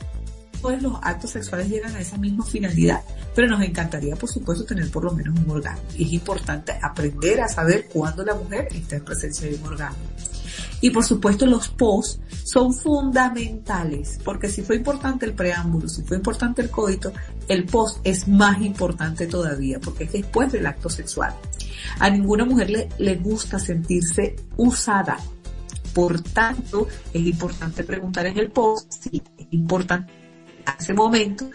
todos 0.65 0.81
los 0.81 0.95
actos 1.03 1.33
sexuales 1.33 1.69
llegan 1.69 1.95
a 1.95 2.01
esa 2.01 2.17
misma 2.17 2.43
finalidad, 2.43 3.03
pero 3.35 3.49
nos 3.49 3.61
encantaría, 3.61 4.17
por 4.17 4.31
supuesto, 4.31 4.65
tener 4.65 4.91
por 4.91 5.05
lo 5.05 5.13
menos 5.13 5.39
un 5.39 5.51
orgasmo. 5.51 5.83
Y 5.95 6.05
es 6.05 6.13
importante 6.15 6.73
aprender 6.81 7.43
a 7.43 7.49
saber 7.49 7.87
cuándo 7.93 8.25
la 8.25 8.35
mujer 8.35 8.69
está 8.71 8.97
en 8.97 9.05
presencia 9.05 9.47
de 9.47 9.57
un 9.57 9.67
orgasmo. 9.67 10.03
Y 10.81 10.89
por 10.89 11.05
supuesto 11.05 11.45
los 11.45 11.69
post 11.69 12.23
son 12.45 12.73
fundamentales, 12.73 14.19
porque 14.25 14.49
si 14.49 14.63
fue 14.63 14.77
importante 14.77 15.27
el 15.27 15.35
preámbulo, 15.35 15.87
si 15.87 16.03
fue 16.03 16.17
importante 16.17 16.63
el 16.63 16.71
coito, 16.71 17.13
el 17.47 17.67
post 17.67 17.99
es 18.03 18.27
más 18.27 18.63
importante 18.63 19.27
todavía, 19.27 19.79
porque 19.81 20.05
es 20.05 20.13
después 20.13 20.51
del 20.51 20.65
acto 20.65 20.89
sexual. 20.89 21.35
A 21.99 22.09
ninguna 22.09 22.47
mujer 22.47 22.71
le, 22.71 22.89
le 22.97 23.17
gusta 23.17 23.59
sentirse 23.59 24.35
usada. 24.57 25.19
Por 25.93 26.23
tanto, 26.23 26.89
es 27.13 27.23
importante 27.23 27.85
preguntar 27.85 28.25
en 28.25 28.39
el 28.39 28.51
post 28.51 28.91
si 28.91 29.23
es 29.37 29.47
importante 29.51 30.24
a 30.67 30.77
ese 30.79 30.95
momento, 30.95 31.51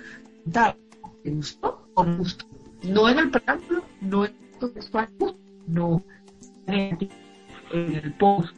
¿te 1.23 1.31
gustó 1.31 1.87
o 1.93 2.03
no 2.03 2.17
gustó? 2.17 2.45
No 2.83 3.09
en 3.09 3.19
el 3.19 3.31
preámbulo, 3.31 3.83
no 4.01 4.25
en 4.25 4.35
el 4.61 5.33
no 5.67 6.03
en 7.71 7.95
el 7.95 8.13
post. 8.13 8.55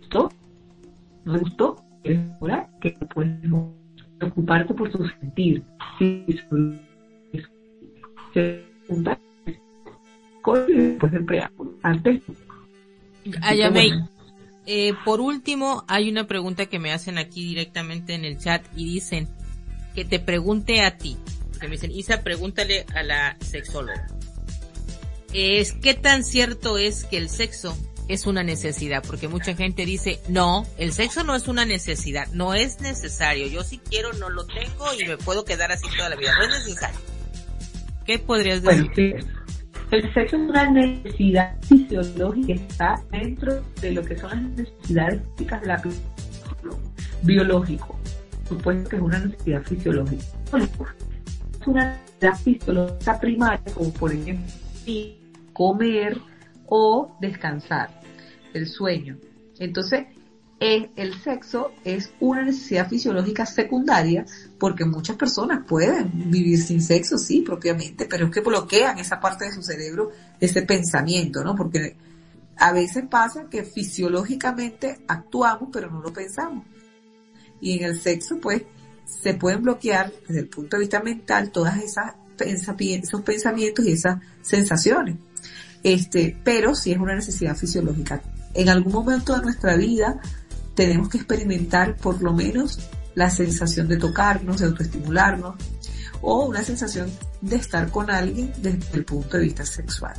¿Gustó? 0.00 0.32
¿No 1.24 1.38
gustó? 1.38 1.84
Es 2.04 2.18
hora 2.40 2.68
que 2.80 2.92
puedes 3.14 3.38
preocuparte 4.18 4.74
por 4.74 4.90
su 4.90 5.06
sentir. 5.20 5.62
Si 5.98 6.24
se 8.32 8.64
pregunta 8.86 9.18
después 10.68 11.12
del 11.12 11.24
preámbulo, 11.24 11.74
antes. 11.82 12.22
Eh, 14.66 14.92
por 15.04 15.20
último, 15.20 15.84
hay 15.88 16.10
una 16.10 16.26
pregunta 16.26 16.66
que 16.66 16.78
me 16.78 16.92
hacen 16.92 17.18
aquí 17.18 17.44
directamente 17.44 18.14
en 18.14 18.24
el 18.24 18.38
chat 18.38 18.64
y 18.76 18.84
dicen 18.84 19.28
que 19.94 20.04
te 20.04 20.18
pregunte 20.18 20.82
a 20.82 20.96
ti. 20.96 21.16
Que 21.60 21.66
me 21.66 21.72
dicen, 21.72 21.90
Isa, 21.90 22.22
pregúntale 22.22 22.86
a 22.94 23.02
la 23.02 23.36
sexóloga. 23.40 24.06
Es, 25.32 25.72
¿qué 25.72 25.94
tan 25.94 26.24
cierto 26.24 26.78
es 26.78 27.04
que 27.04 27.16
el 27.16 27.28
sexo 27.28 27.76
es 28.08 28.26
una 28.26 28.42
necesidad? 28.42 29.02
Porque 29.06 29.28
mucha 29.28 29.54
gente 29.54 29.84
dice, 29.84 30.20
no, 30.28 30.66
el 30.78 30.92
sexo 30.92 31.22
no 31.22 31.36
es 31.36 31.48
una 31.48 31.64
necesidad, 31.64 32.26
no 32.32 32.54
es 32.54 32.80
necesario. 32.80 33.46
Yo 33.46 33.62
si 33.62 33.78
quiero 33.78 34.12
no 34.14 34.28
lo 34.30 34.46
tengo 34.46 34.86
y 34.98 35.06
me 35.06 35.16
puedo 35.18 35.44
quedar 35.44 35.70
así 35.70 35.86
toda 35.96 36.08
la 36.08 36.16
vida. 36.16 36.32
No 36.36 36.44
es 36.44 36.64
necesario. 36.66 36.98
¿Qué 38.06 38.18
podrías 38.18 38.62
decir? 38.62 38.90
El 39.90 40.14
sexo 40.14 40.36
es 40.36 40.42
una 40.42 40.70
necesidad 40.70 41.56
fisiológica 41.62 42.46
que 42.46 42.52
está 42.52 43.02
dentro 43.10 43.64
de 43.80 43.92
lo 43.92 44.04
que 44.04 44.16
son 44.16 44.30
las 44.30 44.42
necesidades 44.42 45.20
físicas 45.36 45.60
de 45.60 45.66
la 45.66 45.82
biológico. 47.22 47.99
Supuesto 48.50 48.90
que 48.90 48.96
es 48.96 49.02
una 49.02 49.20
necesidad 49.20 49.62
fisiológica. 49.62 50.24
Es 51.60 51.66
una 51.66 52.00
necesidad 52.20 52.36
fisiológica 52.42 53.20
primaria, 53.20 53.72
como 53.72 53.92
por 53.92 54.12
ejemplo 54.12 54.52
comer 55.52 56.18
o 56.66 57.16
descansar, 57.20 57.90
el 58.52 58.66
sueño. 58.66 59.18
Entonces, 59.60 60.06
el 60.58 61.14
sexo 61.22 61.70
es 61.84 62.12
una 62.18 62.42
necesidad 62.42 62.88
fisiológica 62.88 63.46
secundaria 63.46 64.26
porque 64.58 64.84
muchas 64.84 65.14
personas 65.16 65.64
pueden 65.64 66.10
vivir 66.28 66.58
sin 66.60 66.82
sexo, 66.82 67.18
sí, 67.18 67.42
propiamente, 67.42 68.06
pero 68.06 68.26
es 68.26 68.32
que 68.32 68.40
bloquean 68.40 68.98
esa 68.98 69.20
parte 69.20 69.44
de 69.44 69.52
su 69.52 69.62
cerebro, 69.62 70.10
ese 70.40 70.62
pensamiento, 70.62 71.44
¿no? 71.44 71.54
Porque 71.54 71.94
a 72.56 72.72
veces 72.72 73.04
pasa 73.08 73.44
que 73.48 73.62
fisiológicamente 73.62 74.98
actuamos, 75.06 75.68
pero 75.72 75.88
no 75.88 76.00
lo 76.00 76.12
pensamos. 76.12 76.64
Y 77.60 77.78
en 77.78 77.84
el 77.84 78.00
sexo, 78.00 78.38
pues, 78.40 78.62
se 79.04 79.34
pueden 79.34 79.62
bloquear 79.62 80.12
desde 80.26 80.40
el 80.40 80.48
punto 80.48 80.76
de 80.76 80.80
vista 80.80 81.02
mental 81.02 81.50
todas 81.50 81.78
esas 81.82 82.14
esos 82.44 83.22
pensamientos 83.22 83.84
y 83.84 83.92
esas 83.92 84.20
sensaciones. 84.42 85.16
Este, 85.82 86.36
pero 86.44 86.74
sí 86.74 86.92
es 86.92 86.98
una 86.98 87.14
necesidad 87.14 87.56
fisiológica. 87.56 88.22
En 88.54 88.68
algún 88.68 88.92
momento 88.92 89.36
de 89.36 89.42
nuestra 89.42 89.76
vida 89.76 90.20
tenemos 90.74 91.08
que 91.08 91.18
experimentar 91.18 91.96
por 91.96 92.22
lo 92.22 92.32
menos 92.32 92.78
la 93.14 93.30
sensación 93.30 93.88
de 93.88 93.96
tocarnos, 93.96 94.60
de 94.60 94.66
autoestimularnos, 94.66 95.56
o 96.22 96.46
una 96.46 96.62
sensación 96.62 97.10
de 97.40 97.56
estar 97.56 97.90
con 97.90 98.10
alguien 98.10 98.52
desde 98.58 98.78
el 98.92 99.04
punto 99.04 99.36
de 99.36 99.44
vista 99.44 99.64
sexual. 99.64 100.14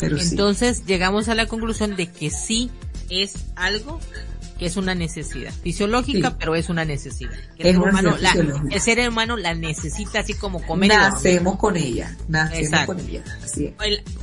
Entonces 0.00 0.84
llegamos 0.84 1.28
a 1.28 1.34
la 1.34 1.46
conclusión 1.46 1.96
de 1.96 2.10
que 2.10 2.30
sí 2.30 2.70
es 3.08 3.34
algo 3.56 4.00
que 4.58 4.66
es 4.66 4.76
una 4.76 4.94
necesidad 4.94 5.52
fisiológica, 5.52 6.36
pero 6.36 6.54
es 6.56 6.68
una 6.68 6.84
necesidad. 6.84 7.32
El, 7.58 7.74
ser 7.74 7.78
humano, 7.78 8.16
la, 8.18 8.32
el 8.70 8.80
ser 8.80 9.08
humano 9.08 9.36
la 9.36 9.54
necesita 9.54 10.20
así 10.20 10.34
como 10.34 10.60
comer. 10.66 10.88
Nacemos 10.88 11.56
con 11.56 11.76
ella, 11.76 12.16
nacemos 12.26 12.80
con 12.86 12.98
ella. 13.00 13.22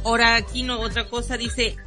ahora 0.04 0.36
aquí 0.36 0.64
no, 0.64 0.80
otra 0.82 1.08
cosa 1.10 1.38
dice, 1.38 1.78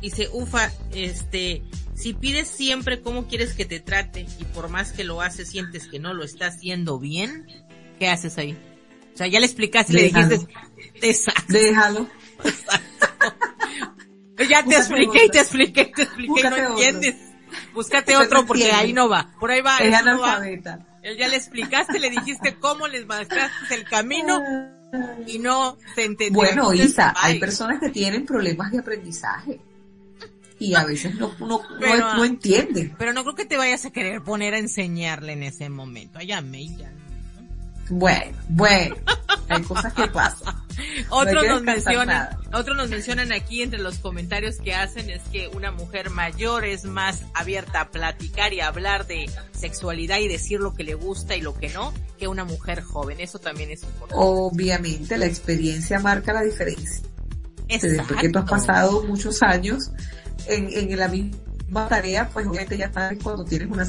dice, 0.00 0.28
ufa, 0.32 0.70
este, 0.92 1.62
si 1.94 2.12
pides 2.12 2.48
siempre 2.48 3.00
cómo 3.00 3.26
quieres 3.26 3.54
que 3.54 3.64
te 3.64 3.80
trate 3.80 4.26
y 4.38 4.44
por 4.44 4.68
más 4.68 4.92
que 4.92 5.02
lo 5.02 5.22
haces 5.22 5.48
sientes 5.48 5.88
que 5.88 5.98
no 5.98 6.12
lo 6.12 6.22
estás 6.22 6.56
haciendo 6.56 6.98
bien, 6.98 7.46
¿qué 7.98 8.08
haces 8.08 8.36
ahí? 8.36 8.56
O 9.14 9.16
sea, 9.16 9.26
ya 9.26 9.40
le 9.40 9.46
explicaste, 9.46 9.94
le 9.94 10.02
dijiste, 10.02 10.46
exacto. 11.00 11.44
Déjalo. 11.48 12.06
ya 14.50 14.62
te 14.62 14.76
expliqué 14.76 15.30
te 15.30 15.38
expliqué 15.38 15.86
te 15.86 16.02
expliqué 16.02 16.50
no 16.50 16.56
entiendes. 16.56 17.16
Búscate 17.74 18.16
otro 18.16 18.46
porque 18.46 18.72
ahí 18.72 18.92
no 18.92 19.08
va. 19.08 19.30
Por 19.38 19.50
ahí 19.50 19.60
va. 19.60 19.78
Es 19.78 19.94
analfabeta. 19.94 20.86
Ya 21.18 21.28
le 21.28 21.36
explicaste, 21.36 22.00
le 22.00 22.10
dijiste 22.10 22.56
cómo 22.56 22.88
les 22.88 23.06
marcaste 23.06 23.74
el 23.74 23.84
camino 23.84 24.42
y 25.26 25.38
no 25.38 25.76
se 25.94 26.04
entendió. 26.04 26.34
Bueno, 26.34 26.72
Isa, 26.72 27.14
hay 27.16 27.38
personas 27.38 27.80
que 27.80 27.90
tienen 27.90 28.26
problemas 28.26 28.72
de 28.72 28.78
aprendizaje 28.78 29.60
y 30.58 30.74
a 30.74 30.84
veces 30.84 31.14
no, 31.16 31.34
no, 31.38 31.60
no, 31.78 32.24
entienden. 32.24 32.94
Pero 32.98 33.12
no 33.12 33.22
creo 33.22 33.34
que 33.34 33.44
te 33.44 33.56
vayas 33.56 33.84
a 33.84 33.90
querer 33.90 34.22
poner 34.22 34.54
a 34.54 34.58
enseñarle 34.58 35.34
en 35.34 35.42
ese 35.42 35.68
momento. 35.68 36.18
Allá 36.18 36.40
me 36.40 36.66
ya. 36.66 36.90
Bueno, 37.88 38.36
bueno, 38.48 38.96
hay 39.48 39.62
cosas 39.62 39.92
que 39.92 40.06
pasan. 40.08 40.54
otros 41.10 41.46
nos 41.46 41.62
mencionan, 41.62 42.28
otros 42.52 42.76
nos 42.76 42.88
mencionan 42.88 43.32
aquí 43.32 43.62
entre 43.62 43.78
los 43.78 43.98
comentarios 43.98 44.56
que 44.56 44.74
hacen 44.74 45.10
es 45.10 45.22
que 45.32 45.48
una 45.48 45.70
mujer 45.70 46.10
mayor 46.10 46.64
es 46.64 46.84
más 46.84 47.22
abierta 47.34 47.82
a 47.82 47.90
platicar 47.90 48.52
y 48.52 48.60
a 48.60 48.68
hablar 48.68 49.06
de 49.06 49.30
sexualidad 49.52 50.18
y 50.18 50.28
decir 50.28 50.60
lo 50.60 50.74
que 50.74 50.84
le 50.84 50.94
gusta 50.94 51.36
y 51.36 51.40
lo 51.40 51.56
que 51.56 51.68
no 51.70 51.92
que 52.18 52.28
una 52.28 52.44
mujer 52.44 52.82
joven. 52.82 53.20
Eso 53.20 53.38
también 53.38 53.70
es 53.70 53.82
importante. 53.82 54.14
Obviamente 54.16 55.18
la 55.18 55.26
experiencia 55.26 55.98
marca 56.00 56.32
la 56.32 56.42
diferencia. 56.42 57.02
Después 57.68 58.20
que 58.20 58.28
tú 58.28 58.38
has 58.38 58.48
pasado 58.48 59.02
muchos 59.04 59.42
años 59.42 59.90
en, 60.46 60.68
en 60.72 60.96
la 60.98 61.08
misma 61.08 61.88
tarea, 61.88 62.28
pues 62.32 62.46
obviamente 62.46 62.78
ya 62.78 62.92
sabes 62.92 63.18
cuando 63.22 63.44
tienes 63.44 63.68
una 63.68 63.84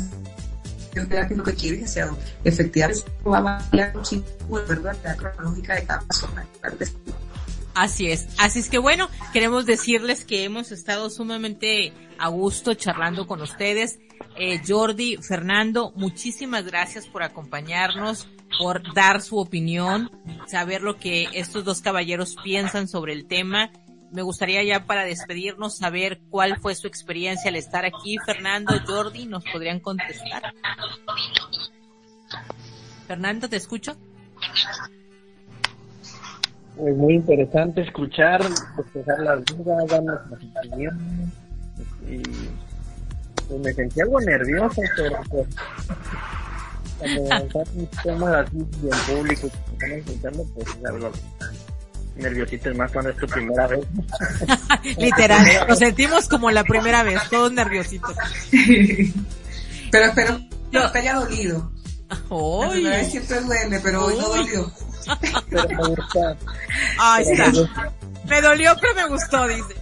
Así 7.73 8.09
es, 8.09 8.27
así 8.39 8.59
es 8.59 8.69
que 8.69 8.79
bueno, 8.79 9.07
queremos 9.33 9.67
decirles 9.67 10.25
que 10.25 10.43
hemos 10.43 10.71
estado 10.71 11.11
sumamente 11.11 11.93
a 12.17 12.27
gusto 12.29 12.73
charlando 12.73 13.27
con 13.27 13.41
ustedes. 13.41 13.99
Eh, 14.35 14.61
Jordi, 14.67 15.17
Fernando, 15.17 15.93
muchísimas 15.95 16.65
gracias 16.65 17.07
por 17.07 17.21
acompañarnos, 17.21 18.27
por 18.57 18.81
dar 18.95 19.21
su 19.21 19.37
opinión, 19.37 20.09
saber 20.47 20.81
lo 20.81 20.97
que 20.97 21.27
estos 21.33 21.65
dos 21.65 21.81
caballeros 21.81 22.35
piensan 22.43 22.87
sobre 22.87 23.13
el 23.13 23.27
tema 23.27 23.71
me 24.11 24.21
gustaría 24.21 24.63
ya 24.63 24.85
para 24.85 25.03
despedirnos 25.03 25.77
saber 25.77 26.19
cuál 26.29 26.59
fue 26.59 26.75
su 26.75 26.87
experiencia 26.87 27.49
al 27.49 27.55
estar 27.55 27.85
aquí. 27.85 28.17
Fernando, 28.25 28.73
Jordi, 28.85 29.25
¿nos 29.25 29.43
podrían 29.45 29.79
contestar? 29.79 30.53
Fernando, 33.07 33.49
¿te 33.49 33.57
escucho? 33.57 33.95
Es 36.85 36.95
muy 36.95 37.15
interesante 37.15 37.81
escuchar, 37.81 38.41
expresar 38.77 39.19
las 39.19 39.43
dudas, 39.45 40.03
las 40.03 40.19
opiniones 40.31 40.93
y 42.07 42.21
pues, 43.47 43.59
me 43.61 43.73
sentí 43.73 44.01
algo 44.01 44.19
nervioso, 44.21 44.81
pero 44.95 45.19
pues, 45.29 45.47
cuando 46.99 47.21
están 47.33 47.87
temas 48.03 48.35
así 48.35 48.57
en 48.57 49.15
público 49.15 49.49
que 49.49 49.73
están 49.73 49.91
escuchando, 49.91 50.45
pues 50.53 50.67
es 50.67 50.85
algo 50.85 51.11
nerviosito 52.17 52.73
más 52.75 52.91
cuando 52.91 53.11
es 53.11 53.17
tu 53.17 53.27
primera 53.27 53.67
vez. 53.67 53.85
Literal, 54.97 55.45
lo 55.67 55.75
sentimos 55.75 56.27
como 56.27 56.51
la 56.51 56.63
primera 56.63 57.03
vez, 57.03 57.21
todos 57.29 57.51
nerviositos. 57.51 58.15
pero 59.91 60.05
espero 60.05 60.39
que 60.71 60.79
te 60.79 60.99
haya 60.99 61.15
dolido. 61.15 61.71
La 62.09 62.69
primera 62.69 62.97
vez 62.97 63.11
siempre 63.11 63.41
duele, 63.41 63.79
pero 63.81 64.05
hoy 64.05 64.15
no 64.17 64.29
dolió. 64.29 64.71
pero 65.49 65.67
me 65.67 65.75
gustó. 65.75 66.37
Ahí 66.99 67.25
está. 67.29 67.51
Me 68.27 68.41
dolió, 68.41 68.75
pero 68.79 68.95
me 68.95 69.07
gustó, 69.07 69.47
dice. 69.47 69.75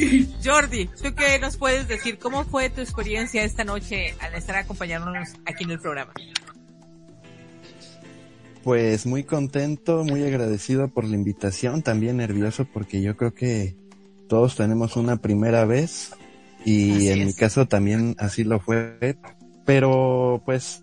Jordi, 0.44 0.86
¿tú 0.86 1.14
qué 1.14 1.38
nos 1.38 1.56
puedes 1.56 1.86
decir? 1.88 2.18
¿Cómo 2.18 2.44
fue 2.44 2.70
tu 2.70 2.80
experiencia 2.80 3.42
esta 3.42 3.64
noche 3.64 4.14
al 4.20 4.34
estar 4.34 4.56
acompañándonos 4.56 5.30
aquí 5.46 5.64
en 5.64 5.72
el 5.72 5.80
programa? 5.80 6.12
Pues 8.62 9.06
muy 9.06 9.24
contento, 9.24 10.04
muy 10.04 10.22
agradecido 10.22 10.88
por 10.88 11.04
la 11.04 11.16
invitación, 11.16 11.82
también 11.82 12.18
nervioso 12.18 12.66
porque 12.70 13.00
yo 13.00 13.16
creo 13.16 13.32
que 13.32 13.74
todos 14.28 14.54
tenemos 14.56 14.96
una 14.96 15.16
primera 15.16 15.64
vez 15.64 16.12
y 16.64 17.08
en 17.08 17.26
mi 17.26 17.32
caso 17.32 17.66
también 17.66 18.16
así 18.18 18.44
lo 18.44 18.60
fue, 18.60 19.16
pero 19.64 20.42
pues 20.44 20.82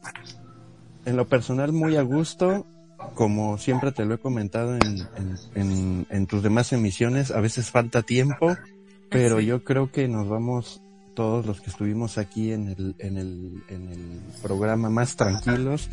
en 1.06 1.16
lo 1.18 1.28
personal 1.28 1.72
muy 1.72 1.98
a 1.98 2.02
gusto, 2.02 2.66
como 3.14 3.60
siempre 3.60 3.92
te 3.92 4.06
lo 4.06 4.16
he 4.16 4.18
comentado 4.18 4.74
en, 4.74 5.08
en, 5.54 6.08
en, 6.10 6.26
tus 6.26 6.42
demás 6.42 6.74
emisiones, 6.74 7.30
a 7.30 7.42
veces 7.42 7.70
falta 7.70 8.02
tiempo, 8.02 8.58
pero 9.10 9.40
yo 9.40 9.64
creo 9.64 9.92
que 9.92 10.08
nos 10.08 10.28
vamos 10.28 10.82
todos 11.14 11.46
los 11.46 11.62
que 11.62 11.70
estuvimos 11.70 12.18
aquí 12.18 12.52
en 12.52 12.70
el, 12.70 12.96
en 12.98 13.18
el, 13.18 13.64
en 13.70 13.90
el 13.90 14.20
programa 14.42 14.90
más 14.90 15.16
tranquilos 15.16 15.90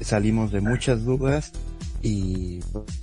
salimos 0.00 0.52
de 0.52 0.60
muchas 0.60 1.04
dudas 1.04 1.52
y 2.02 2.60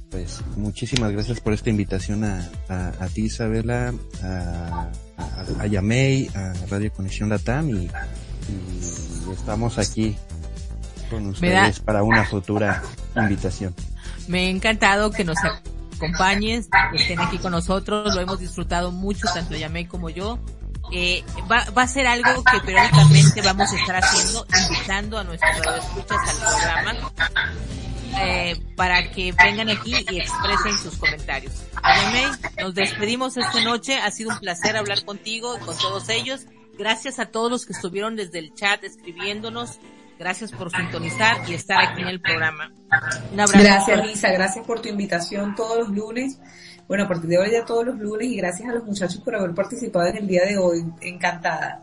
pues 0.10 0.42
muchísimas 0.58 1.12
gracias 1.12 1.40
por 1.40 1.54
esta 1.54 1.70
invitación 1.70 2.24
a, 2.24 2.50
a, 2.70 3.08
ti 3.08 3.24
Isabela, 3.24 3.94
a, 4.24 4.90
a, 5.60 5.68
Yamei, 5.68 6.30
a 6.36 6.54
Radio 6.70 6.92
Conexión 6.94 7.30
Latam 7.30 7.70
y, 7.70 7.86
y 7.86 9.32
estamos 9.32 9.78
aquí 9.78 10.16
con 11.10 11.28
ustedes 11.28 11.80
para 11.80 12.04
una 12.04 12.26
futura 12.26 12.82
invitación. 13.16 13.76
Me 14.28 14.48
ha 14.48 14.50
encantado 14.50 15.12
que 15.12 15.24
nos 15.24 15.38
acompañes, 15.94 16.70
que 16.92 17.02
estén 17.02 17.20
aquí 17.20 17.38
con 17.38 17.52
nosotros. 17.52 18.14
Lo 18.16 18.22
hemos 18.22 18.40
disfrutado 18.40 18.92
mucho, 18.92 19.28
tanto 19.34 19.56
Yamei 19.56 19.86
como 19.86 20.10
yo. 20.10 20.40
Eh, 20.92 21.24
va, 21.50 21.66
va 21.76 21.84
a 21.84 21.88
ser 21.88 22.06
algo 22.06 22.44
que 22.44 22.60
periódicamente 22.60 23.42
vamos 23.42 23.72
a 23.72 23.76
estar 23.78 23.96
haciendo, 24.04 24.46
invitando 24.70 25.18
a 25.18 25.24
nuestros 25.24 25.86
escuchas 25.86 26.18
al 26.30 26.38
programa 26.38 27.12
eh, 28.20 28.62
para 28.76 29.10
que 29.12 29.32
vengan 29.32 29.70
aquí 29.70 29.94
y 30.10 30.20
expresen 30.20 30.78
sus 30.78 30.98
comentarios. 30.98 31.54
Yamei, 31.84 32.26
nos 32.60 32.76
despedimos 32.76 33.38
esta 33.38 33.64
noche. 33.64 33.98
Ha 33.98 34.12
sido 34.12 34.32
un 34.32 34.40
placer 34.40 34.76
hablar 34.76 35.04
contigo 35.06 35.56
y 35.58 35.60
con 35.60 35.78
todos 35.78 36.10
ellos. 36.10 36.46
Gracias 36.78 37.20
a 37.20 37.28
todos 37.28 37.50
los 37.50 37.66
que 37.66 37.74
estuvieron 37.74 38.16
desde 38.16 38.40
el 38.40 38.54
chat 38.54 38.84
escribiéndonos. 38.84 39.80
Gracias 40.20 40.52
por 40.52 40.70
sintonizar 40.72 41.50
y 41.50 41.56
estar 41.56 41.82
aquí 41.84 42.02
en 42.02 42.08
el 42.10 42.22
programa. 42.22 42.72
Un 43.32 43.40
abrazo. 43.40 43.64
Gracias, 43.64 44.06
Lisa. 44.06 44.32
Gracias 44.32 44.66
por 44.66 44.80
tu 44.82 44.90
invitación 44.90 45.56
todos 45.56 45.80
los 45.80 45.90
lunes. 45.90 46.38
Bueno, 46.92 47.06
a 47.06 47.08
partir 47.08 47.30
de 47.30 47.38
ahora 47.38 47.50
ya 47.50 47.64
todos 47.64 47.86
los 47.86 47.98
lunes 47.98 48.28
y 48.28 48.36
gracias 48.36 48.68
a 48.68 48.74
los 48.74 48.84
muchachos 48.84 49.22
por 49.22 49.34
haber 49.34 49.56
participado 49.56 50.08
en 50.08 50.18
el 50.18 50.28
día 50.28 50.44
de 50.44 50.58
hoy. 50.58 50.84
Encantada. 51.00 51.82